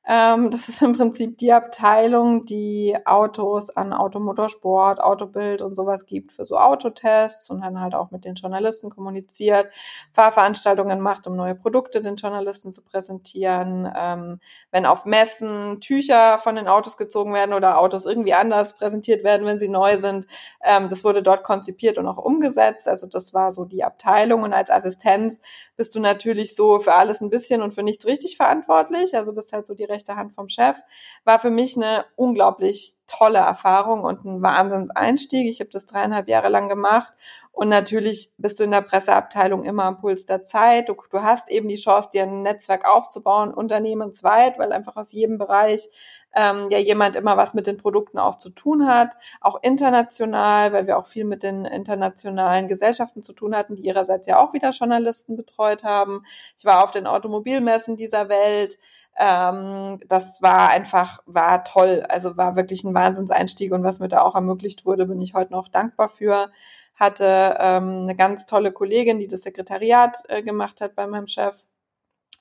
Ähm, 0.05 0.51
das 0.51 0.67
ist 0.67 0.81
im 0.81 0.91
Prinzip 0.91 1.37
die 1.37 1.53
Abteilung, 1.53 2.43
die 2.43 2.93
Autos 3.05 3.69
an 3.69 3.93
Automotorsport, 3.93 4.99
Autobild 4.99 5.61
und 5.61 5.75
sowas 5.75 6.05
gibt 6.05 6.33
für 6.33 6.43
so 6.43 6.57
Autotests 6.57 7.49
und 7.49 7.61
dann 7.61 7.79
halt 7.79 7.95
auch 7.95 8.11
mit 8.11 8.25
den 8.25 8.35
Journalisten 8.35 8.89
kommuniziert, 8.89 9.71
Fahrveranstaltungen 10.11 10.99
macht, 10.99 11.25
um 11.25 11.37
neue 11.37 11.55
Produkte 11.55 12.01
den 12.01 12.17
Journalisten 12.17 12.73
zu 12.73 12.83
präsentieren. 12.83 13.89
Ähm, 13.95 14.39
wenn 14.71 14.85
auf 14.85 15.05
Messen 15.05 15.79
Tücher 15.79 16.37
von 16.37 16.57
den 16.57 16.67
Autos 16.67 16.97
gezogen 16.97 17.33
werden 17.33 17.53
oder 17.53 17.79
Autos 17.79 18.05
irgendwie 18.05 18.33
anders 18.33 18.73
präsentiert 18.73 19.23
werden, 19.23 19.47
wenn 19.47 19.59
sie 19.59 19.69
neu 19.69 19.97
sind, 19.97 20.27
ähm, 20.61 20.89
das 20.89 21.05
wurde 21.05 21.23
dort 21.23 21.43
konzipiert 21.45 21.97
und 21.97 22.07
auch 22.07 22.17
umgesetzt. 22.17 22.89
Also 22.89 23.07
das 23.07 23.33
war 23.33 23.51
so 23.51 23.63
die 23.63 23.85
Abteilung 23.85 24.43
und 24.43 24.51
als 24.51 24.69
Assistenz 24.69 25.39
bist 25.77 25.95
du 25.95 26.01
natürlich 26.01 26.55
so 26.55 26.79
für 26.79 26.93
alles 26.95 27.21
ein 27.21 27.29
bisschen 27.29 27.61
und 27.61 27.73
für 27.73 27.83
nichts 27.83 28.05
richtig 28.05 28.35
verantwortlich. 28.35 29.15
Also 29.15 29.31
bist 29.31 29.53
halt 29.53 29.65
so 29.65 29.73
die 29.73 29.92
rechte 29.93 30.15
Hand 30.15 30.33
vom 30.33 30.49
Chef, 30.49 30.77
war 31.23 31.39
für 31.39 31.49
mich 31.49 31.77
eine 31.77 32.05
unglaublich 32.15 32.95
tolle 33.07 33.39
Erfahrung 33.39 34.03
und 34.03 34.25
ein 34.25 34.41
Wahnsinnseinstieg. 34.41 35.47
Ich 35.47 35.59
habe 35.59 35.69
das 35.69 35.85
dreieinhalb 35.85 36.27
Jahre 36.27 36.49
lang 36.49 36.67
gemacht 36.67 37.13
und 37.55 37.69
natürlich 37.69 38.33
bist 38.39 38.59
du 38.59 38.63
in 38.63 38.71
der 38.71 38.81
Presseabteilung 38.81 39.63
immer 39.63 39.83
am 39.83 39.99
Puls 39.99 40.25
der 40.25 40.43
Zeit. 40.43 40.89
Du, 40.89 40.95
du 41.11 41.21
hast 41.21 41.51
eben 41.51 41.67
die 41.69 41.75
Chance, 41.75 42.09
dir 42.11 42.23
ein 42.23 42.41
Netzwerk 42.41 42.83
aufzubauen, 42.89 43.53
unternehmensweit, 43.53 44.57
weil 44.57 44.73
einfach 44.73 44.97
aus 44.97 45.11
jedem 45.11 45.37
Bereich 45.37 45.87
ähm, 46.35 46.69
ja 46.71 46.79
jemand 46.79 47.15
immer 47.15 47.37
was 47.37 47.53
mit 47.53 47.67
den 47.67 47.77
Produkten 47.77 48.17
auch 48.17 48.37
zu 48.37 48.49
tun 48.49 48.87
hat, 48.87 49.13
auch 49.39 49.59
international, 49.61 50.73
weil 50.73 50.87
wir 50.87 50.97
auch 50.97 51.05
viel 51.05 51.25
mit 51.25 51.43
den 51.43 51.65
internationalen 51.65 52.67
Gesellschaften 52.67 53.21
zu 53.21 53.33
tun 53.33 53.55
hatten, 53.55 53.75
die 53.75 53.85
ihrerseits 53.85 54.25
ja 54.25 54.39
auch 54.39 54.53
wieder 54.53 54.71
Journalisten 54.71 55.35
betreut 55.35 55.83
haben. 55.83 56.23
Ich 56.57 56.65
war 56.65 56.83
auf 56.83 56.89
den 56.89 57.05
Automobilmessen 57.05 57.97
dieser 57.97 58.29
Welt. 58.29 58.79
Ähm, 59.15 59.99
das 60.07 60.41
war 60.41 60.69
einfach, 60.69 61.19
war 61.27 61.63
toll. 61.63 62.03
Also 62.09 62.35
war 62.35 62.55
wirklich 62.55 62.83
ein 62.83 62.95
Wahnsinnseinstieg 62.95 63.71
und 63.71 63.83
was 63.83 63.99
mir 63.99 64.07
da 64.07 64.21
auch 64.23 64.33
ermöglicht 64.33 64.87
wurde, 64.87 65.05
bin 65.05 65.21
ich 65.21 65.35
heute 65.35 65.51
noch 65.51 65.67
dankbar 65.67 66.09
für. 66.09 66.51
Hatte 66.95 67.57
ähm, 67.59 68.03
eine 68.03 68.15
ganz 68.15 68.45
tolle 68.45 68.71
Kollegin, 68.71 69.19
die 69.19 69.27
das 69.27 69.41
Sekretariat 69.41 70.17
äh, 70.27 70.43
gemacht 70.43 70.81
hat 70.81 70.95
bei 70.95 71.07
meinem 71.07 71.27
Chef. 71.27 71.67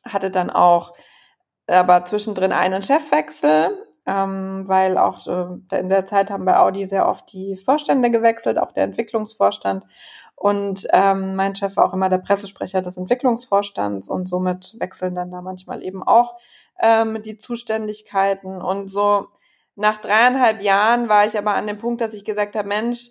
Hatte 0.05 0.31
dann 0.31 0.51
auch 0.51 0.93
aber 1.67 2.05
zwischendrin 2.05 2.53
einen 2.53 2.83
Chefwechsel, 2.83 3.87
ähm, 4.05 4.65
weil 4.67 4.99
auch 4.99 5.27
äh, 5.27 5.79
in 5.79 5.88
der 5.88 6.05
Zeit 6.07 6.31
haben 6.31 6.45
bei 6.45 6.59
Audi 6.59 6.87
sehr 6.87 7.09
oft 7.09 7.33
die 7.33 7.57
Vorstände 7.57 8.11
gewechselt, 8.11 8.59
auch 8.59 8.73
der 8.73 8.85
Entwicklungsvorstand. 8.85 9.85
Und 10.35 10.88
ähm, 10.93 11.37
mein 11.37 11.55
Chef 11.55 11.77
war 11.77 11.85
auch 11.85 11.95
immer 11.95 12.09
der 12.09 12.19
Pressesprecher 12.19 12.83
des 12.83 12.97
Entwicklungsvorstands 12.97 14.09
und 14.09 14.29
somit 14.29 14.75
wechseln 14.81 15.15
dann 15.15 15.31
da 15.31 15.41
manchmal 15.41 15.85
eben 15.85 16.03
auch 16.03 16.35
ähm, 16.81 17.23
die 17.23 17.37
Zuständigkeiten. 17.37 18.61
Und 18.61 18.88
so 18.88 19.29
nach 19.77 19.99
dreieinhalb 19.99 20.61
Jahren 20.61 21.09
war 21.09 21.27
ich 21.27 21.38
aber 21.38 21.55
an 21.55 21.69
dem 21.69 21.79
Punkt, 21.79 22.01
dass 22.01 22.12
ich 22.12 22.25
gesagt 22.25 22.57
habe, 22.57 22.67
Mensch, 22.67 23.11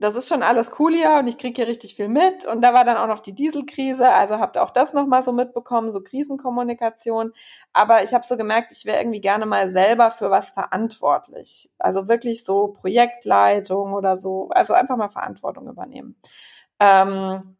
das 0.00 0.16
ist 0.16 0.28
schon 0.28 0.42
alles 0.42 0.72
cool 0.78 0.92
hier 0.92 1.16
und 1.18 1.26
ich 1.28 1.38
kriege 1.38 1.62
hier 1.62 1.68
richtig 1.68 1.94
viel 1.94 2.08
mit. 2.08 2.44
Und 2.44 2.62
da 2.62 2.74
war 2.74 2.84
dann 2.84 2.96
auch 2.96 3.06
noch 3.06 3.20
die 3.20 3.34
Dieselkrise, 3.34 4.08
also 4.08 4.38
habt 4.38 4.58
auch 4.58 4.70
das 4.70 4.92
nochmal 4.92 5.22
so 5.22 5.32
mitbekommen, 5.32 5.92
so 5.92 6.02
Krisenkommunikation. 6.02 7.32
Aber 7.72 8.02
ich 8.02 8.12
habe 8.12 8.24
so 8.24 8.36
gemerkt, 8.36 8.72
ich 8.72 8.84
wäre 8.84 8.98
irgendwie 8.98 9.20
gerne 9.20 9.46
mal 9.46 9.68
selber 9.68 10.10
für 10.10 10.30
was 10.30 10.50
verantwortlich. 10.50 11.70
Also 11.78 12.08
wirklich 12.08 12.44
so 12.44 12.68
Projektleitung 12.68 13.92
oder 13.94 14.16
so, 14.16 14.48
also 14.50 14.74
einfach 14.74 14.96
mal 14.96 15.10
Verantwortung 15.10 15.68
übernehmen. 15.68 16.16
Ähm, 16.80 17.56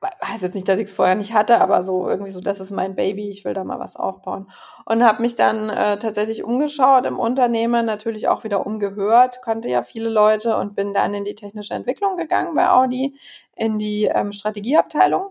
weiß 0.00 0.42
jetzt 0.42 0.54
nicht, 0.54 0.68
dass 0.68 0.78
ich 0.78 0.86
es 0.86 0.94
vorher 0.94 1.14
nicht 1.14 1.34
hatte, 1.34 1.60
aber 1.60 1.82
so 1.82 2.08
irgendwie 2.08 2.30
so, 2.30 2.40
das 2.40 2.60
ist 2.60 2.70
mein 2.70 2.94
Baby, 2.94 3.28
ich 3.28 3.44
will 3.44 3.54
da 3.54 3.64
mal 3.64 3.78
was 3.78 3.96
aufbauen. 3.96 4.50
Und 4.84 5.04
habe 5.04 5.22
mich 5.22 5.34
dann 5.34 5.70
äh, 5.70 5.98
tatsächlich 5.98 6.44
umgeschaut 6.44 7.06
im 7.06 7.18
Unternehmen, 7.18 7.86
natürlich 7.86 8.28
auch 8.28 8.44
wieder 8.44 8.66
umgehört, 8.66 9.42
kannte 9.42 9.68
ja 9.68 9.82
viele 9.82 10.08
Leute 10.08 10.56
und 10.56 10.76
bin 10.76 10.94
dann 10.94 11.14
in 11.14 11.24
die 11.24 11.34
technische 11.34 11.74
Entwicklung 11.74 12.16
gegangen 12.16 12.54
bei 12.54 12.68
Audi, 12.68 13.18
in 13.56 13.78
die 13.78 14.04
ähm, 14.04 14.32
Strategieabteilung. 14.32 15.30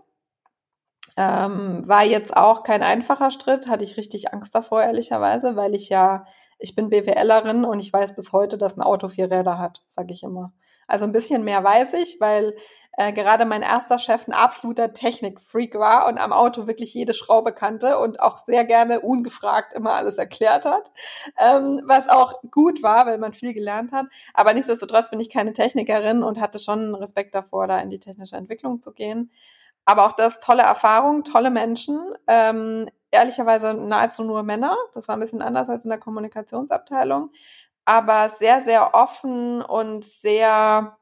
Ähm, 1.16 1.82
war 1.86 2.04
jetzt 2.04 2.36
auch 2.36 2.64
kein 2.64 2.82
einfacher 2.82 3.30
Schritt, 3.30 3.68
hatte 3.68 3.84
ich 3.84 3.96
richtig 3.96 4.32
Angst 4.32 4.54
davor, 4.54 4.82
ehrlicherweise, 4.82 5.54
weil 5.54 5.74
ich 5.74 5.88
ja, 5.88 6.24
ich 6.58 6.74
bin 6.74 6.88
BWLerin 6.90 7.64
und 7.64 7.78
ich 7.78 7.92
weiß 7.92 8.14
bis 8.16 8.32
heute, 8.32 8.58
dass 8.58 8.76
ein 8.76 8.82
Auto 8.82 9.08
vier 9.08 9.30
Räder 9.30 9.58
hat, 9.58 9.82
sage 9.86 10.12
ich 10.12 10.24
immer. 10.24 10.52
Also 10.86 11.04
ein 11.04 11.12
bisschen 11.12 11.44
mehr 11.44 11.62
weiß 11.62 11.94
ich, 11.94 12.20
weil 12.20 12.54
äh, 12.96 13.12
gerade 13.12 13.44
mein 13.44 13.62
erster 13.62 13.98
Chef 13.98 14.26
ein 14.28 14.32
absoluter 14.32 14.92
Technikfreak 14.92 15.74
war 15.74 16.06
und 16.06 16.18
am 16.18 16.32
Auto 16.32 16.66
wirklich 16.66 16.94
jede 16.94 17.14
Schraube 17.14 17.52
kannte 17.52 17.98
und 17.98 18.20
auch 18.20 18.36
sehr 18.36 18.64
gerne 18.64 19.00
ungefragt 19.00 19.72
immer 19.72 19.94
alles 19.94 20.18
erklärt 20.18 20.64
hat, 20.64 20.92
ähm, 21.38 21.82
was 21.86 22.08
auch 22.08 22.40
gut 22.50 22.82
war, 22.82 23.06
weil 23.06 23.18
man 23.18 23.32
viel 23.32 23.54
gelernt 23.54 23.92
hat. 23.92 24.06
Aber 24.32 24.54
nichtsdestotrotz 24.54 25.10
bin 25.10 25.20
ich 25.20 25.30
keine 25.30 25.52
Technikerin 25.52 26.22
und 26.22 26.40
hatte 26.40 26.58
schon 26.58 26.94
Respekt 26.94 27.34
davor, 27.34 27.66
da 27.66 27.78
in 27.78 27.90
die 27.90 28.00
technische 28.00 28.36
Entwicklung 28.36 28.80
zu 28.80 28.92
gehen. 28.92 29.30
Aber 29.86 30.06
auch 30.06 30.12
das 30.12 30.40
tolle 30.40 30.62
Erfahrung, 30.62 31.24
tolle 31.24 31.50
Menschen. 31.50 32.00
Ähm, 32.26 32.88
ehrlicherweise 33.10 33.74
nahezu 33.74 34.24
nur 34.24 34.42
Männer. 34.42 34.76
Das 34.92 35.08
war 35.08 35.16
ein 35.16 35.20
bisschen 35.20 35.42
anders 35.42 35.68
als 35.68 35.84
in 35.84 35.90
der 35.90 35.98
Kommunikationsabteilung. 35.98 37.30
Aber 37.84 38.28
sehr, 38.30 38.60
sehr 38.60 38.94
offen 38.94 39.62
und 39.62 40.04
sehr 40.04 40.96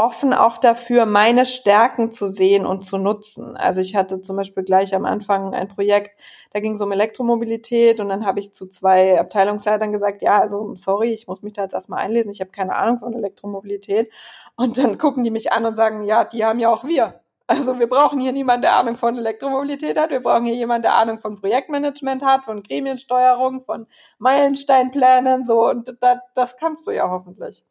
offen 0.00 0.32
auch 0.32 0.56
dafür, 0.56 1.04
meine 1.04 1.44
Stärken 1.44 2.10
zu 2.10 2.26
sehen 2.26 2.64
und 2.64 2.82
zu 2.82 2.96
nutzen. 2.96 3.56
Also 3.56 3.82
ich 3.82 3.96
hatte 3.96 4.22
zum 4.22 4.36
Beispiel 4.36 4.62
gleich 4.64 4.94
am 4.94 5.04
Anfang 5.04 5.52
ein 5.52 5.68
Projekt, 5.68 6.18
da 6.52 6.60
ging 6.60 6.72
es 6.74 6.80
um 6.80 6.90
Elektromobilität 6.90 8.00
und 8.00 8.08
dann 8.08 8.24
habe 8.24 8.40
ich 8.40 8.52
zu 8.54 8.66
zwei 8.66 9.20
Abteilungsleitern 9.20 9.92
gesagt, 9.92 10.22
ja, 10.22 10.40
also 10.40 10.74
sorry, 10.74 11.10
ich 11.12 11.26
muss 11.26 11.42
mich 11.42 11.52
da 11.52 11.62
jetzt 11.62 11.74
erstmal 11.74 12.00
einlesen, 12.00 12.32
ich 12.32 12.40
habe 12.40 12.50
keine 12.50 12.76
Ahnung 12.76 12.98
von 13.00 13.12
Elektromobilität. 13.12 14.10
Und 14.56 14.78
dann 14.78 14.96
gucken 14.98 15.22
die 15.24 15.30
mich 15.30 15.52
an 15.52 15.66
und 15.66 15.74
sagen, 15.74 16.02
ja, 16.02 16.24
die 16.24 16.44
haben 16.44 16.60
ja 16.60 16.70
auch 16.70 16.84
wir. 16.84 17.20
Also 17.50 17.80
wir 17.80 17.88
brauchen 17.88 18.20
hier 18.20 18.30
niemanden, 18.30 18.62
der 18.62 18.76
Ahnung 18.76 18.94
von 18.94 19.18
Elektromobilität 19.18 19.98
hat. 19.98 20.10
Wir 20.10 20.22
brauchen 20.22 20.44
hier 20.44 20.54
jemanden, 20.54 20.82
der 20.82 20.94
Ahnung 20.94 21.18
von 21.18 21.34
Projektmanagement 21.34 22.24
hat, 22.24 22.44
von 22.44 22.62
Gremiensteuerung, 22.62 23.60
von 23.60 23.88
Meilensteinplänen, 24.18 25.44
so. 25.44 25.68
Und 25.68 25.96
das, 25.98 26.18
das 26.36 26.56
kannst 26.56 26.86
du 26.86 26.92
ja 26.92 27.10
hoffentlich. 27.10 27.64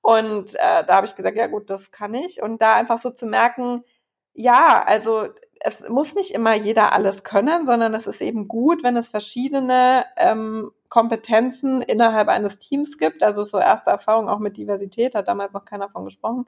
Und 0.00 0.54
äh, 0.54 0.82
da 0.86 0.96
habe 0.96 1.06
ich 1.06 1.14
gesagt, 1.14 1.36
ja 1.36 1.46
gut, 1.46 1.68
das 1.68 1.90
kann 1.90 2.14
ich. 2.14 2.40
Und 2.40 2.62
da 2.62 2.76
einfach 2.76 2.96
so 2.96 3.10
zu 3.10 3.26
merken, 3.26 3.82
ja, 4.32 4.82
also 4.86 5.28
es 5.64 5.88
muss 5.88 6.14
nicht 6.14 6.32
immer 6.32 6.54
jeder 6.54 6.92
alles 6.92 7.24
können, 7.24 7.66
sondern 7.66 7.94
es 7.94 8.06
ist 8.06 8.20
eben 8.20 8.48
gut, 8.48 8.82
wenn 8.82 8.96
es 8.96 9.08
verschiedene 9.08 10.04
ähm, 10.16 10.70
Kompetenzen 10.88 11.82
innerhalb 11.82 12.28
eines 12.28 12.58
Teams 12.58 12.98
gibt. 12.98 13.22
Also 13.22 13.44
so 13.44 13.58
erste 13.58 13.90
Erfahrung 13.90 14.28
auch 14.28 14.38
mit 14.38 14.56
Diversität, 14.56 15.14
hat 15.14 15.28
damals 15.28 15.52
noch 15.52 15.64
keiner 15.64 15.88
von 15.88 16.04
gesprochen. 16.04 16.44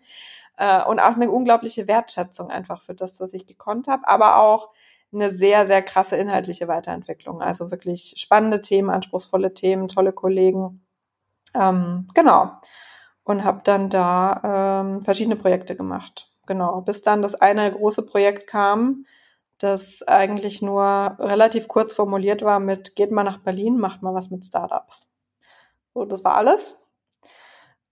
Äh, 0.57 0.85
und 0.85 1.01
auch 1.01 1.15
eine 1.15 1.31
unglaubliche 1.31 1.89
Wertschätzung 1.89 2.51
einfach 2.51 2.83
für 2.83 2.95
das, 2.95 3.21
was 3.21 3.33
ich 3.35 3.47
gekonnt 3.47 3.89
habe, 3.89 4.07
aber 4.07 4.39
auch 4.39 4.71
eine 5.13 5.31
sehr, 5.31 5.65
sehr 5.67 5.83
krasse 5.83 6.17
inhaltliche 6.17 6.67
Weiterentwicklung. 6.69 7.41
Also 7.41 7.71
wirklich 7.71 8.15
spannende 8.17 8.61
Themen, 8.61 8.91
anspruchsvolle 8.91 9.55
Themen, 9.55 9.89
tolle 9.89 10.13
Kollegen. 10.13 10.85
Ähm, 11.55 12.09
genau 12.15 12.51
und 13.25 13.43
habe 13.43 13.61
dann 13.65 13.89
da 13.89 14.83
ähm, 14.83 15.03
verschiedene 15.03 15.37
Projekte 15.37 15.75
gemacht. 15.75 16.31
Genau, 16.47 16.81
bis 16.83 17.03
dann 17.03 17.23
das 17.23 17.35
eine 17.35 17.73
große 17.73 18.03
Projekt 18.03 18.47
kam, 18.47 19.07
das 19.59 20.03
eigentlich 20.03 20.63
nur 20.63 21.17
relativ 21.19 21.69
kurz 21.69 21.95
formuliert 21.95 22.43
war 22.43 22.61
mit 22.61 22.97
geht 22.97 23.11
mal 23.11 23.25
nach 23.25 23.43
Berlin, 23.43 23.79
macht 23.79 24.03
mal 24.03 24.15
was 24.15 24.31
mit 24.31 24.45
Startups. 24.45 25.13
So, 25.95 26.05
das 26.05 26.25
war 26.25 26.37
alles. 26.37 26.79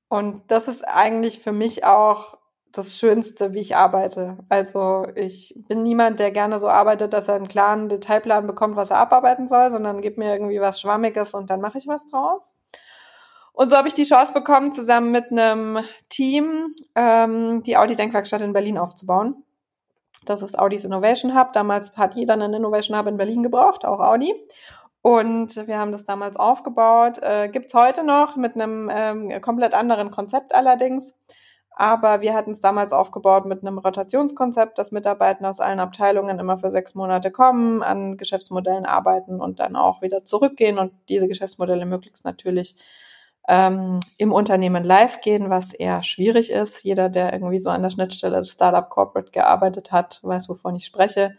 Und 0.09 0.51
das 0.51 0.69
ist 0.69 0.87
eigentlich 0.87 1.39
für 1.41 1.53
mich 1.53 1.85
auch 1.85 2.37
das 2.73 2.99
Schönste, 2.99 3.55
wie 3.55 3.61
ich 3.61 3.77
arbeite. 3.77 4.39
Also 4.49 5.07
ich 5.15 5.55
bin 5.69 5.83
niemand, 5.83 6.19
der 6.21 6.31
gerne 6.31 6.59
so 6.59 6.69
arbeitet, 6.69 7.13
dass 7.13 7.29
er 7.29 7.35
einen 7.37 7.49
klaren 7.49 7.89
Detailplan 7.89 8.47
bekommt, 8.47 8.77
was 8.77 8.91
er 8.91 8.99
abarbeiten 8.99 9.47
soll, 9.47 9.71
sondern 9.71 10.01
gibt 10.01 10.19
mir 10.19 10.33
irgendwie 10.33 10.61
was 10.61 10.81
Schwammiges 10.81 11.35
und 11.35 11.51
dann 11.51 11.61
mache 11.61 11.79
ich 11.79 11.87
was 11.87 12.07
draus. 12.07 12.55
Und 13.53 13.71
so 13.71 13.77
habe 13.77 13.89
ich 13.89 13.95
die 13.95 14.05
Chance 14.05 14.33
bekommen, 14.33 14.73
zusammen 14.73 15.11
mit 15.11 15.31
einem 15.31 15.81
Team 16.09 16.75
ähm, 16.95 17.63
die 17.63 17.77
Audi-Denkwerkstatt 17.77 18.41
in 18.41 18.53
Berlin 18.53 18.79
aufzubauen. 18.79 19.45
Das 20.25 20.41
ist 20.41 20.59
Audis 20.59 20.85
Innovation 20.85 21.39
Hub. 21.39 21.53
Damals 21.53 21.97
hat 21.97 22.15
jeder 22.15 22.35
einen 22.35 22.55
Innovation 22.55 22.97
Hub 22.97 23.07
in 23.07 23.17
Berlin 23.17 23.43
gebraucht, 23.43 23.85
auch 23.85 24.01
Audi. 24.01 24.33
Und 25.03 25.67
wir 25.67 25.79
haben 25.79 25.93
das 25.93 26.05
damals 26.05 26.37
aufgebaut. 26.37 27.19
Äh, 27.19 27.49
gibt's 27.49 27.75
heute 27.75 28.05
noch 28.05 28.37
mit 28.37 28.55
einem 28.55 28.89
ähm, 28.93 29.41
komplett 29.41 29.75
anderen 29.75 30.11
Konzept 30.11 30.55
allerdings. 30.55 31.15
Aber 31.75 32.21
wir 32.21 32.35
hatten 32.35 32.51
es 32.53 32.61
damals 32.61 32.93
aufgebaut 32.93 33.47
mit 33.47 33.63
einem 33.63 33.79
Rotationskonzept, 33.79 34.79
dass 34.79 34.93
Mitarbeiter 34.93 35.49
aus 35.49 35.59
allen 35.59 35.81
Abteilungen 35.81 36.39
immer 36.39 36.59
für 36.59 36.71
sechs 36.71 36.95
Monate 36.95 37.31
kommen, 37.31 37.83
an 37.83 38.17
Geschäftsmodellen 38.17 38.85
arbeiten 38.85 39.41
und 39.41 39.59
dann 39.59 39.75
auch 39.75 40.03
wieder 40.03 40.25
zurückgehen 40.25 40.79
und 40.79 40.93
diese 41.09 41.29
Geschäftsmodelle 41.29 41.87
möglichst 41.87 42.25
natürlich 42.25 42.77
ähm, 43.49 44.01
im 44.19 44.33
Unternehmen 44.33 44.85
live 44.85 45.21
gehen, 45.21 45.51
was 45.51 45.73
eher 45.73 46.03
schwierig 46.03 46.51
ist. 46.51 46.85
Jeder, 46.85 47.09
der 47.09 47.33
irgendwie 47.33 47.59
so 47.59 47.71
an 47.71 47.83
der 47.83 47.91
Schnittstelle 47.91 48.43
Startup 48.45 48.89
Corporate 48.89 49.33
gearbeitet 49.33 49.93
hat, 49.93 50.21
weiß, 50.23 50.49
wovon 50.49 50.77
ich 50.77 50.87
spreche. 50.87 51.37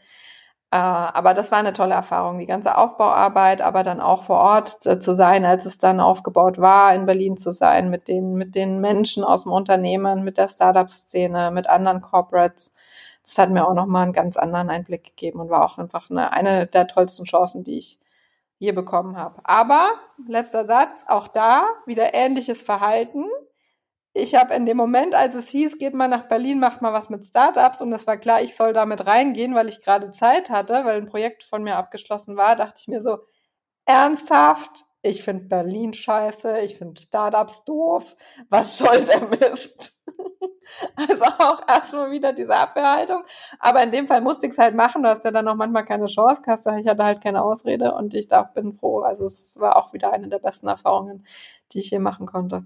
Äh, 0.71 0.77
aber 0.77 1.33
das 1.33 1.51
war 1.51 1.59
eine 1.59 1.73
tolle 1.73 1.93
Erfahrung, 1.93 2.39
die 2.39 2.47
ganze 2.47 2.77
Aufbauarbeit, 2.77 3.61
aber 3.61 3.83
dann 3.83 4.01
auch 4.01 4.23
vor 4.23 4.39
Ort 4.39 4.85
äh, 4.85 4.99
zu 4.99 5.13
sein, 5.13 5.45
als 5.45 5.65
es 5.65 5.77
dann 5.77 5.99
aufgebaut 5.99 6.57
war, 6.59 6.95
in 6.95 7.05
Berlin 7.05 7.37
zu 7.37 7.51
sein, 7.51 7.89
mit 7.89 8.07
den, 8.07 8.33
mit 8.33 8.55
den 8.55 8.81
Menschen 8.81 9.23
aus 9.23 9.43
dem 9.43 9.51
Unternehmen, 9.51 10.23
mit 10.23 10.37
der 10.37 10.47
Startup-Szene, 10.47 11.51
mit 11.51 11.69
anderen 11.69 12.01
Corporates. 12.01 12.73
Das 13.23 13.37
hat 13.37 13.51
mir 13.51 13.67
auch 13.67 13.75
nochmal 13.75 14.03
einen 14.03 14.13
ganz 14.13 14.35
anderen 14.35 14.69
Einblick 14.69 15.03
gegeben 15.05 15.39
und 15.39 15.49
war 15.49 15.63
auch 15.63 15.77
einfach 15.77 16.09
eine, 16.09 16.33
eine 16.33 16.65
der 16.65 16.87
tollsten 16.87 17.25
Chancen, 17.25 17.63
die 17.63 17.77
ich 17.77 17.99
hier 18.63 18.73
bekommen 18.73 19.17
habe. 19.17 19.41
Aber, 19.43 19.91
letzter 20.25 20.63
Satz, 20.63 21.03
auch 21.09 21.27
da 21.27 21.67
wieder 21.85 22.13
ähnliches 22.13 22.63
Verhalten. 22.63 23.25
Ich 24.13 24.35
habe 24.35 24.53
in 24.53 24.65
dem 24.65 24.77
Moment, 24.77 25.15
als 25.15 25.35
es 25.35 25.49
hieß, 25.49 25.79
geht 25.79 25.93
mal 25.93 26.07
nach 26.07 26.29
Berlin, 26.29 26.61
macht 26.61 26.81
mal 26.81 26.93
was 26.93 27.09
mit 27.09 27.25
Startups 27.25 27.81
und 27.81 27.91
es 27.91 28.07
war 28.07 28.15
klar, 28.15 28.41
ich 28.41 28.55
soll 28.55 28.71
damit 28.71 29.05
reingehen, 29.05 29.53
weil 29.53 29.67
ich 29.67 29.81
gerade 29.81 30.11
Zeit 30.11 30.49
hatte, 30.49 30.85
weil 30.85 31.01
ein 31.01 31.07
Projekt 31.07 31.43
von 31.43 31.61
mir 31.63 31.75
abgeschlossen 31.75 32.37
war, 32.37 32.55
dachte 32.55 32.79
ich 32.79 32.87
mir 32.87 33.01
so, 33.01 33.17
ernsthaft, 33.85 34.85
ich 35.01 35.23
finde 35.23 35.45
Berlin 35.45 35.91
scheiße, 35.93 36.59
ich 36.59 36.77
finde 36.77 37.01
Startups 37.01 37.65
doof, 37.65 38.15
was 38.49 38.77
soll 38.77 39.03
der 39.03 39.27
Mist? 39.27 39.93
Also 40.95 41.25
auch 41.25 41.67
erstmal 41.67 42.11
wieder 42.11 42.33
diese 42.33 42.55
Abwehrhaltung. 42.55 43.23
Aber 43.59 43.83
in 43.83 43.91
dem 43.91 44.07
Fall 44.07 44.21
musste 44.21 44.45
ich 44.47 44.53
es 44.53 44.59
halt 44.59 44.75
machen. 44.75 45.03
Du 45.03 45.09
hast 45.09 45.23
ja 45.23 45.31
dann 45.31 45.47
auch 45.47 45.55
manchmal 45.55 45.85
keine 45.85 46.07
Chance. 46.07 46.41
Ich 46.45 46.87
hatte 46.87 47.03
halt 47.03 47.21
keine 47.21 47.41
Ausrede 47.41 47.93
und 47.93 48.13
ich 48.13 48.27
da 48.27 48.43
bin 48.43 48.73
froh. 48.73 49.01
Also 49.01 49.25
es 49.25 49.59
war 49.59 49.75
auch 49.75 49.93
wieder 49.93 50.13
eine 50.13 50.27
der 50.27 50.39
besten 50.39 50.67
Erfahrungen, 50.67 51.25
die 51.71 51.79
ich 51.79 51.89
hier 51.89 51.99
machen 51.99 52.25
konnte. 52.25 52.63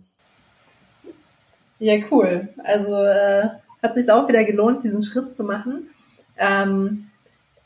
Ja, 1.80 1.96
cool. 2.12 2.50
Also 2.64 2.96
äh, 3.04 3.50
hat 3.82 3.96
sich 3.96 4.10
auch 4.10 4.28
wieder 4.28 4.44
gelohnt, 4.44 4.84
diesen 4.84 5.04
Schritt 5.04 5.36
zu 5.36 5.44
machen. 5.44 5.90
Ähm, 6.38 7.10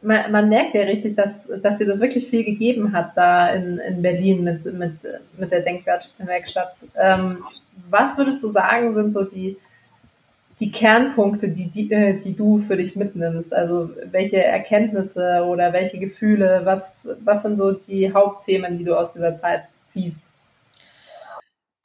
man, 0.01 0.31
man 0.31 0.49
merkt 0.49 0.73
ja 0.73 0.81
richtig, 0.81 1.15
dass, 1.15 1.49
dass 1.61 1.77
dir 1.77 1.85
das 1.85 1.99
wirklich 1.99 2.27
viel 2.27 2.43
gegeben 2.43 2.93
hat 2.93 3.15
da 3.15 3.49
in, 3.49 3.77
in 3.77 4.01
Berlin 4.01 4.43
mit, 4.43 4.65
mit, 4.65 4.93
mit 5.37 5.51
der 5.51 5.61
Denkwerkstatt. 5.61 6.87
Ähm, 6.95 7.43
was 7.89 8.17
würdest 8.17 8.43
du 8.43 8.49
sagen, 8.49 8.93
sind 8.93 9.11
so 9.11 9.23
die 9.23 9.57
die 10.61 10.71
Kernpunkte, 10.71 11.49
die, 11.49 11.69
die, 11.69 11.91
äh, 11.91 12.19
die 12.19 12.35
du 12.35 12.59
für 12.59 12.77
dich 12.77 12.95
mitnimmst? 12.95 13.51
Also 13.53 13.89
welche 14.05 14.43
Erkenntnisse 14.43 15.43
oder 15.43 15.73
welche 15.73 15.97
Gefühle, 15.97 16.61
was, 16.63 17.07
was 17.23 17.41
sind 17.41 17.57
so 17.57 17.71
die 17.71 18.13
Hauptthemen, 18.13 18.77
die 18.77 18.85
du 18.85 18.95
aus 18.95 19.13
dieser 19.13 19.35
Zeit 19.35 19.63
ziehst? 19.87 20.25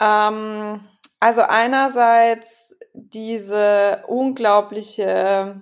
Ähm, 0.01 0.81
also 1.19 1.41
einerseits 1.41 2.77
diese 2.93 4.05
unglaubliche 4.07 5.57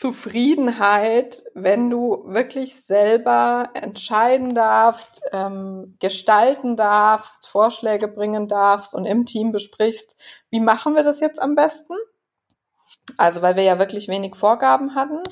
Zufriedenheit, 0.00 1.44
wenn 1.52 1.90
du 1.90 2.24
wirklich 2.24 2.74
selber 2.74 3.68
entscheiden 3.74 4.54
darfst, 4.54 5.20
ähm, 5.30 5.94
gestalten 6.00 6.74
darfst, 6.74 7.46
Vorschläge 7.46 8.08
bringen 8.08 8.48
darfst 8.48 8.94
und 8.94 9.04
im 9.04 9.26
Team 9.26 9.52
besprichst, 9.52 10.16
wie 10.48 10.60
machen 10.60 10.94
wir 10.94 11.02
das 11.02 11.20
jetzt 11.20 11.38
am 11.38 11.54
besten? 11.54 11.92
Also 13.18 13.42
weil 13.42 13.56
wir 13.56 13.62
ja 13.62 13.78
wirklich 13.78 14.08
wenig 14.08 14.36
Vorgaben 14.36 14.94
hatten 14.94 15.22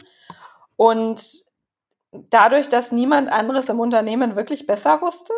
und 0.77 1.23
dadurch, 2.13 2.69
dass 2.69 2.93
niemand 2.93 3.33
anderes 3.33 3.71
im 3.71 3.81
Unternehmen 3.81 4.37
wirklich 4.37 4.67
besser 4.67 5.01
wusste, 5.01 5.33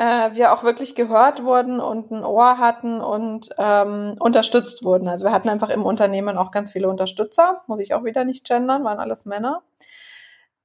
äh, 0.00 0.34
wir 0.34 0.54
auch 0.54 0.62
wirklich 0.62 0.94
gehört 0.94 1.44
wurden 1.44 1.78
und 1.78 2.10
ein 2.10 2.24
Ohr 2.24 2.56
hatten 2.56 3.02
und 3.02 3.50
ähm, 3.58 4.16
unterstützt 4.18 4.82
wurden. 4.82 5.08
Also 5.08 5.26
wir 5.26 5.32
hatten 5.32 5.50
einfach 5.50 5.68
im 5.68 5.84
Unternehmen 5.84 6.38
auch 6.38 6.50
ganz 6.50 6.72
viele 6.72 6.88
Unterstützer, 6.88 7.62
muss 7.66 7.80
ich 7.80 7.92
auch 7.92 8.02
wieder 8.02 8.24
nicht 8.24 8.48
gendern, 8.48 8.82
waren 8.82 8.98
alles 8.98 9.26
Männer. 9.26 9.62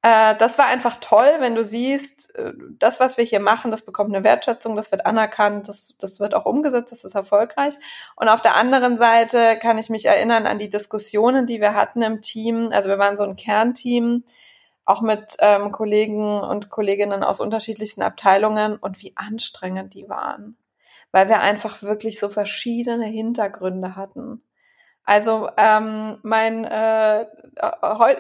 Äh, 0.04 0.36
das 0.38 0.58
war 0.58 0.68
einfach 0.68 0.96
toll, 1.02 1.28
wenn 1.40 1.54
du 1.54 1.66
siehst, 1.66 2.34
äh, 2.38 2.54
das, 2.80 3.02
was 3.02 3.18
wir 3.18 3.26
hier 3.26 3.42
machen, 3.42 3.72
das 3.72 3.82
bekommt 3.82 4.16
eine 4.16 4.24
Wertschätzung, 4.24 4.78
das 4.78 4.94
wird 4.94 5.06
anerkannt, 5.06 5.68
das, 5.68 5.96
das 6.00 6.22
wird 6.22 6.34
auch 6.34 6.46
umgesetzt, 6.46 6.94
das 6.94 7.04
ist 7.04 7.16
erfolgreich. 7.16 7.76
Und 8.16 8.30
auf 8.30 8.42
der 8.42 8.56
anderen 8.56 8.98
Seite 8.98 9.60
kann 9.60 9.78
ich 9.78 9.90
mich 9.90 10.06
erinnern 10.06 10.46
an 10.46 10.60
die 10.60 10.70
Diskussionen, 10.70 11.46
die 11.46 11.60
wir 11.60 11.74
hatten 11.74 12.02
im 12.04 12.22
Team. 12.22 12.70
Also 12.72 12.88
wir 12.88 13.00
waren 13.00 13.18
so 13.18 13.26
ein 13.26 13.36
Kernteam, 13.36 14.24
auch 14.86 15.02
mit 15.02 15.36
ähm, 15.40 15.72
Kollegen 15.72 16.40
und 16.40 16.70
Kolleginnen 16.70 17.24
aus 17.24 17.42
unterschiedlichsten 17.42 18.04
Abteilungen 18.04 18.78
und 18.78 19.02
wie 19.02 19.14
anstrengend 19.16 19.94
die 19.94 20.08
waren, 20.08 20.58
weil 21.12 21.28
wir 21.28 21.42
einfach 21.42 21.82
wirklich 21.82 22.20
so 22.20 22.30
verschiedene 22.30 23.06
Hintergründe 23.06 23.96
hatten. 23.96 24.44
Also 25.04 25.50
ähm, 25.58 26.18
mein 26.24 26.66
äh, 26.66 27.22
äh 27.22 27.26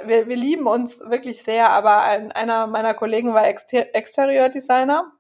wir, 0.05 0.27
wir 0.27 0.35
lieben 0.35 0.67
uns 0.67 0.99
wirklich 1.01 1.41
sehr, 1.41 1.71
aber 1.71 2.03
ein, 2.03 2.31
einer 2.31 2.67
meiner 2.67 2.93
Kollegen 2.93 3.33
war 3.33 3.47
Exter 3.47 3.95
Exterior-Designer, 3.95 5.11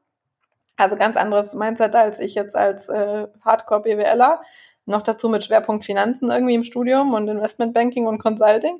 also 0.77 0.95
ganz 0.95 1.17
anderes 1.17 1.55
Mindset 1.55 1.95
als 1.95 2.19
ich 2.19 2.35
jetzt 2.35 2.55
als 2.55 2.89
äh, 2.89 3.27
Hardcore-BWLer, 3.41 4.41
noch 4.85 5.01
dazu 5.01 5.29
mit 5.29 5.43
Schwerpunkt 5.43 5.85
Finanzen 5.85 6.29
irgendwie 6.29 6.53
im 6.53 6.63
Studium 6.63 7.13
und 7.13 7.27
Investmentbanking 7.27 8.05
und 8.05 8.19
Consulting. 8.19 8.79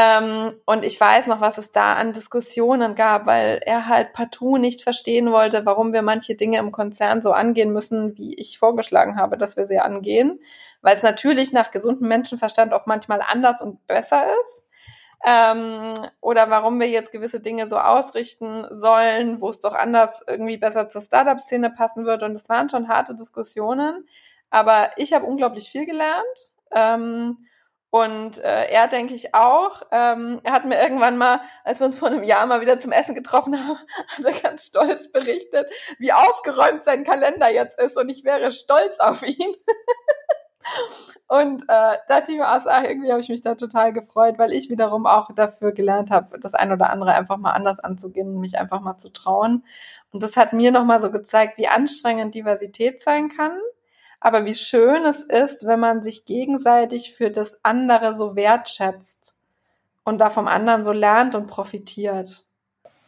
Ähm, 0.00 0.52
und 0.64 0.84
ich 0.84 1.00
weiß 1.00 1.26
noch, 1.26 1.40
was 1.40 1.58
es 1.58 1.72
da 1.72 1.94
an 1.94 2.12
Diskussionen 2.12 2.94
gab, 2.94 3.26
weil 3.26 3.60
er 3.66 3.88
halt 3.88 4.12
partout 4.12 4.56
nicht 4.56 4.80
verstehen 4.82 5.32
wollte, 5.32 5.66
warum 5.66 5.92
wir 5.92 6.02
manche 6.02 6.36
Dinge 6.36 6.58
im 6.58 6.70
Konzern 6.70 7.20
so 7.20 7.32
angehen 7.32 7.72
müssen, 7.72 8.16
wie 8.16 8.32
ich 8.36 8.60
vorgeschlagen 8.60 9.16
habe, 9.16 9.36
dass 9.36 9.56
wir 9.56 9.64
sie 9.64 9.80
angehen. 9.80 10.38
Weil 10.82 10.94
es 10.94 11.02
natürlich 11.02 11.52
nach 11.52 11.72
gesundem 11.72 12.06
Menschenverstand 12.06 12.72
auch 12.74 12.86
manchmal 12.86 13.22
anders 13.28 13.60
und 13.60 13.84
besser 13.88 14.28
ist. 14.40 14.68
Ähm, 15.26 15.94
oder 16.20 16.48
warum 16.48 16.78
wir 16.78 16.88
jetzt 16.88 17.10
gewisse 17.10 17.40
Dinge 17.40 17.68
so 17.68 17.76
ausrichten 17.76 18.66
sollen, 18.70 19.40
wo 19.40 19.48
es 19.48 19.58
doch 19.58 19.74
anders 19.74 20.22
irgendwie 20.28 20.58
besser 20.58 20.88
zur 20.88 21.02
Startup-Szene 21.02 21.70
passen 21.70 22.06
wird. 22.06 22.22
Und 22.22 22.36
es 22.36 22.48
waren 22.48 22.68
schon 22.68 22.86
harte 22.86 23.16
Diskussionen. 23.16 24.06
Aber 24.48 24.90
ich 24.96 25.12
habe 25.12 25.26
unglaublich 25.26 25.68
viel 25.68 25.86
gelernt. 25.86 26.52
Ähm, 26.72 27.38
und 27.90 28.38
äh, 28.38 28.70
er 28.70 28.86
denke 28.86 29.14
ich 29.14 29.34
auch. 29.34 29.82
Ähm, 29.92 30.40
er 30.44 30.52
hat 30.52 30.66
mir 30.66 30.80
irgendwann 30.80 31.16
mal, 31.16 31.40
als 31.64 31.80
wir 31.80 31.86
uns 31.86 31.98
vor 31.98 32.08
einem 32.08 32.22
Jahr 32.22 32.44
mal 32.46 32.60
wieder 32.60 32.78
zum 32.78 32.92
Essen 32.92 33.14
getroffen 33.14 33.58
haben, 33.58 33.78
hat 34.16 34.24
er 34.24 34.40
ganz 34.40 34.66
stolz 34.66 35.10
berichtet, 35.10 35.66
wie 35.98 36.12
aufgeräumt 36.12 36.84
sein 36.84 37.04
Kalender 37.04 37.50
jetzt 37.50 37.80
ist 37.80 37.96
und 37.96 38.10
ich 38.10 38.24
wäre 38.24 38.52
stolz 38.52 39.00
auf 39.00 39.22
ihn. 39.22 39.54
und 41.28 41.62
äh, 41.62 41.66
da 41.66 41.96
dachte 42.08 42.32
ich 42.32 42.38
mir, 42.38 42.46
also, 42.46 42.68
irgendwie 42.68 43.10
habe 43.10 43.22
ich 43.22 43.30
mich 43.30 43.40
da 43.40 43.54
total 43.54 43.94
gefreut, 43.94 44.38
weil 44.38 44.52
ich 44.52 44.68
wiederum 44.68 45.06
auch 45.06 45.30
dafür 45.34 45.72
gelernt 45.72 46.10
habe, 46.10 46.38
das 46.38 46.52
ein 46.52 46.70
oder 46.70 46.90
andere 46.90 47.12
einfach 47.12 47.38
mal 47.38 47.52
anders 47.52 47.80
anzugehen 47.80 48.34
und 48.34 48.40
mich 48.40 48.60
einfach 48.60 48.82
mal 48.82 48.98
zu 48.98 49.10
trauen. 49.10 49.64
Und 50.10 50.22
das 50.22 50.36
hat 50.36 50.52
mir 50.52 50.72
nochmal 50.72 51.00
so 51.00 51.10
gezeigt, 51.10 51.56
wie 51.56 51.68
anstrengend 51.68 52.34
Diversität 52.34 53.00
sein 53.00 53.30
kann 53.30 53.58
aber 54.20 54.44
wie 54.44 54.54
schön 54.54 55.04
es 55.04 55.22
ist, 55.24 55.66
wenn 55.66 55.80
man 55.80 56.02
sich 56.02 56.24
gegenseitig 56.24 57.14
für 57.14 57.30
das 57.30 57.60
andere 57.62 58.14
so 58.14 58.34
wertschätzt 58.34 59.34
und 60.04 60.18
da 60.20 60.30
vom 60.30 60.48
anderen 60.48 60.84
so 60.84 60.92
lernt 60.92 61.34
und 61.34 61.46
profitiert. 61.46 62.44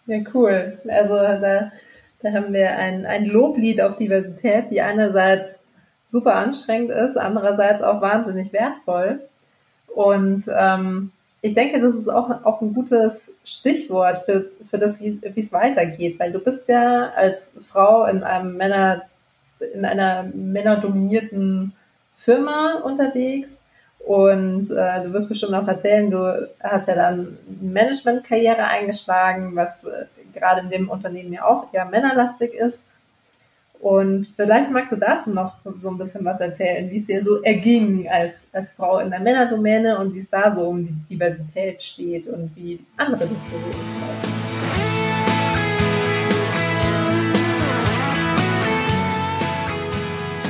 Ja, 0.07 0.19
cool. 0.35 0.79
Also 0.89 1.15
da, 1.15 1.73
da 2.23 2.33
haben 2.33 2.53
wir 2.53 2.77
ein, 2.77 3.07
ein 3.07 3.27
Loblied 3.27 3.81
auf 3.81 3.97
Diversität, 3.97 4.71
die 4.71 4.81
einerseits 4.81 5.61
super 6.07 6.35
anstrengend 6.35 6.91
ist, 6.91 7.17
andererseits 7.17 7.83
auch 7.83 8.01
wahnsinnig 8.01 8.53
wertvoll. 8.53 9.21
Und 9.87 10.45
ähm, 10.49 11.13
ich 11.43 11.55
denke, 11.55 11.81
das 11.81 11.95
ist 11.95 12.09
auch, 12.09 12.45
auch 12.45 12.61
ein 12.61 12.75
gutes 12.75 13.37
Stichwort 13.45 14.25
für, 14.25 14.51
für 14.69 14.79
das, 14.79 15.01
wie 15.01 15.21
es 15.37 15.53
weitergeht, 15.53 16.19
weil 16.19 16.33
du 16.33 16.39
bist 16.39 16.69
ja 16.69 17.11
als 17.17 17.51
Frau 17.59 18.05
in 18.05 18.23
einem 18.23 18.57
Männer 18.57 19.03
in 19.75 19.85
einer 19.85 20.25
männerdominierten 20.35 21.73
Firma 22.17 22.81
unterwegs 22.85 23.63
und 24.01 24.71
äh, 24.71 25.03
du 25.05 25.13
wirst 25.13 25.29
bestimmt 25.29 25.55
auch 25.55 25.69
erzählen, 25.69 26.11
du 26.11 26.49
hast 26.63 26.89
ja 26.89 26.95
dann 26.95 27.37
Managementkarriere 27.61 28.65
eingeschlagen, 28.65 29.55
was 29.55 29.85
äh, 29.85 30.07
gerade 30.33 30.63
in 30.63 30.71
dem 30.71 30.89
Unternehmen 30.89 31.33
ja 31.33 31.45
auch 31.45 31.73
eher 31.73 31.85
männerlastig 31.85 32.55
ist. 32.55 32.87
Und 33.79 34.27
vielleicht 34.27 34.71
magst 34.71 34.93
du 34.93 34.97
dazu 34.97 35.31
noch 35.31 35.55
so 35.81 35.89
ein 35.89 35.97
bisschen 35.97 36.25
was 36.25 36.41
erzählen, 36.41 36.91
wie 36.91 36.97
es 36.97 37.07
dir 37.07 37.25
so 37.25 37.43
erging 37.43 38.09
als, 38.11 38.49
als 38.53 38.73
Frau 38.73 38.99
in 38.99 39.11
der 39.11 39.21
Männerdomäne 39.21 39.99
und 39.99 40.15
wie 40.15 40.19
es 40.19 40.29
da 40.29 40.53
so 40.55 40.69
um 40.69 40.85
die 40.85 41.15
Diversität 41.15 41.81
steht 41.81 42.27
und 42.27 42.55
wie 42.57 42.81
andere 42.97 43.27
das 43.27 43.47
so 43.47 43.57
sehen. 43.57 44.40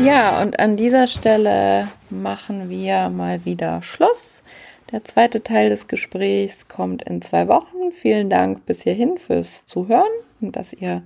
Ja, 0.04 0.40
und 0.40 0.58
an 0.58 0.76
dieser 0.76 1.06
Stelle 1.06 1.88
machen 2.08 2.70
wir 2.70 3.10
mal 3.10 3.44
wieder 3.44 3.82
Schluss. 3.82 4.42
Der 4.92 5.04
zweite 5.04 5.42
Teil 5.42 5.68
des 5.68 5.88
Gesprächs 5.88 6.68
kommt 6.68 7.02
in 7.02 7.20
zwei 7.20 7.48
Wochen. 7.48 7.92
Vielen 7.92 8.30
Dank 8.30 8.64
bis 8.64 8.82
hierhin 8.82 9.18
fürs 9.18 9.66
Zuhören 9.66 10.10
und 10.40 10.56
dass 10.56 10.72
ihr 10.72 11.02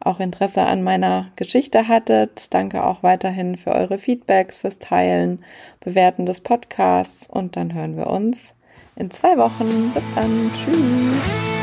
auch 0.00 0.20
Interesse 0.20 0.62
an 0.62 0.82
meiner 0.82 1.30
Geschichte 1.36 1.86
hattet. 1.86 2.52
Danke 2.54 2.84
auch 2.84 3.02
weiterhin 3.02 3.56
für 3.56 3.72
eure 3.72 3.98
Feedbacks, 3.98 4.56
fürs 4.58 4.78
Teilen, 4.78 5.44
Bewerten 5.80 6.24
des 6.24 6.40
Podcasts 6.40 7.28
und 7.28 7.56
dann 7.56 7.74
hören 7.74 7.96
wir 7.96 8.06
uns 8.06 8.54
in 8.96 9.10
zwei 9.10 9.36
Wochen. 9.36 9.92
Bis 9.94 10.04
dann. 10.14 10.50
Tschüss. 10.52 11.53